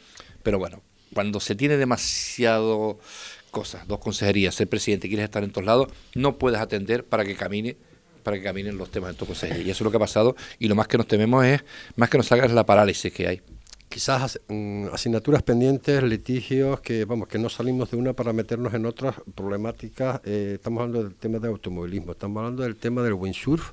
pero 0.44 0.60
bueno, 0.60 0.82
cuando 1.12 1.40
se 1.40 1.56
tiene 1.56 1.76
demasiado 1.76 3.00
cosas, 3.48 3.86
dos 3.86 3.98
consejerías, 3.98 4.54
ser 4.54 4.68
presidente, 4.68 5.08
quieres 5.08 5.24
estar 5.24 5.44
en 5.44 5.50
todos 5.50 5.66
lados, 5.66 5.88
no 6.14 6.38
puedes 6.38 6.60
atender 6.60 7.04
para 7.04 7.24
que 7.24 7.34
camine 7.34 7.76
para 8.22 8.36
que 8.36 8.42
caminen 8.42 8.76
los 8.76 8.90
temas 8.90 9.10
en 9.10 9.16
tu 9.16 9.24
consejería. 9.24 9.64
Y 9.64 9.70
eso 9.70 9.82
es 9.82 9.84
lo 9.86 9.90
que 9.90 9.96
ha 9.96 10.00
pasado 10.00 10.36
y 10.58 10.68
lo 10.68 10.74
más 10.74 10.86
que 10.86 10.98
nos 10.98 11.06
tememos 11.06 11.46
es, 11.46 11.64
más 11.96 12.10
que 12.10 12.18
nos 12.18 12.30
es 12.30 12.52
la 12.52 12.66
parálisis 12.66 13.10
que 13.10 13.26
hay. 13.26 13.40
Quizás 13.88 14.38
mm, 14.48 14.88
asignaturas 14.92 15.42
pendientes, 15.42 16.02
litigios, 16.02 16.80
que 16.80 17.06
vamos, 17.06 17.26
que 17.26 17.38
no 17.38 17.48
salimos 17.48 17.90
de 17.90 17.96
una 17.96 18.12
para 18.12 18.34
meternos 18.34 18.74
en 18.74 18.84
otras 18.84 19.16
problemáticas. 19.34 20.20
Eh, 20.24 20.52
estamos 20.56 20.82
hablando 20.82 21.04
del 21.04 21.14
tema 21.14 21.38
de 21.38 21.48
automovilismo, 21.48 22.12
estamos 22.12 22.40
hablando 22.40 22.64
del 22.64 22.76
tema 22.76 23.02
del 23.02 23.14
windsurf 23.14 23.72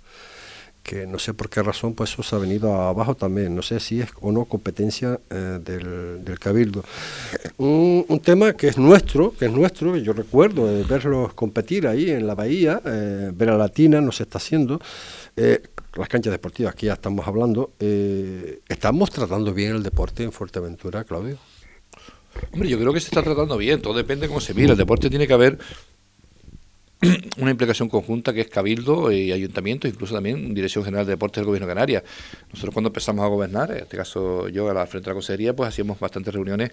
que 0.85 1.07
no 1.07 1.17
sé 1.17 1.33
por 1.33 1.49
qué 1.49 1.63
razón 1.63 1.95
pues 1.95 2.13
eso 2.13 2.21
se 2.21 2.35
ha 2.35 2.39
venido 2.39 2.71
abajo 2.75 3.15
también, 3.15 3.55
no 3.55 3.63
sé 3.63 3.79
si 3.79 4.01
es 4.01 4.09
o 4.21 4.31
no 4.31 4.45
competencia 4.45 5.19
eh, 5.31 5.59
del, 5.59 6.39
Cabildo. 6.39 6.83
Un, 7.57 8.21
tema 8.23 8.53
que 8.53 8.67
es 8.67 8.77
nuestro, 8.77 9.33
que 9.33 9.45
es 9.45 9.51
nuestro, 9.51 9.97
yo 9.97 10.13
recuerdo 10.13 10.67
verlos 10.87 11.33
competir 11.33 11.87
ahí 11.87 12.11
en 12.11 12.27
la 12.27 12.35
bahía, 12.35 12.81
eh, 12.85 13.31
ver 13.33 13.49
a 13.49 13.57
Latina 13.57 13.99
no 13.99 14.11
se 14.11 14.23
está 14.23 14.37
haciendo, 14.37 14.79
eh, 15.35 15.63
las 15.95 16.07
canchas 16.07 16.31
deportivas 16.31 16.75
que 16.75 16.85
ya 16.85 16.93
estamos 16.93 17.27
hablando, 17.27 17.71
¿estamos 17.79 19.09
tratando 19.09 19.53
bien 19.53 19.75
el 19.75 19.83
deporte 19.83 20.23
en 20.23 20.31
Fuerteventura, 20.31 21.03
Claudio? 21.03 21.37
Hombre, 22.51 22.69
yo 22.69 22.77
creo 22.77 22.93
que 22.93 22.99
se 22.99 23.07
está 23.07 23.23
tratando 23.23 23.57
bien, 23.57 23.81
todo 23.81 23.95
depende 23.95 24.23
de 24.23 24.27
cómo 24.27 24.41
se 24.41 24.53
mira, 24.53 24.73
el 24.73 24.77
deporte 24.77 25.09
tiene 25.09 25.25
que 25.25 25.33
haber 25.33 25.57
una 27.37 27.51
implicación 27.51 27.89
conjunta 27.89 28.33
que 28.33 28.41
es 28.41 28.47
Cabildo 28.47 29.11
y 29.11 29.31
Ayuntamiento, 29.31 29.87
incluso 29.87 30.13
también 30.13 30.53
Dirección 30.53 30.83
General 30.83 31.05
de 31.05 31.13
Deportes 31.13 31.41
del 31.41 31.45
Gobierno 31.45 31.67
de 31.67 31.73
Canarias. 31.73 32.03
Nosotros 32.49 32.73
cuando 32.73 32.89
empezamos 32.89 33.23
a 33.25 33.27
gobernar, 33.27 33.71
en 33.71 33.79
este 33.79 33.97
caso 33.97 34.47
yo 34.49 34.69
a 34.69 34.73
la 34.73 34.85
frente 34.87 35.05
de 35.05 35.11
la 35.11 35.15
consejería, 35.15 35.55
pues 35.55 35.69
hacíamos 35.69 35.99
bastantes 35.99 36.33
reuniones 36.33 36.71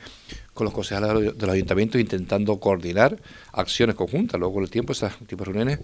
con 0.54 0.64
los 0.64 0.74
concejales 0.74 1.36
de 1.36 1.46
los 1.46 1.54
ayuntamientos 1.54 2.00
intentando 2.00 2.58
coordinar 2.60 3.18
acciones 3.52 3.96
conjuntas. 3.96 4.38
Luego 4.38 4.54
con 4.54 4.62
el 4.64 4.70
tiempo 4.70 4.92
esas 4.92 5.16
tipos 5.26 5.46
reuniones 5.46 5.80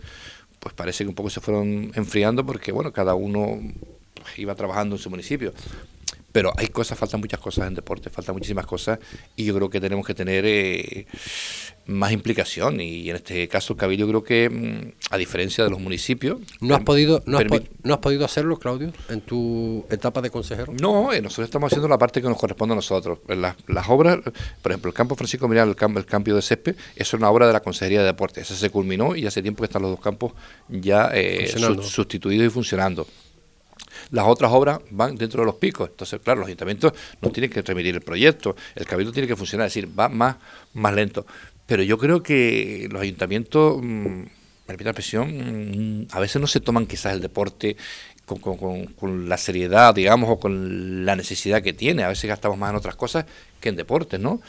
pues 0.60 0.74
parece 0.74 1.04
que 1.04 1.08
un 1.08 1.14
poco 1.14 1.30
se 1.30 1.40
fueron 1.40 1.92
enfriando 1.94 2.44
porque 2.44 2.72
bueno, 2.72 2.92
cada 2.92 3.14
uno 3.14 3.60
iba 4.36 4.54
trabajando 4.54 4.96
en 4.96 5.02
su 5.02 5.10
municipio 5.10 5.52
pero 6.38 6.52
hay 6.56 6.68
cosas, 6.68 6.96
faltan 6.96 7.18
muchas 7.18 7.40
cosas 7.40 7.66
en 7.66 7.74
deporte, 7.74 8.10
faltan 8.10 8.32
muchísimas 8.36 8.64
cosas 8.64 9.00
y 9.34 9.44
yo 9.44 9.56
creo 9.56 9.68
que 9.68 9.80
tenemos 9.80 10.06
que 10.06 10.14
tener 10.14 10.44
eh, 10.46 11.04
más 11.86 12.12
implicación. 12.12 12.80
Y 12.80 13.10
en 13.10 13.16
este 13.16 13.48
caso 13.48 13.76
Cabildo 13.76 14.06
creo 14.06 14.22
que 14.22 14.48
mm, 14.48 15.12
a 15.12 15.16
diferencia 15.16 15.64
de 15.64 15.70
los 15.70 15.80
municipios 15.80 16.38
no 16.60 16.76
has 16.76 16.82
podido 16.82 17.24
no, 17.26 17.38
has, 17.38 17.98
podido 17.98 18.24
hacerlo 18.24 18.56
Claudio 18.56 18.92
en 19.08 19.20
tu 19.20 19.84
etapa 19.90 20.22
de 20.22 20.30
consejero 20.30 20.72
no 20.80 21.12
eh, 21.12 21.20
nosotros 21.20 21.46
estamos 21.48 21.72
haciendo 21.72 21.88
la 21.88 21.98
parte 21.98 22.22
que 22.22 22.28
nos 22.28 22.38
corresponde 22.38 22.74
a 22.74 22.76
nosotros. 22.76 23.18
Las, 23.26 23.56
las 23.66 23.88
obras 23.88 24.18
por 24.62 24.70
ejemplo 24.70 24.90
el 24.90 24.94
campo 24.94 25.16
Francisco 25.16 25.48
Miral 25.48 25.74
el, 25.76 25.96
el 25.96 26.06
cambio 26.06 26.36
de 26.36 26.42
césped 26.42 26.76
eso 26.94 27.16
es 27.16 27.20
una 27.20 27.30
obra 27.30 27.48
de 27.48 27.52
la 27.52 27.60
consejería 27.60 28.00
de 28.00 28.06
deporte 28.06 28.42
esa 28.42 28.54
se 28.54 28.70
culminó 28.70 29.16
y 29.16 29.26
hace 29.26 29.42
tiempo 29.42 29.62
que 29.62 29.66
están 29.66 29.82
los 29.82 29.90
dos 29.90 30.00
campos 30.00 30.34
ya 30.68 31.10
eh, 31.12 31.52
sustituidos 31.82 32.46
y 32.46 32.50
funcionando 32.50 33.08
las 34.10 34.26
otras 34.26 34.52
obras 34.52 34.80
van 34.90 35.16
dentro 35.16 35.42
de 35.42 35.46
los 35.46 35.56
picos. 35.56 35.90
Entonces, 35.90 36.20
claro, 36.22 36.40
los 36.40 36.46
ayuntamientos 36.46 36.92
no 37.20 37.30
tienen 37.30 37.50
que 37.50 37.62
remitir 37.62 37.94
el 37.94 38.00
proyecto, 38.00 38.56
el 38.74 38.86
cabildo 38.86 39.12
tiene 39.12 39.28
que 39.28 39.36
funcionar, 39.36 39.66
es 39.66 39.74
decir, 39.74 39.88
va 39.98 40.08
más, 40.08 40.36
más 40.74 40.94
lento. 40.94 41.26
Pero 41.66 41.82
yo 41.82 41.98
creo 41.98 42.22
que 42.22 42.88
los 42.90 43.02
ayuntamientos, 43.02 43.78
mmm, 43.82 44.22
la 44.66 44.92
presión, 44.92 46.02
mm, 46.02 46.08
a 46.10 46.20
veces 46.20 46.40
no 46.40 46.46
se 46.46 46.60
toman 46.60 46.86
quizás 46.86 47.12
el 47.12 47.20
deporte 47.20 47.76
con, 48.36 49.28
la 49.28 49.38
seriedad, 49.38 49.94
digamos, 49.94 50.30
o 50.30 50.38
con 50.38 51.06
la 51.06 51.16
necesidad 51.16 51.62
que 51.62 51.72
tiene. 51.72 52.04
A 52.04 52.08
veces 52.08 52.28
gastamos 52.28 52.58
más 52.58 52.70
en 52.70 52.76
otras 52.76 52.96
cosas 52.96 53.24
que 53.60 53.70
en 53.70 53.76
deportes, 53.76 54.20
¿no? 54.20 54.40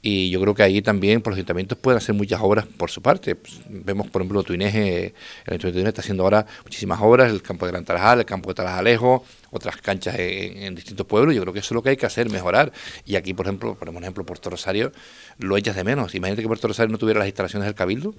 Y 0.00 0.30
yo 0.30 0.40
creo 0.40 0.54
que 0.54 0.62
ahí 0.62 0.80
también 0.80 1.20
por 1.20 1.32
los 1.32 1.38
ayuntamientos 1.38 1.76
pueden 1.76 1.98
hacer 1.98 2.14
muchas 2.14 2.40
obras 2.40 2.66
por 2.66 2.88
su 2.90 3.02
parte. 3.02 3.34
Pues, 3.34 3.60
vemos, 3.68 4.08
por 4.08 4.22
ejemplo, 4.22 4.44
Tuineje, 4.44 5.06
el 5.06 5.12
Ayuntamiento 5.46 5.66
de 5.66 5.72
Tuineje 5.72 5.88
está 5.88 6.00
haciendo 6.02 6.22
ahora 6.22 6.46
muchísimas 6.62 7.00
obras, 7.00 7.32
el 7.32 7.42
campo 7.42 7.66
de 7.66 7.72
Gran 7.72 7.84
Tarajal, 7.84 8.20
el 8.20 8.24
campo 8.24 8.50
de 8.50 8.54
Tarajalejo, 8.54 9.24
otras 9.50 9.76
canchas 9.78 10.14
en, 10.18 10.74
distintos 10.76 11.04
pueblos. 11.04 11.34
Yo 11.34 11.42
creo 11.42 11.52
que 11.52 11.58
eso 11.58 11.68
es 11.68 11.74
lo 11.74 11.82
que 11.82 11.90
hay 11.90 11.96
que 11.96 12.06
hacer, 12.06 12.30
mejorar. 12.30 12.72
Y 13.04 13.16
aquí, 13.16 13.34
por 13.34 13.46
ejemplo, 13.46 13.74
por 13.74 13.88
ejemplo, 13.88 14.24
Puerto 14.24 14.50
Rosario, 14.50 14.92
lo 15.38 15.56
echas 15.56 15.74
de 15.74 15.82
menos. 15.82 16.14
Imagínate 16.14 16.42
que 16.42 16.48
Puerto 16.48 16.68
Rosario 16.68 16.92
no 16.92 16.98
tuviera 16.98 17.18
las 17.18 17.28
instalaciones 17.28 17.66
del 17.66 17.74
Cabildo, 17.74 18.14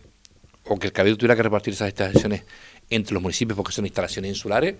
o 0.66 0.78
que 0.78 0.88
el 0.88 0.94
Cabildo 0.94 1.18
tuviera 1.18 1.38
que 1.38 1.44
repartir 1.44 1.74
esas 1.74 1.88
instalaciones 1.88 2.44
entre 2.90 3.14
los 3.14 3.24
municipios 3.24 3.56
porque 3.56 3.72
son 3.72 3.86
instalaciones 3.86 4.30
insulares 4.30 4.76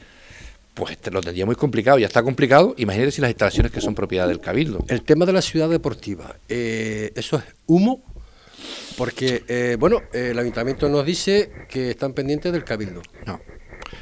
pues 0.74 0.92
este 0.92 1.12
lo 1.12 1.22
tendría 1.22 1.46
muy 1.46 1.56
complicado, 1.56 2.00
ya 2.00 2.08
está 2.08 2.24
complicado, 2.24 2.74
imagínate 2.78 3.12
si 3.12 3.22
las 3.22 3.30
instalaciones 3.30 3.72
que 3.72 3.82
son 3.82 3.96
propiedad 3.96 4.28
del 4.28 4.40
Cabildo. 4.40 4.86
El 4.88 5.04
tema 5.04 5.26
de 5.26 5.34
la 5.34 5.42
ciudad 5.42 5.70
deportiva, 5.70 6.36
eh, 6.48 7.12
¿eso 7.16 7.38
es 7.38 7.44
humo? 7.68 8.02
Porque, 8.98 9.44
eh, 9.48 9.78
bueno, 9.80 10.02
el 10.12 10.38
ayuntamiento 10.38 10.90
nos 10.90 11.06
dice 11.06 11.52
que 11.70 11.92
están 11.92 12.14
pendientes 12.14 12.52
del 12.52 12.64
Cabildo. 12.64 13.02
No. 13.26 13.40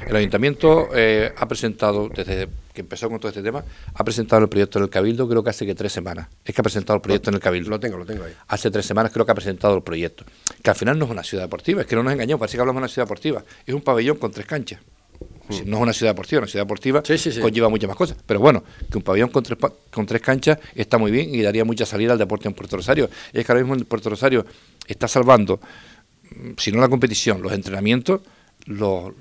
El 0.06 0.16
ayuntamiento 0.16 0.88
eh, 0.94 1.32
ha 1.36 1.48
presentado, 1.48 2.08
desde 2.08 2.48
que 2.72 2.80
empezó 2.82 3.08
con 3.08 3.18
todo 3.18 3.28
este 3.28 3.42
tema, 3.42 3.64
ha 3.94 4.04
presentado 4.04 4.42
el 4.42 4.48
proyecto 4.48 4.78
en 4.78 4.84
el 4.84 4.90
Cabildo 4.90 5.28
creo 5.28 5.42
que 5.42 5.50
hace 5.50 5.66
que 5.66 5.74
tres 5.74 5.92
semanas. 5.92 6.28
Es 6.44 6.54
que 6.54 6.60
ha 6.60 6.62
presentado 6.62 6.96
el 6.96 7.00
proyecto 7.00 7.30
en 7.30 7.34
el 7.34 7.40
Cabildo. 7.40 7.70
Lo 7.70 7.80
tengo, 7.80 7.96
lo 7.96 8.06
tengo 8.06 8.24
ahí. 8.24 8.32
Hace 8.48 8.70
tres 8.70 8.86
semanas 8.86 9.12
creo 9.12 9.24
que 9.24 9.32
ha 9.32 9.34
presentado 9.34 9.76
el 9.76 9.82
proyecto. 9.82 10.24
Que 10.62 10.70
al 10.70 10.76
final 10.76 10.98
no 10.98 11.06
es 11.06 11.10
una 11.10 11.22
ciudad 11.22 11.44
deportiva, 11.44 11.80
es 11.82 11.86
que 11.86 11.96
no 11.96 12.02
nos 12.02 12.12
engañó, 12.12 12.38
parece 12.38 12.56
que 12.56 12.60
hablamos 12.60 12.80
de 12.80 12.84
una 12.84 12.88
ciudad 12.88 13.06
deportiva. 13.06 13.42
Es 13.66 13.74
un 13.74 13.82
pabellón 13.82 14.18
con 14.18 14.30
tres 14.30 14.46
canchas. 14.46 14.80
No 15.64 15.76
es 15.76 15.82
una 15.82 15.92
ciudad 15.92 16.12
deportiva, 16.12 16.40
una 16.40 16.48
ciudad 16.48 16.64
deportiva 16.64 17.02
conlleva 17.40 17.68
muchas 17.68 17.88
más 17.88 17.96
cosas. 17.96 18.16
Pero 18.26 18.40
bueno, 18.40 18.62
que 18.90 18.98
un 18.98 19.04
pabellón 19.04 19.30
con 19.30 19.42
tres, 19.42 19.58
con 19.90 20.06
tres 20.06 20.22
canchas 20.22 20.58
está 20.74 20.98
muy 20.98 21.10
bien 21.10 21.34
y 21.34 21.42
daría 21.42 21.64
mucha 21.64 21.86
salida 21.86 22.12
al 22.12 22.18
deporte 22.18 22.48
en 22.48 22.54
Puerto 22.54 22.76
Rosario. 22.76 23.08
es 23.32 23.44
que 23.44 23.52
ahora 23.52 23.62
mismo 23.62 23.74
en 23.74 23.84
Puerto 23.84 24.10
Rosario 24.10 24.44
está 24.86 25.08
salvando, 25.08 25.60
mm, 26.30 26.50
si 26.56 26.72
no 26.72 26.80
la 26.80 26.88
competición, 26.88 27.42
los 27.42 27.52
entrenamientos, 27.52 28.20
los, 28.66 29.12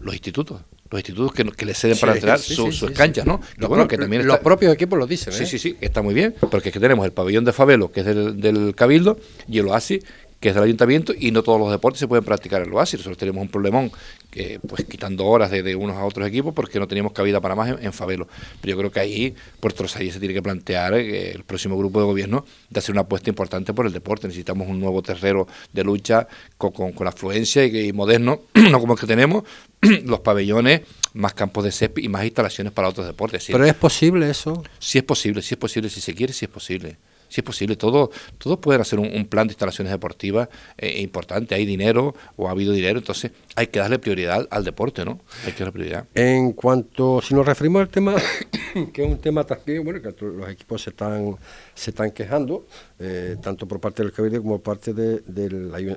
los 0.00 0.14
institutos 0.14 0.60
los 0.90 1.00
institutos 1.00 1.32
que, 1.32 1.44
que 1.44 1.66
le 1.66 1.74
ceden 1.74 1.98
para 1.98 2.14
entrenar 2.14 2.38
sus 2.38 2.90
canchas, 2.92 3.26
¿no? 3.26 3.40
bueno, 3.68 3.86
que 3.86 3.98
también 3.98 4.26
los 4.26 4.38
propios 4.38 4.72
equipos 4.72 4.98
lo 4.98 5.06
dicen. 5.06 5.32
Sí, 5.32 5.42
¿eh? 5.42 5.46
sí, 5.46 5.58
sí, 5.58 5.76
está 5.80 6.02
muy 6.02 6.14
bien, 6.14 6.34
porque 6.50 6.70
es 6.70 6.72
que 6.72 6.80
tenemos 6.80 7.04
el 7.04 7.12
pabellón 7.12 7.44
de 7.44 7.52
Fabelo, 7.52 7.92
que 7.92 8.00
es 8.00 8.06
del, 8.06 8.40
del 8.40 8.74
Cabildo, 8.74 9.18
y 9.48 9.58
el 9.58 9.68
Oasis, 9.68 10.02
que 10.40 10.50
es 10.50 10.54
del 10.54 10.64
ayuntamiento, 10.64 11.12
y 11.18 11.32
no 11.32 11.42
todos 11.42 11.58
los 11.58 11.70
deportes 11.70 11.98
se 11.98 12.06
pueden 12.06 12.24
practicar 12.24 12.62
en 12.62 12.68
el 12.68 12.74
oasis. 12.74 13.00
Nosotros 13.00 13.18
tenemos 13.18 13.42
un 13.42 13.48
problemón, 13.48 13.90
que, 14.30 14.60
pues 14.66 14.84
quitando 14.84 15.24
horas 15.26 15.50
de, 15.50 15.74
unos 15.74 15.96
a 15.96 16.04
otros 16.04 16.28
equipos, 16.28 16.54
porque 16.54 16.78
no 16.78 16.86
teníamos 16.86 17.12
cabida 17.12 17.40
para 17.40 17.56
más 17.56 17.76
en, 17.80 17.92
Fabelo. 17.92 18.28
Pero 18.60 18.72
yo 18.72 18.78
creo 18.78 18.92
que 18.92 19.00
ahí 19.00 19.34
Puerto 19.58 19.82
Rosario 19.82 20.12
se 20.12 20.20
tiene 20.20 20.34
que 20.34 20.42
plantear 20.42 20.94
eh, 20.94 21.32
el 21.32 21.42
próximo 21.44 21.76
grupo 21.76 21.98
de 22.00 22.06
gobierno 22.06 22.44
de 22.70 22.78
hacer 22.78 22.92
una 22.92 23.00
apuesta 23.02 23.30
importante 23.30 23.74
por 23.74 23.86
el 23.86 23.92
deporte. 23.92 24.28
Necesitamos 24.28 24.68
un 24.68 24.78
nuevo 24.78 25.02
terreno 25.02 25.48
de 25.72 25.82
lucha 25.84 26.28
con, 26.56 26.70
con, 26.72 27.06
afluencia 27.08 27.64
y, 27.64 27.92
moderno, 27.92 28.42
no 28.70 28.80
como 28.80 28.92
el 28.94 29.00
que 29.00 29.06
tenemos, 29.06 29.42
los 30.04 30.20
pabellones, 30.20 30.82
más 31.14 31.34
campos 31.34 31.64
de 31.64 31.72
césped 31.72 32.02
y 32.02 32.08
más 32.08 32.24
instalaciones 32.24 32.72
para 32.72 32.88
otros 32.88 33.06
deportes. 33.06 33.46
¿Pero 33.50 33.64
es 33.64 33.74
posible 33.74 34.30
eso? 34.30 34.62
Sí 34.78 34.98
es 34.98 35.04
posible, 35.04 35.42
sí 35.42 35.54
es 35.54 35.58
posible, 35.58 35.88
si 35.90 36.00
se 36.00 36.14
quiere, 36.14 36.32
sí 36.32 36.44
es 36.44 36.50
posible 36.50 36.96
si 37.28 37.40
es 37.40 37.44
posible. 37.44 37.76
Todo, 37.76 38.10
todos 38.38 38.58
pueden 38.58 38.80
hacer 38.80 38.98
un, 38.98 39.26
plan 39.26 39.46
de 39.46 39.52
instalaciones 39.52 39.92
deportivas 39.92 40.48
eh, 40.76 41.00
importante. 41.00 41.54
Hay 41.54 41.66
dinero 41.66 42.14
o 42.36 42.48
ha 42.48 42.52
habido 42.52 42.72
dinero, 42.72 42.98
entonces 42.98 43.32
hay 43.56 43.68
que 43.68 43.78
darle 43.78 43.98
prioridad 43.98 44.46
al 44.50 44.64
deporte, 44.64 45.04
¿no? 45.04 45.20
Hay 45.44 45.52
que 45.52 45.58
darle 45.60 45.72
prioridad. 45.72 46.06
En 46.14 46.52
cuanto, 46.52 47.20
si 47.22 47.34
nos 47.34 47.46
referimos 47.46 47.82
al 47.82 47.88
tema, 47.88 48.16
que 48.92 49.04
es 49.04 49.08
un 49.08 49.18
tema 49.18 49.44
también, 49.44 49.84
bueno, 49.84 50.00
que 50.00 50.14
los 50.24 50.48
equipos 50.48 50.82
se 50.82 50.90
están, 50.90 51.36
se 51.74 51.90
están 51.90 52.10
quejando, 52.10 52.66
eh, 52.98 53.36
tanto 53.42 53.66
por 53.66 53.80
parte 53.80 54.02
del 54.02 54.12
Cabildo 54.12 54.42
como 54.42 54.60
por 54.60 54.76
parte 54.76 54.92
de, 54.92 55.50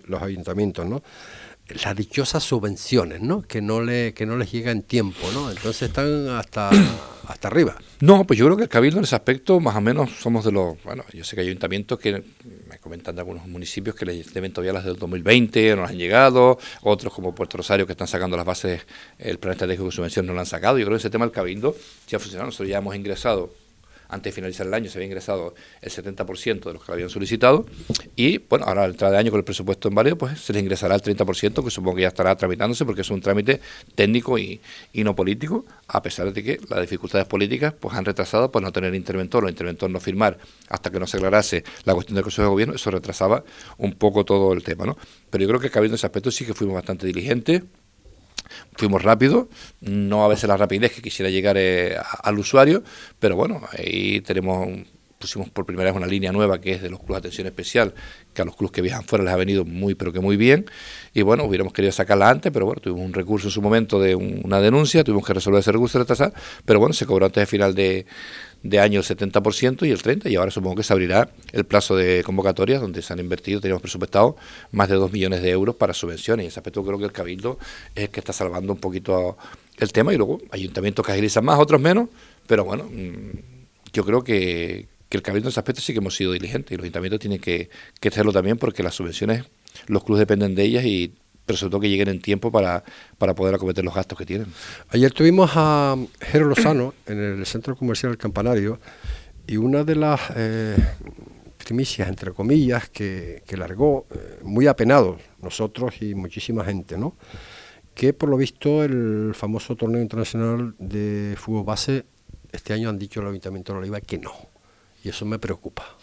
los 0.08 0.22
ayuntamientos, 0.22 0.86
¿no? 0.86 1.02
Las 1.84 1.96
dichosas 1.96 2.44
subvenciones, 2.44 3.22
¿no? 3.22 3.42
Que 3.42 3.62
no 3.62 3.82
le 3.82 4.14
que 4.14 4.26
no 4.26 4.38
les 4.38 4.52
llega 4.52 4.72
en 4.72 4.84
tiempo, 4.84 5.20
¿no? 5.34 5.50
Entonces 5.50 5.84
están 5.90 6.30
hasta 6.30 6.70
hasta 7.28 7.48
arriba. 7.48 7.76
No, 8.02 8.26
pues 8.26 8.38
yo 8.38 8.46
creo 8.46 8.58
que 8.58 8.64
el 8.64 8.70
cabildo 8.70 8.98
en 8.98 9.04
ese 9.04 9.16
aspecto 9.16 9.60
más 9.60 9.76
o 9.76 9.82
menos 9.82 10.10
somos 10.20 10.44
de 10.44 10.52
los, 10.52 10.82
bueno, 10.84 11.04
yo 11.14 11.24
sé 11.24 11.36
que 11.36 11.42
hay 11.42 11.48
ayuntamientos 11.48 12.00
que 12.00 12.24
me 12.70 12.78
comentan 12.80 13.16
de 13.16 13.22
algunos 13.22 13.48
municipios 13.48 13.96
que 13.96 14.06
les 14.06 14.34
deben 14.34 14.52
todavía 14.52 14.74
las 14.74 14.86
del 14.86 14.98
2020, 14.98 15.76
no 15.76 15.86
han 15.86 15.98
llegado, 15.98 16.58
otros 16.82 17.14
como 17.14 17.34
Puerto 17.34 17.58
Rosario 17.58 17.86
que 17.86 17.94
están 17.94 18.08
sacando 18.08 18.36
las 18.36 18.46
bases, 18.46 18.82
el 19.18 19.38
plan 19.38 19.54
estratégico 19.54 19.86
de 19.86 19.92
subvención 19.92 20.26
no 20.26 20.34
lo 20.34 20.40
han 20.40 20.46
sacado. 20.46 20.78
Yo 20.78 20.86
creo 20.86 20.98
que 20.98 21.02
ese 21.02 21.10
tema 21.10 21.26
del 21.26 21.32
cabildo 21.32 21.76
ya 22.08 22.18
ha 22.18 22.20
funcionado, 22.20 22.48
nosotros 22.48 22.70
ya 22.70 22.80
hemos 22.80 22.96
ingresado 22.96 23.54
antes 24.12 24.32
de 24.32 24.36
finalizar 24.36 24.68
el 24.68 24.74
año 24.74 24.90
se 24.90 24.98
había 24.98 25.08
ingresado 25.08 25.56
el 25.82 25.90
70% 25.90 26.66
de 26.66 26.74
los 26.74 26.84
que 26.84 26.88
lo 26.90 26.94
habían 26.94 27.10
solicitado 27.10 27.66
y 28.16 28.38
bueno, 28.38 28.66
ahora 28.66 28.84
al 28.84 28.92
entrar 28.92 29.12
de 29.12 29.18
año 29.18 29.32
con 29.32 29.40
el 29.40 29.44
presupuesto 29.44 29.88
en 29.88 29.96
válido, 29.96 30.18
pues 30.18 30.40
se 30.40 30.54
les 30.54 30.62
ingresará 30.62 30.96
el 30.96 31.02
30%, 31.02 31.64
que 31.64 31.72
supongo 31.72 31.96
que 31.96 32.02
ya 32.04 32.10
estará 32.10 32.36
tramitándose 32.36 32.86
porque 32.86 33.02
es 33.02 33.10
un 33.10 33.22
trámite 33.22 33.62
técnico 33.96 34.38
y, 34.38 34.62
no 34.94 35.16
político, 35.16 35.66
a 35.88 36.02
pesar 36.02 36.32
de 36.32 36.44
que 36.44 36.60
las 36.70 36.82
dificultades 36.82 37.26
políticas 37.26 37.74
pues 37.74 37.96
han 37.96 38.06
retrasado 38.06 38.52
por 38.52 38.62
no 38.62 38.72
tener 38.72 38.94
interventor 38.94 39.46
o 39.46 39.50
interventor 39.50 39.90
no 39.90 40.00
firmar 40.00 40.38
hasta 40.70 40.92
que 40.92 41.00
no 41.00 41.08
se 41.08 41.18
aclarase 41.18 41.64
la 41.86 41.94
cuestión 41.94 42.16
del 42.16 42.24
Consejo 42.24 42.44
de 42.44 42.50
Gobierno, 42.50 42.76
eso 42.76 42.92
retrasaba 42.92 43.44
un 43.78 43.94
poco 43.94 44.26
todo 44.26 44.54
el 44.54 44.64
tema, 44.64 44.86
¿no? 44.86 44.98
Pero 45.30 45.44
yo 45.44 45.48
creo 45.48 45.60
que 45.60 45.70
cabiendo 45.70 45.96
ese 45.96 46.06
aspecto 46.06 46.32
sí 46.32 46.46
que 46.46 46.54
fuimos 46.54 46.76
bastante 46.76 47.08
diligentes, 47.08 47.64
fuimos 48.76 49.04
rápidos, 49.04 49.48
no 49.82 50.26
a 50.26 50.28
veces 50.28 50.48
la 50.48 50.58
rapidez 50.58 50.94
que 50.94 51.02
quisiera 51.02 51.30
llegar 51.30 51.58
eh, 51.58 51.96
al 52.24 52.40
usuario, 52.40 52.84
pero 53.20 53.36
bueno, 53.36 53.62
ahí 53.78 54.22
tenemos 54.22 54.68
pusimos 55.22 55.50
por 55.50 55.66
primera 55.66 55.92
vez 55.92 55.96
una 55.96 56.08
línea 56.08 56.34
nueva 56.34 56.60
que 56.60 56.74
es 56.74 56.82
de 56.82 56.90
los 56.90 57.00
clubes 57.00 57.22
de 57.22 57.28
atención 57.28 57.48
especial, 57.48 57.94
que 58.34 58.42
a 58.42 58.46
los 58.46 58.58
clubes 58.58 58.74
que 58.74 58.82
viajan 58.82 59.04
fuera 59.04 59.24
les 59.24 59.34
ha 59.34 59.38
venido 59.38 59.64
muy, 59.64 59.96
pero 59.96 60.12
que 60.12 60.20
muy 60.20 60.36
bien. 60.36 60.66
Y 61.14 61.22
bueno, 61.22 61.46
hubiéramos 61.46 61.72
querido 61.72 61.94
sacarla 61.94 62.30
antes, 62.30 62.52
pero 62.52 62.66
bueno, 62.66 62.82
tuvimos 62.82 63.06
un 63.06 63.14
recurso 63.14 63.48
en 63.48 63.52
su 63.52 63.62
momento 63.62 64.00
de 64.00 64.16
una 64.16 64.60
denuncia, 64.60 65.04
tuvimos 65.06 65.26
que 65.26 65.34
resolver 65.34 65.60
ese 65.60 65.72
recurso 65.72 65.98
de 65.98 66.04
retrasar, 66.04 66.34
pero 66.66 66.80
bueno, 66.80 66.94
se 66.94 67.06
cobró 67.06 67.28
antes 67.28 67.42
de 67.42 67.46
final 67.46 67.74
de, 67.76 68.06
de 68.64 68.80
año 68.80 69.00
el 69.00 69.06
70% 69.06 69.88
y 69.88 69.92
el 69.92 70.02
30%, 70.02 70.30
y 70.30 70.36
ahora 70.36 70.52
supongo 70.52 70.76
que 70.76 70.84
se 70.84 70.94
abrirá 70.94 71.30
el 71.52 71.66
plazo 71.66 71.96
de 71.96 72.24
convocatoria 72.24 72.80
donde 72.80 73.02
se 73.02 73.12
han 73.14 73.20
invertido, 73.20 73.60
teníamos 73.60 73.82
presupuestado 73.82 74.36
más 74.72 74.90
de 74.90 74.96
2 74.96 75.12
millones 75.12 75.42
de 75.42 75.50
euros 75.50 75.76
para 75.76 75.94
subvenciones, 75.94 76.44
en 76.44 76.48
ese 76.50 76.60
aspecto 76.60 76.84
creo 76.84 76.98
que 76.98 77.06
el 77.06 77.12
Cabildo 77.12 77.58
es 77.96 78.04
el 78.04 78.10
que 78.10 78.20
está 78.20 78.34
salvando 78.34 78.74
un 78.74 78.80
poquito 78.80 79.38
el 79.78 79.92
tema, 79.92 80.14
y 80.14 80.18
luego 80.18 80.40
ayuntamientos 80.52 81.06
que 81.06 81.12
agilizan 81.12 81.44
más, 81.44 81.60
otros 81.60 81.82
menos, 81.82 82.10
pero 82.46 82.64
bueno, 82.64 82.84
mm, 82.84 83.40
yo 83.94 84.06
creo 84.06 84.24
que, 84.24 84.88
el 85.10 85.22
Cabildo 85.22 85.50
en 85.50 85.52
ese 85.52 85.60
aspecto 85.60 85.82
sí 85.82 85.92
que 85.92 86.00
hemos 86.00 86.16
sido 86.16 86.32
diligentes, 86.32 86.72
y 86.72 86.78
los 86.78 86.84
ayuntamientos 86.84 87.20
tienen 87.20 87.40
que, 87.40 87.70
que 88.00 88.08
hacerlo 88.08 88.32
también 88.32 88.58
porque 88.58 88.82
las 88.82 88.96
subvenciones, 88.96 89.44
los 89.88 90.04
clubes 90.04 90.20
dependen 90.20 90.56
de 90.56 90.64
ellas 90.64 90.86
y 90.86 91.14
pero 91.52 91.58
sobre 91.58 91.72
todo 91.72 91.82
que 91.82 91.90
lleguen 91.90 92.08
en 92.08 92.22
tiempo 92.22 92.50
para, 92.50 92.82
para 93.18 93.36
poder 93.36 93.56
acometer 93.56 93.84
los 93.84 93.94
gastos 93.94 94.18
que 94.18 94.26
tienen. 94.26 94.48
Ayer 94.88 95.12
tuvimos 95.12 95.52
a 95.56 95.98
Jero 96.22 96.46
Lozano 96.46 96.94
en 97.06 97.20
el 97.20 97.46
Centro 97.46 97.76
Comercial 97.76 98.14
del 98.14 98.18
Campanario 98.18 98.80
y 99.48 99.58
una 99.58 99.84
de 99.84 99.96
las 99.98 100.22
eh, 100.38 100.78
primicias, 101.58 102.08
entre 102.08 102.32
comillas, 102.32 102.88
que, 102.88 103.44
que 103.46 103.58
largó, 103.58 104.06
eh, 104.12 104.40
muy 104.44 104.68
apenados 104.68 105.20
nosotros 105.42 106.02
y 106.02 106.16
muchísima 106.16 106.64
gente, 106.64 106.98
¿no? 106.98 107.18
que 107.94 108.14
por 108.14 108.30
lo 108.30 108.38
visto 108.38 108.82
el 108.82 109.34
famoso 109.36 109.76
torneo 109.76 110.02
internacional 110.02 110.74
de 110.80 111.36
fútbol 111.38 111.66
base, 111.66 112.06
este 112.54 112.72
año 112.72 112.88
han 112.88 112.98
dicho 112.98 113.20
el 113.20 113.28
Ayuntamiento 113.28 113.74
de 113.74 113.80
Oliva 113.80 114.00
que 114.00 114.18
no, 114.18 114.32
y 115.04 115.10
eso 115.10 115.26
me 115.26 115.38
preocupa. 115.38 115.98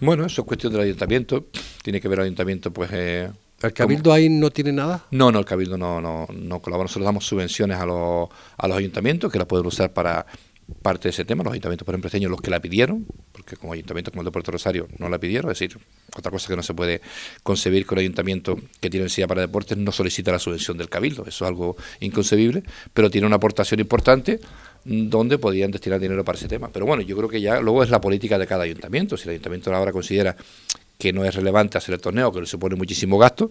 Bueno, 0.00 0.26
eso 0.26 0.42
es 0.42 0.46
cuestión 0.48 0.72
del 0.72 0.82
ayuntamiento, 0.82 1.46
tiene 1.84 2.00
que 2.00 2.08
ver 2.08 2.18
el 2.18 2.24
ayuntamiento 2.24 2.72
pues... 2.72 2.90
Eh, 2.92 3.30
¿El 3.62 3.72
Cabildo 3.72 4.12
ahí 4.12 4.28
no 4.28 4.50
tiene 4.50 4.72
nada? 4.72 5.04
No, 5.10 5.30
no, 5.30 5.38
el 5.38 5.44
Cabildo 5.44 5.76
no, 5.76 6.00
no, 6.00 6.26
no 6.32 6.60
colabora. 6.60 6.84
Nosotros 6.84 7.04
damos 7.04 7.26
subvenciones 7.26 7.78
a 7.78 7.84
los, 7.84 8.28
a 8.56 8.68
los 8.68 8.76
ayuntamientos 8.76 9.30
que 9.30 9.38
la 9.38 9.46
pueden 9.46 9.66
usar 9.66 9.92
para 9.92 10.24
parte 10.82 11.04
de 11.04 11.10
ese 11.10 11.24
tema. 11.24 11.42
Los 11.42 11.52
ayuntamientos, 11.52 11.84
por 11.84 11.94
ejemplo, 11.94 12.28
los 12.28 12.40
que 12.40 12.50
la 12.50 12.60
pidieron, 12.60 13.06
porque 13.32 13.56
como 13.56 13.72
ayuntamientos 13.72 14.12
como 14.12 14.22
el 14.22 14.26
de 14.26 14.30
Puerto 14.30 14.52
Rosario 14.52 14.88
no 14.98 15.08
la 15.08 15.18
pidieron, 15.18 15.50
es 15.50 15.58
decir, 15.58 15.78
otra 16.16 16.30
cosa 16.30 16.48
que 16.48 16.56
no 16.56 16.62
se 16.62 16.74
puede 16.74 17.00
concebir 17.42 17.86
que 17.86 17.94
un 17.94 18.00
ayuntamiento 18.00 18.56
que 18.80 18.88
tiene 18.88 19.04
necesidad 19.04 19.28
para 19.28 19.42
deportes 19.42 19.76
no 19.76 19.92
solicita 19.92 20.32
la 20.32 20.38
subvención 20.38 20.78
del 20.78 20.88
Cabildo. 20.88 21.22
Eso 21.26 21.44
es 21.44 21.48
algo 21.48 21.76
inconcebible, 22.00 22.62
pero 22.94 23.10
tiene 23.10 23.26
una 23.26 23.36
aportación 23.36 23.80
importante 23.80 24.40
donde 24.84 25.38
podían 25.38 25.70
destinar 25.70 26.00
dinero 26.00 26.24
para 26.24 26.38
ese 26.38 26.48
tema. 26.48 26.70
Pero 26.72 26.86
bueno, 26.86 27.02
yo 27.02 27.16
creo 27.16 27.28
que 27.28 27.40
ya 27.40 27.60
luego 27.60 27.82
es 27.82 27.90
la 27.90 28.00
política 28.00 28.38
de 28.38 28.46
cada 28.46 28.64
ayuntamiento. 28.64 29.16
Si 29.16 29.24
el 29.24 29.30
ayuntamiento 29.30 29.74
ahora 29.74 29.92
considera 29.92 30.36
que 31.00 31.12
no 31.12 31.24
es 31.24 31.34
relevante 31.34 31.78
hacer 31.78 31.94
el 31.94 32.00
torneo, 32.00 32.30
que 32.30 32.40
le 32.40 32.46
supone 32.46 32.76
muchísimo 32.76 33.18
gasto, 33.18 33.50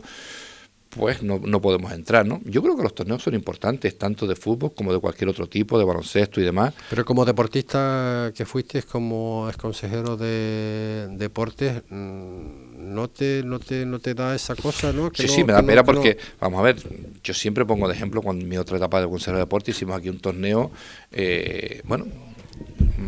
pues 0.89 1.21
no, 1.21 1.39
no, 1.43 1.61
podemos 1.61 1.91
entrar, 1.91 2.25
¿no? 2.25 2.41
Yo 2.45 2.63
creo 2.63 2.75
que 2.75 2.81
los 2.81 2.95
torneos 2.95 3.21
son 3.21 3.35
importantes, 3.35 3.97
tanto 3.97 4.25
de 4.25 4.35
fútbol 4.35 4.73
como 4.73 4.91
de 4.91 4.99
cualquier 4.99 5.29
otro 5.29 5.47
tipo, 5.47 5.77
de 5.77 5.85
baloncesto 5.85 6.41
y 6.41 6.43
demás. 6.43 6.73
Pero 6.89 7.05
como 7.05 7.25
deportista 7.25 8.31
que 8.35 8.45
fuiste, 8.45 8.81
como 8.83 9.47
ex 9.49 9.57
consejero 9.57 10.17
de 10.17 11.07
deportes, 11.11 11.83
mm, 11.89 12.93
¿no 12.93 13.07
te, 13.07 13.43
no 13.43 13.59
te, 13.59 13.85
no 13.85 13.99
te 13.99 14.15
da 14.15 14.33
esa 14.33 14.55
cosa, 14.55 14.91
no? 14.91 15.11
sí, 15.13 15.27
sí, 15.27 15.43
me 15.43 15.53
da 15.53 15.61
pena 15.61 15.83
porque, 15.83 16.17
vamos 16.39 16.59
a 16.59 16.63
ver, 16.63 16.77
yo 17.23 17.33
siempre 17.35 17.65
pongo 17.65 17.87
de 17.87 17.93
ejemplo, 17.93 18.23
cuando 18.23 18.43
en 18.43 18.49
mi 18.49 18.57
otra 18.57 18.77
etapa 18.77 18.99
de 18.99 19.07
consejero 19.07 19.37
de 19.37 19.43
deportes 19.43 19.75
hicimos 19.75 19.97
aquí 19.97 20.09
un 20.09 20.19
torneo, 20.19 20.71
eh, 21.11 21.81
bueno, 21.83 22.07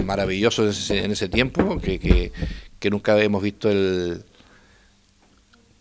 maravilloso 0.05 0.63
en 0.63 0.69
ese, 0.69 1.03
en 1.03 1.11
ese 1.11 1.29
tiempo, 1.29 1.79
que, 1.79 1.99
que, 1.99 2.31
que 2.79 2.89
nunca 2.91 3.19
hemos 3.21 3.41
visto 3.41 3.71
el 3.71 4.23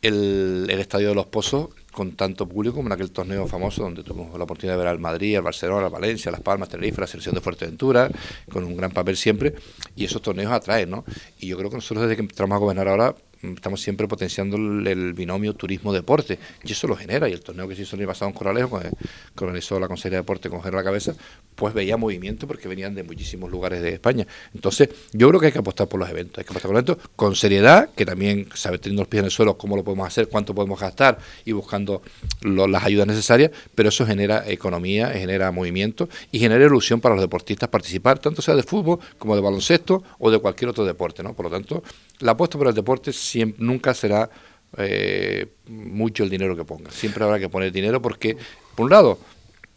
el, 0.03 0.68
Estadio 0.70 1.09
de 1.09 1.14
los 1.14 1.26
Pozos 1.26 1.68
con 1.92 2.12
tanto 2.12 2.48
público 2.48 2.76
como 2.76 2.88
en 2.88 2.92
aquel 2.92 3.11
torneo 3.11 3.46
famoso 3.46 3.82
donde 3.82 4.03
tuvimos 4.03 4.36
la 4.38 4.44
oportunidad 4.44 4.74
de 4.74 4.78
ver 4.78 4.88
al 4.88 4.98
Madrid, 4.98 5.36
al 5.36 5.42
Barcelona, 5.42 5.86
al 5.86 5.92
Valencia, 5.92 6.30
Las 6.30 6.40
Palmas, 6.40 6.68
Tenerife, 6.68 7.01
la 7.01 7.07
selección 7.07 7.34
de 7.34 7.40
Fuerteventura, 7.40 8.11
con 8.51 8.64
un 8.64 8.76
gran 8.76 8.92
papel 8.92 9.16
siempre, 9.16 9.55
y 9.96 10.05
esos 10.05 10.22
torneos 10.22 10.53
atraen, 10.53 10.90
¿no? 10.90 11.05
Y 11.38 11.48
yo 11.48 11.59
creo 11.59 11.68
que 11.68 11.76
nosotros 11.76 12.03
desde 12.03 12.16
que 12.16 12.22
entramos 12.22 12.57
a 12.57 12.59
gobernar 12.59 12.88
ahora 12.88 13.14
estamos 13.43 13.80
siempre 13.80 14.07
potenciando 14.07 14.57
el, 14.57 15.14
binomio 15.14 15.55
turismo-deporte, 15.55 16.38
y 16.64 16.72
eso 16.72 16.86
lo 16.86 16.97
genera, 16.97 17.28
y 17.28 17.32
el 17.32 17.41
torneo 17.41 17.66
que 17.68 17.76
se 17.76 17.82
hizo 17.82 17.97
el 17.97 18.03
año 18.03 18.09
pasado 18.09 18.30
en 18.30 18.34
Corralejo, 18.34 18.80
que 18.80 19.45
organizó 19.45 19.80
la 19.80 19.88
Consejería 19.88 20.18
de 20.18 20.22
Deporte 20.22 20.51
con 20.51 20.61
la 20.70 20.84
cabeza, 20.84 21.14
pues 21.55 21.74
veía 21.74 21.97
movimiento 21.97 22.47
porque 22.47 22.68
venían 22.68 22.95
de 22.95 23.03
muchísimos 23.03 23.51
lugares 23.51 23.82
de 23.82 23.91
España. 23.91 24.26
Entonces, 24.55 24.88
yo 25.12 25.28
creo 25.28 25.41
que 25.41 25.47
hay 25.47 25.53
que 25.53 25.59
apostar 25.59 25.88
por 25.88 26.01
los 26.01 26.09
eventos, 26.09 26.38
hay 26.38 26.45
que 26.45 26.51
apostar 26.51 26.70
por 26.70 26.74
los 26.74 26.88
eventos 26.88 27.11
con 27.16 27.34
seriedad, 27.34 27.91
que 27.95 28.07
también 28.07 28.49
saber 28.55 28.80
teniendo 28.80 29.03
los 29.03 29.09
pies 29.09 29.20
en 29.20 29.24
el 29.26 29.30
suelo 29.30 29.57
cómo 29.57 29.76
lo 29.76 29.84
podemos 29.84 30.07
hacer, 30.07 30.28
cuánto 30.28 30.55
podemos 30.55 30.78
gastar 30.80 31.18
y 31.45 31.53
buscando 31.53 32.03
las 32.43 32.84
ayudas 32.84 33.07
necesarias, 33.07 33.51
pero 33.74 33.88
eso 33.88 34.07
genera 34.07 34.45
economía, 34.47 35.11
genera 35.11 35.51
movimiento 35.51 36.09
y 36.32 36.38
genera 36.38 36.64
ilusión 36.64 37.01
para 37.01 37.14
los 37.14 37.22
deportistas 37.22 37.68
participar, 37.68 38.18
tanto 38.18 38.43
sea 38.43 38.55
de 38.55 38.62
fútbol 38.62 38.99
como 39.18 39.34
de 39.34 39.43
baloncesto 39.43 40.03
o 40.18 40.30
de 40.30 40.38
cualquier 40.38 40.70
otro 40.70 40.84
deporte, 40.84 41.22
¿no? 41.22 41.34
Por 41.34 41.47
lo 41.47 41.51
tanto, 41.51 41.82
la 42.20 42.32
apuesta 42.32 42.59
por 42.59 42.68
el 42.68 42.74
deporte 42.74 43.12
siempre, 43.30 43.64
nunca 43.64 43.94
será 43.94 44.30
eh, 44.76 45.46
mucho 45.68 46.24
el 46.24 46.30
dinero 46.30 46.56
que 46.56 46.64
ponga. 46.64 46.90
Siempre 46.90 47.24
habrá 47.24 47.38
que 47.38 47.48
poner 47.48 47.72
dinero 47.72 48.02
porque, 48.02 48.36
por 48.74 48.84
un 48.84 48.90
lado, 48.90 49.18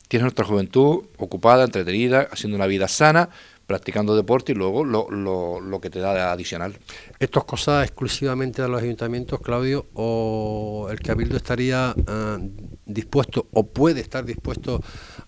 tienes 0.07 0.23
nuestra 0.23 0.45
juventud 0.45 1.05
ocupada, 1.17 1.63
entretenida, 1.63 2.27
haciendo 2.31 2.55
una 2.55 2.67
vida 2.67 2.87
sana, 2.87 3.29
practicando 3.67 4.15
deporte 4.15 4.51
y 4.51 4.55
luego 4.55 4.83
lo, 4.83 5.09
lo, 5.09 5.61
lo 5.61 5.79
que 5.79 5.89
te 5.89 5.99
da 5.99 6.31
adicional. 6.31 6.77
¿Esto 7.19 7.39
es 7.39 7.45
cosa 7.45 7.83
exclusivamente 7.83 8.61
de 8.61 8.67
los 8.67 8.81
ayuntamientos, 8.81 9.39
Claudio, 9.41 9.85
o 9.93 10.87
el 10.91 10.99
Cabildo 10.99 11.37
estaría 11.37 11.95
ah, 12.07 12.37
dispuesto 12.85 13.47
o 13.51 13.67
puede 13.67 14.01
estar 14.01 14.25
dispuesto 14.25 14.81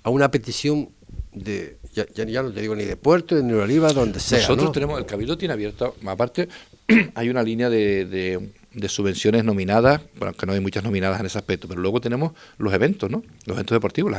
a 0.03 0.09
una 0.09 0.29
petición 0.29 0.89
de, 1.31 1.77
ya, 1.93 2.05
ya, 2.13 2.43
no 2.43 2.51
te 2.51 2.61
digo 2.61 2.75
ni 2.75 2.85
de 2.85 2.95
Puerto, 2.97 3.35
ni 3.35 3.53
de 3.53 3.61
Oliva, 3.61 3.91
donde 3.93 4.19
sea. 4.19 4.39
Nosotros 4.39 4.71
tenemos, 4.71 4.99
el 4.99 5.05
Cabildo 5.05 5.37
tiene 5.37 5.53
abierto, 5.53 5.95
aparte, 6.05 6.47
hay 7.15 7.29
una 7.29 7.43
línea 7.43 7.69
de, 7.69 8.05
de, 8.05 8.89
subvenciones 8.89 9.43
nominadas, 9.43 10.01
bueno, 10.17 10.33
que 10.33 10.45
no 10.45 10.53
hay 10.53 10.59
muchas 10.59 10.83
nominadas 10.83 11.19
en 11.19 11.25
ese 11.25 11.37
aspecto, 11.37 11.67
pero 11.67 11.81
luego 11.81 12.01
tenemos 12.01 12.33
los 12.57 12.73
eventos, 12.73 13.09
¿no? 13.09 13.23
Los 13.45 13.55
eventos 13.55 13.75
deportivos. 13.75 14.13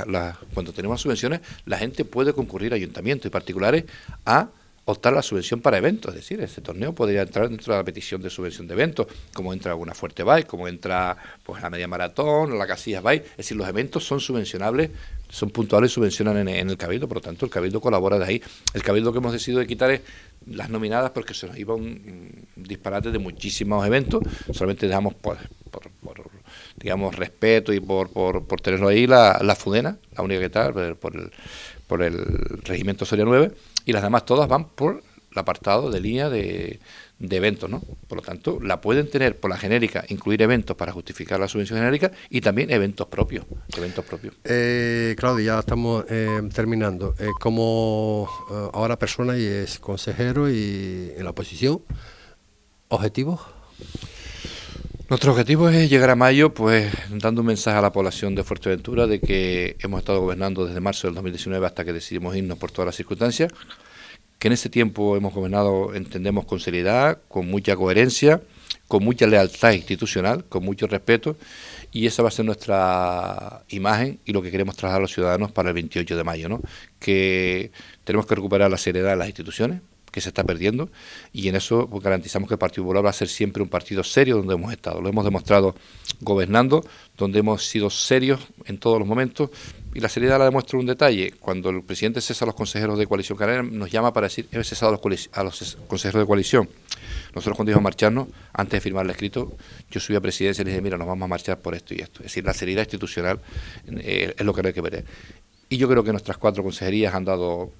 cuando 0.54 0.72
tenemos 0.72 1.00
subvenciones, 1.00 1.40
la 1.64 1.78
gente 1.78 2.04
puede 2.04 2.32
concurrir 2.32 2.72
a 2.72 2.76
ayuntamientos 2.76 3.26
y 3.26 3.30
particulares 3.30 3.84
a 4.24 4.48
optar 4.88 5.12
la 5.12 5.22
subvención 5.22 5.60
para 5.60 5.78
eventos, 5.78 6.14
es 6.14 6.20
decir, 6.20 6.40
ese 6.40 6.60
torneo 6.60 6.94
podría 6.94 7.22
entrar 7.22 7.48
dentro 7.48 7.72
de 7.72 7.80
la 7.80 7.84
petición 7.84 8.22
de 8.22 8.30
subvención 8.30 8.68
de 8.68 8.74
eventos, 8.74 9.08
como 9.34 9.52
entra 9.52 9.74
una 9.74 9.94
fuerte 9.94 10.22
bike, 10.22 10.46
como 10.46 10.68
entra 10.68 11.16
pues 11.42 11.60
la 11.60 11.70
media 11.70 11.88
maratón, 11.88 12.56
la 12.56 12.68
casillas 12.68 13.02
bike, 13.02 13.24
es 13.32 13.36
decir, 13.38 13.56
los 13.56 13.68
eventos 13.68 14.04
son 14.04 14.20
subvencionables, 14.20 14.90
son 15.28 15.50
puntuales 15.50 15.90
subvencionan 15.90 16.48
en, 16.48 16.70
el 16.70 16.76
cabildo, 16.76 17.08
por 17.08 17.16
lo 17.16 17.20
tanto 17.20 17.44
el 17.44 17.50
cabildo 17.50 17.80
colabora 17.80 18.16
de 18.16 18.24
ahí. 18.26 18.42
El 18.74 18.84
cabildo 18.84 19.10
que 19.10 19.18
hemos 19.18 19.32
decidido 19.32 19.58
de 19.58 19.66
quitar 19.66 19.90
es 19.90 20.02
las 20.46 20.70
nominadas 20.70 21.10
porque 21.10 21.34
se 21.34 21.48
nos 21.48 21.58
iba 21.58 21.74
un, 21.74 22.46
disparate 22.54 23.10
de 23.10 23.18
muchísimos 23.18 23.84
eventos, 23.84 24.22
solamente 24.52 24.86
dejamos 24.86 25.14
por, 25.14 25.36
digamos 26.76 27.16
respeto 27.16 27.72
y 27.72 27.80
por, 27.80 28.10
por, 28.10 28.46
por 28.46 28.60
tenerlo 28.60 28.86
ahí 28.86 29.08
la, 29.08 29.40
la, 29.42 29.56
Fudena, 29.56 29.98
la 30.16 30.22
única 30.22 30.40
que 30.40 30.50
tal, 30.50 30.96
por 30.96 31.16
el, 31.16 31.32
por 31.88 32.02
el 32.02 32.16
Regimiento 32.62 33.04
Soria 33.04 33.24
9, 33.24 33.50
y 33.86 33.92
las 33.92 34.02
demás 34.02 34.26
todas 34.26 34.46
van 34.48 34.68
por 34.68 35.02
el 35.32 35.38
apartado 35.38 35.90
de 35.90 36.00
línea 36.00 36.28
de, 36.28 36.80
de 37.18 37.36
eventos, 37.36 37.70
¿no? 37.70 37.82
Por 38.08 38.18
lo 38.18 38.22
tanto, 38.22 38.58
la 38.60 38.80
pueden 38.80 39.08
tener 39.08 39.38
por 39.38 39.50
la 39.50 39.56
genérica, 39.56 40.04
incluir 40.08 40.42
eventos 40.42 40.76
para 40.76 40.92
justificar 40.92 41.40
la 41.40 41.48
subvención 41.48 41.78
genérica 41.78 42.10
y 42.28 42.40
también 42.40 42.70
eventos 42.70 43.06
propios, 43.06 43.46
eventos 43.76 44.04
propios. 44.04 44.34
Eh, 44.44 45.14
Claudio, 45.18 45.44
ya 45.46 45.58
estamos 45.60 46.04
eh, 46.10 46.42
terminando. 46.52 47.14
Eh, 47.18 47.28
como 47.40 48.28
eh, 48.50 48.70
ahora 48.74 48.98
persona 48.98 49.38
y 49.38 49.44
es 49.44 49.78
consejero 49.78 50.50
y 50.50 51.12
en 51.16 51.24
la 51.24 51.30
oposición, 51.30 51.82
¿objetivos? 52.88 53.40
Nuestro 55.08 55.30
objetivo 55.30 55.68
es 55.68 55.88
llegar 55.88 56.10
a 56.10 56.16
mayo, 56.16 56.52
pues 56.52 56.92
dando 57.10 57.42
un 57.42 57.46
mensaje 57.46 57.78
a 57.78 57.80
la 57.80 57.92
población 57.92 58.34
de 58.34 58.42
Fuerteventura 58.42 59.06
de 59.06 59.20
que 59.20 59.76
hemos 59.78 60.00
estado 60.00 60.20
gobernando 60.20 60.66
desde 60.66 60.80
marzo 60.80 61.06
del 61.06 61.14
2019 61.14 61.64
hasta 61.64 61.84
que 61.84 61.92
decidimos 61.92 62.34
irnos 62.34 62.58
por 62.58 62.72
todas 62.72 62.86
las 62.86 62.96
circunstancias 62.96 63.52
que 64.38 64.48
en 64.48 64.52
ese 64.52 64.68
tiempo 64.68 65.16
hemos 65.16 65.32
gobernado, 65.32 65.94
entendemos, 65.94 66.44
con 66.44 66.60
seriedad, 66.60 67.18
con 67.28 67.46
mucha 67.48 67.74
coherencia, 67.76 68.42
con 68.86 69.02
mucha 69.02 69.26
lealtad 69.26 69.72
institucional, 69.72 70.44
con 70.44 70.64
mucho 70.64 70.86
respeto, 70.86 71.36
y 71.90 72.06
esa 72.06 72.22
va 72.22 72.28
a 72.28 72.32
ser 72.32 72.44
nuestra 72.44 73.64
imagen 73.68 74.20
y 74.24 74.32
lo 74.32 74.42
que 74.42 74.50
queremos 74.50 74.76
trasladar 74.76 74.98
a 74.98 75.02
los 75.02 75.12
ciudadanos 75.12 75.52
para 75.52 75.70
el 75.70 75.74
28 75.74 76.16
de 76.16 76.24
mayo, 76.24 76.48
¿no? 76.48 76.60
que 76.98 77.70
tenemos 78.04 78.26
que 78.26 78.34
recuperar 78.34 78.70
la 78.70 78.76
seriedad 78.76 79.10
de 79.10 79.16
las 79.16 79.28
instituciones, 79.28 79.80
que 80.16 80.22
se 80.22 80.30
está 80.30 80.44
perdiendo 80.44 80.88
y 81.30 81.46
en 81.48 81.56
eso 81.56 81.86
pues, 81.90 82.02
garantizamos 82.02 82.48
que 82.48 82.54
el 82.54 82.58
Partido 82.58 82.84
Popular 82.84 83.04
va 83.04 83.10
a 83.10 83.12
ser 83.12 83.28
siempre 83.28 83.62
un 83.62 83.68
partido 83.68 84.02
serio 84.02 84.38
donde 84.38 84.54
hemos 84.54 84.72
estado. 84.72 85.02
Lo 85.02 85.10
hemos 85.10 85.26
demostrado 85.26 85.74
gobernando, 86.22 86.82
donde 87.18 87.40
hemos 87.40 87.68
sido 87.68 87.90
serios 87.90 88.40
en 88.64 88.78
todos 88.78 88.98
los 88.98 89.06
momentos 89.06 89.50
y 89.92 90.00
la 90.00 90.08
seriedad 90.08 90.38
la 90.38 90.46
demuestra 90.46 90.78
un 90.78 90.86
detalle. 90.86 91.34
Cuando 91.38 91.68
el 91.68 91.82
presidente 91.82 92.22
cesa 92.22 92.46
a 92.46 92.46
los 92.46 92.54
consejeros 92.54 92.98
de 92.98 93.06
coalición 93.06 93.36
canaria, 93.36 93.62
nos 93.62 93.90
llama 93.90 94.14
para 94.14 94.28
decir, 94.28 94.48
he 94.50 94.64
cesado 94.64 94.98
a 95.32 95.42
los, 95.44 95.76
consejeros 95.86 96.22
de 96.22 96.26
coalición. 96.26 96.66
Nosotros 97.34 97.54
cuando 97.54 97.72
íbamos 97.72 97.82
a 97.82 97.88
marcharnos, 97.90 98.28
antes 98.54 98.72
de 98.72 98.80
firmar 98.80 99.04
el 99.04 99.10
escrito, 99.10 99.54
yo 99.90 100.00
subí 100.00 100.16
a 100.16 100.22
presidencia 100.22 100.62
y 100.62 100.64
le 100.64 100.70
dije, 100.70 100.80
mira, 100.80 100.96
nos 100.96 101.06
vamos 101.06 101.26
a 101.26 101.28
marchar 101.28 101.58
por 101.58 101.74
esto 101.74 101.92
y 101.92 101.98
esto. 101.98 102.20
Es 102.20 102.28
decir, 102.28 102.42
la 102.42 102.54
seriedad 102.54 102.84
institucional 102.84 103.38
eh, 103.86 104.34
es 104.34 104.46
lo 104.46 104.54
que 104.54 104.66
hay 104.66 104.72
que 104.72 104.80
ver. 104.80 105.04
Y 105.68 105.76
yo 105.76 105.86
creo 105.90 106.02
que 106.02 106.12
nuestras 106.12 106.38
cuatro 106.38 106.62
consejerías 106.62 107.14
han 107.14 107.26
dado 107.26 107.70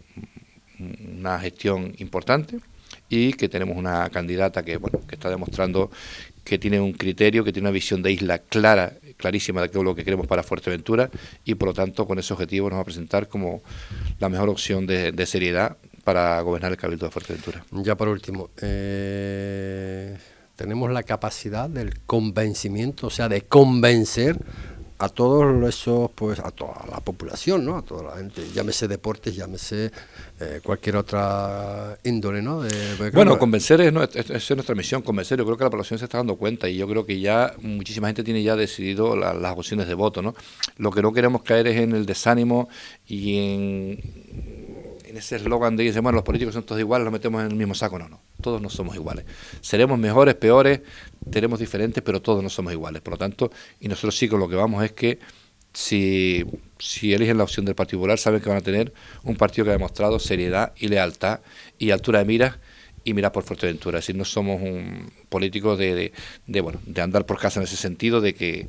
una 0.79 1.39
gestión 1.39 1.95
importante 1.99 2.59
y 3.09 3.33
que 3.33 3.49
tenemos 3.49 3.77
una 3.77 4.09
candidata 4.11 4.65
que 4.65 4.77
bueno 4.77 5.01
que 5.07 5.15
está 5.15 5.31
demostrando 5.31 5.91
que 6.45 6.59
tiene 6.59 6.79
un 6.81 6.93
criterio, 6.93 7.43
que 7.43 7.53
tiene 7.53 7.69
una 7.69 7.75
visión 7.75 8.03
de 8.03 8.13
isla 8.13 8.39
clara, 8.39 8.93
clarísima 9.17 9.61
de 9.61 9.83
lo 9.83 9.95
que 9.97 10.05
queremos 10.05 10.29
para 10.29 10.45
Fuerteventura 10.45 11.11
y 11.45 11.57
por 11.57 11.69
lo 11.69 11.75
tanto 11.75 12.07
con 12.07 12.21
ese 12.21 12.33
objetivo 12.33 12.71
nos 12.71 12.79
va 12.79 12.83
a 12.83 12.85
presentar 12.85 13.29
como 13.29 13.63
la 14.21 14.29
mejor 14.29 14.49
opción 14.49 14.87
de, 14.87 15.27
seriedad 15.27 15.77
para 16.05 16.41
gobernar 16.43 16.71
el 16.71 16.79
Cabildo 16.79 17.07
de 17.07 17.11
Fuerteventura. 17.11 17.65
Ya 17.73 17.97
por 17.97 18.07
último, 18.07 18.51
eh, 18.63 20.17
tenemos 20.55 20.93
la 20.93 21.03
capacidad 21.03 21.69
del 21.69 21.99
convencimiento, 22.01 23.09
o 23.09 23.11
sea, 23.11 23.29
de 23.29 23.43
convencer 23.43 24.39
a 24.99 25.09
todos 25.09 25.69
esos, 25.69 26.11
pues 26.15 26.39
a 26.39 26.51
toda 26.51 26.85
la 26.91 27.01
población, 27.01 27.65
¿no? 27.65 27.77
A 27.77 27.83
toda 27.83 28.11
la 28.11 28.17
gente, 28.17 28.43
llámese 28.55 28.89
deportes, 28.89 29.37
llámese 29.37 29.91
eh, 30.41 30.61
cualquier 30.63 30.97
otra 30.97 31.99
índole, 32.05 32.41
¿no? 32.41 32.63
bueno, 33.13 33.39
convencer 33.39 33.81
es, 33.83 34.31
es, 34.31 34.51
nuestra 34.53 34.75
misión, 34.75 35.03
convencer. 35.03 35.39
Yo 35.39 35.45
creo 35.45 35.57
que 35.57 35.65
la 35.65 35.71
población 35.71 35.99
se 35.99 36.07
está 36.07 36.19
dando 36.19 36.37
cuenta 36.37 36.69
y 36.69 36.77
yo 36.77 36.89
creo 36.89 37.05
que 37.05 37.21
ya 37.21 37.55
muchísima 37.61 38.09
gente 38.09 38.25
tiene 38.25 38.43
ya 38.43 38.57
decidido 38.57 39.17
las 39.17 39.57
opciones 39.57 39.87
de 39.87 39.95
voto, 39.95 40.23
¿no? 40.23 40.35
Lo 40.79 40.91
que 40.91 41.03
no 41.03 41.13
queremos 41.13 41.43
caer 41.43 41.67
es 41.67 41.77
en 41.77 41.93
el 41.93 42.07
desánimo 42.07 42.69
y 43.07 43.39
en 43.39 44.56
ese 45.17 45.37
eslogan 45.37 45.77
de 45.77 45.91
que 45.91 46.01
bueno, 46.01 46.17
los 46.17 46.25
políticos 46.25 46.55
son 46.55 46.65
todos 46.65 46.81
iguales, 46.81 47.05
los 47.05 47.13
metemos 47.13 47.43
en 47.43 47.51
el 47.51 47.57
mismo 47.57 47.75
saco. 47.75 47.99
No, 47.99 48.09
no, 48.09 48.21
todos 48.41 48.61
no 48.61 48.71
somos 48.71 48.95
iguales. 48.95 49.25
Seremos 49.61 49.99
mejores, 49.99 50.35
peores, 50.35 50.81
tenemos 51.31 51.59
diferentes, 51.59 52.03
pero 52.03 52.21
todos 52.23 52.43
no 52.43 52.51
somos 52.51 52.73
iguales. 52.73 53.03
Por 53.03 53.13
lo 53.13 53.19
tanto, 53.19 53.51
y 53.81 53.89
nosotros 53.89 54.17
sí 54.17 54.29
con 54.29 54.41
lo 54.41 54.49
que 54.49 54.57
vamos 54.57 54.85
es 54.85 54.93
que 54.93 55.19
si, 55.73 56.45
si 56.79 57.13
eligen 57.13 57.37
la 57.37 57.45
opción 57.45 57.67
del 57.67 57.75
Partido 57.75 57.99
Popular, 57.99 58.19
saben 58.19 58.41
que 58.41 58.49
van 58.49 58.59
a 58.59 58.63
tener 58.63 58.93
un 59.25 59.37
partido 59.37 59.65
que 59.65 59.71
ha 59.71 59.75
demostrado 59.75 60.19
seriedad 60.19 60.73
y 60.77 60.89
lealtad 60.89 61.41
y 61.79 61.91
altura 61.91 62.21
de 62.21 62.25
miras 62.25 62.59
y 63.05 63.15
mirar 63.15 63.31
por 63.31 63.45
Fuerteventura. 63.45 63.99
Es 63.99 64.05
decir, 64.05 64.17
no 64.17 64.25
somos 64.25 64.61
un 64.61 65.13
político 65.29 65.77
de, 65.77 66.13
de, 66.47 66.61
bueno, 66.61 66.81
de 66.87 67.03
andar 67.03 67.25
por 67.27 67.39
casa 67.39 67.61
en 67.61 67.65
ese 67.65 67.77
sentido, 67.77 68.21
de 68.21 68.35
que 68.35 68.69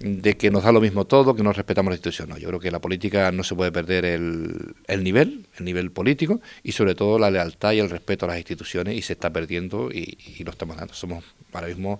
de 0.00 0.36
que 0.36 0.50
nos 0.50 0.64
da 0.64 0.72
lo 0.72 0.80
mismo 0.80 1.06
todo, 1.06 1.34
que 1.34 1.42
no 1.42 1.52
respetamos 1.52 1.90
la 1.90 1.96
institución. 1.96 2.28
No, 2.28 2.38
yo 2.38 2.48
creo 2.48 2.60
que 2.60 2.70
la 2.70 2.80
política 2.80 3.32
no 3.32 3.42
se 3.44 3.54
puede 3.54 3.72
perder 3.72 4.04
el, 4.04 4.74
el, 4.86 5.04
nivel, 5.04 5.46
el 5.58 5.64
nivel 5.64 5.90
político 5.90 6.40
y 6.62 6.72
sobre 6.72 6.94
todo 6.94 7.18
la 7.18 7.30
lealtad 7.30 7.72
y 7.72 7.80
el 7.80 7.90
respeto 7.90 8.24
a 8.24 8.28
las 8.28 8.38
instituciones 8.38 8.96
y 8.96 9.02
se 9.02 9.14
está 9.14 9.30
perdiendo 9.30 9.90
y, 9.90 10.18
y 10.38 10.44
lo 10.44 10.50
estamos 10.50 10.76
dando. 10.76 10.94
Somos 10.94 11.24
ahora 11.52 11.68
mismo 11.68 11.98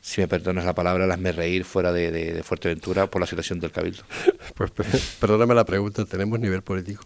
si 0.00 0.20
me 0.20 0.28
perdonas 0.28 0.64
la 0.64 0.74
palabra, 0.74 1.06
las 1.06 1.18
me 1.18 1.32
reír 1.32 1.64
fuera 1.64 1.92
de, 1.92 2.42
Fuerteventura 2.42 3.08
por 3.08 3.20
la 3.20 3.26
situación 3.26 3.60
del 3.60 3.70
Cabildo. 3.70 4.04
Pues 4.54 4.72
perdóname 5.20 5.54
la 5.54 5.64
pregunta, 5.64 6.04
¿tenemos 6.04 6.40
nivel 6.40 6.62
político? 6.62 7.04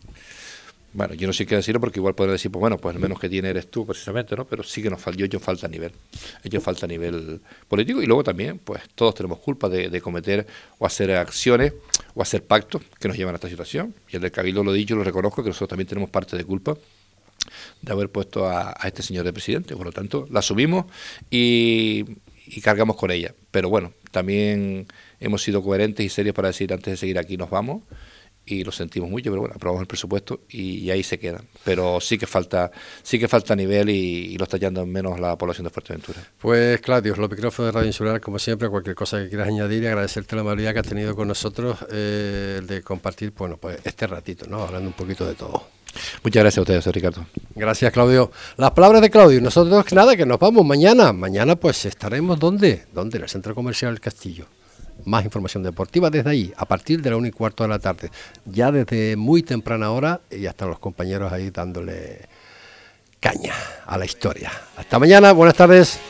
Bueno, 0.95 1.15
yo 1.15 1.27
no 1.27 1.33
sé 1.33 1.47
qué 1.47 1.57
decirlo 1.57 1.81
porque 1.81 2.01
igual 2.01 2.15
podría 2.15 2.33
decir, 2.33 2.51
pues 2.51 2.61
bueno, 2.61 2.77
pues 2.77 2.95
el 2.95 3.01
menos 3.01 3.19
que 3.19 3.29
tiene 3.29 3.49
eres 3.49 3.71
tú 3.71 3.87
precisamente, 3.87 4.37
¿no? 4.37 4.45
Pero 4.45 4.63
sí 4.63 4.83
que 4.83 4.91
nos 4.91 5.01
falta, 5.01 5.25
yo, 5.25 5.41
falta 5.41 5.67
nivel, 5.67 5.93
ellos 6.45 6.63
falta 6.63 6.87
nivel 6.87 7.41
político 7.67 8.03
y 8.03 8.07
luego 8.07 8.23
también, 8.23 8.59
pues 8.59 8.83
todos 8.95 9.15
tenemos 9.15 9.39
culpa 9.39 9.71
de, 9.71 10.01
cometer 10.03 10.47
o 10.79 10.85
hacer 10.85 11.13
acciones 11.13 11.73
o 12.15 12.21
hacer 12.21 12.45
pactos 12.45 12.83
que 13.01 13.09
nos 13.09 13.17
llevan 13.17 13.35
a 13.35 13.37
esta 13.37 13.49
situación. 13.49 13.95
Y 14.11 14.17
el 14.17 14.23
del 14.23 14.33
Cabildo 14.33 14.63
lo 14.63 14.75
he 14.75 14.77
dicho, 14.77 14.95
lo 14.95 15.03
reconozco, 15.03 15.43
que 15.43 15.49
nosotros 15.49 15.71
también 15.71 15.89
tenemos 15.89 16.11
parte 16.11 16.37
de 16.37 16.45
culpa 16.45 16.77
de 17.81 17.93
haber 17.93 18.11
puesto 18.11 18.47
a, 18.47 18.77
este 18.85 19.03
señor 19.03 19.25
de 19.25 19.33
presidente. 19.33 19.75
Por 19.75 19.87
lo 19.87 19.93
tanto, 19.93 20.29
la 20.31 20.43
subimos 20.43 20.87
y, 21.31 22.05
y 22.47 22.61
cargamos 22.61 22.97
con 22.97 23.11
ella. 23.11 23.35
Pero 23.51 23.71
bueno, 23.71 23.95
también 24.11 24.87
hemos 25.21 25.43
sido 25.43 25.63
coherentes 25.63 26.05
y 26.05 26.11
serios 26.11 26.35
para 26.35 26.49
decir 26.49 26.71
antes 26.71 26.93
de 26.93 26.97
seguir 26.99 27.19
aquí 27.19 27.39
nos 27.39 27.49
vamos 27.49 27.83
y 28.45 28.65
lo 28.65 28.73
sentimos 28.73 29.09
mucho, 29.09 29.31
pero 29.31 29.41
bueno, 29.41 29.55
aprobamos 29.55 29.83
el 29.83 29.87
presupuesto 29.87 30.41
y, 30.49 30.91
ahí 30.91 31.03
se 31.03 31.19
quedan. 31.19 31.47
Pero 31.65 32.01
sí 32.01 32.19
que 32.19 32.27
falta 32.27 32.71
sí 33.03 33.19
que 33.19 33.29
falta 33.29 33.55
nivel 33.55 33.91
y, 33.91 34.37
lo 34.37 34.45
está 34.45 34.57
yendo 34.57 34.83
en 34.83 34.91
menos 34.91 35.21
la 35.21 35.37
población 35.37 35.65
de 35.65 35.71
Fuerteventura. 35.71 36.21
Pues 36.39 36.81
Claudio, 36.81 37.15
los 37.17 37.31
micrófonos 37.31 37.73
de 37.73 37.73
Radio 37.73 37.87
Insular, 37.87 38.21
como 38.21 38.39
siempre, 38.39 38.69
cualquier 38.69 38.97
cosa 38.97 39.23
que 39.23 39.29
quieras 39.29 39.49
añadir 39.49 39.83
y 39.85 39.87
agradecerte 39.87 40.35
la 40.35 40.43
amabilidad 40.43 40.73
que 40.73 40.81
has 40.81 40.89
tenido 40.89 41.15
con 41.15 41.29
nosotros 41.29 41.79
eh, 41.91 42.61
de 42.67 42.83
compartir 42.83 43.33
bueno, 43.37 43.57
pues 43.57 43.79
este 43.85 44.07
ratito, 44.07 44.47
¿no? 44.49 44.63
hablando 44.63 44.89
un 44.89 44.95
poquito 44.95 45.27
de 45.27 45.35
todo. 45.35 45.69
Muchas 46.25 46.43
gracias 46.43 46.59
a 46.59 46.63
ustedes, 46.63 46.87
Ricardo. 46.87 47.27
Gracias, 47.55 47.93
Claudio. 47.93 48.33
Las 48.57 48.71
palabras 48.71 49.03
de 49.03 49.11
Claudio. 49.11 49.41
Nosotros 49.43 49.93
nada, 49.93 50.17
que 50.17 50.25
nos 50.25 50.39
vamos 50.39 50.65
mañana. 50.65 51.13
Mañana 51.13 51.57
pues 51.57 51.85
estaremos 51.85 52.39
¿dónde? 52.39 52.87
¿Dónde? 52.95 53.19
En 53.19 53.25
el 53.25 53.29
Centro 53.29 53.55
Comercial 53.55 53.93
del 53.93 54.01
Castillo 54.01 54.47
más 55.05 55.25
información 55.25 55.63
deportiva 55.63 56.11
desde 56.11 56.31
ahí, 56.31 56.53
a 56.57 56.67
partir 56.67 57.03
de 57.03 57.11
la 57.11 57.17
1 57.17 57.27
y 57.27 57.31
cuarto 57.31 57.65
de 57.65 57.69
la 57.69 57.79
tarde. 57.79 58.11
Ya 58.45 58.71
desde 58.73 59.17
muy 59.17 59.43
temprana 59.43 59.91
hora 59.91 60.21
y 60.31 60.47
hasta 60.47 60.67
los 60.67 60.79
compañeros 60.79 61.33
ahí 61.33 61.51
dándole 61.51 62.29
caña 63.21 63.55
a 63.87 63.97
la 63.97 64.05
historia. 64.05 64.51
Hasta 64.77 64.99
mañana, 64.99 65.33
buenas 65.33 65.55
tardes. 65.55 66.01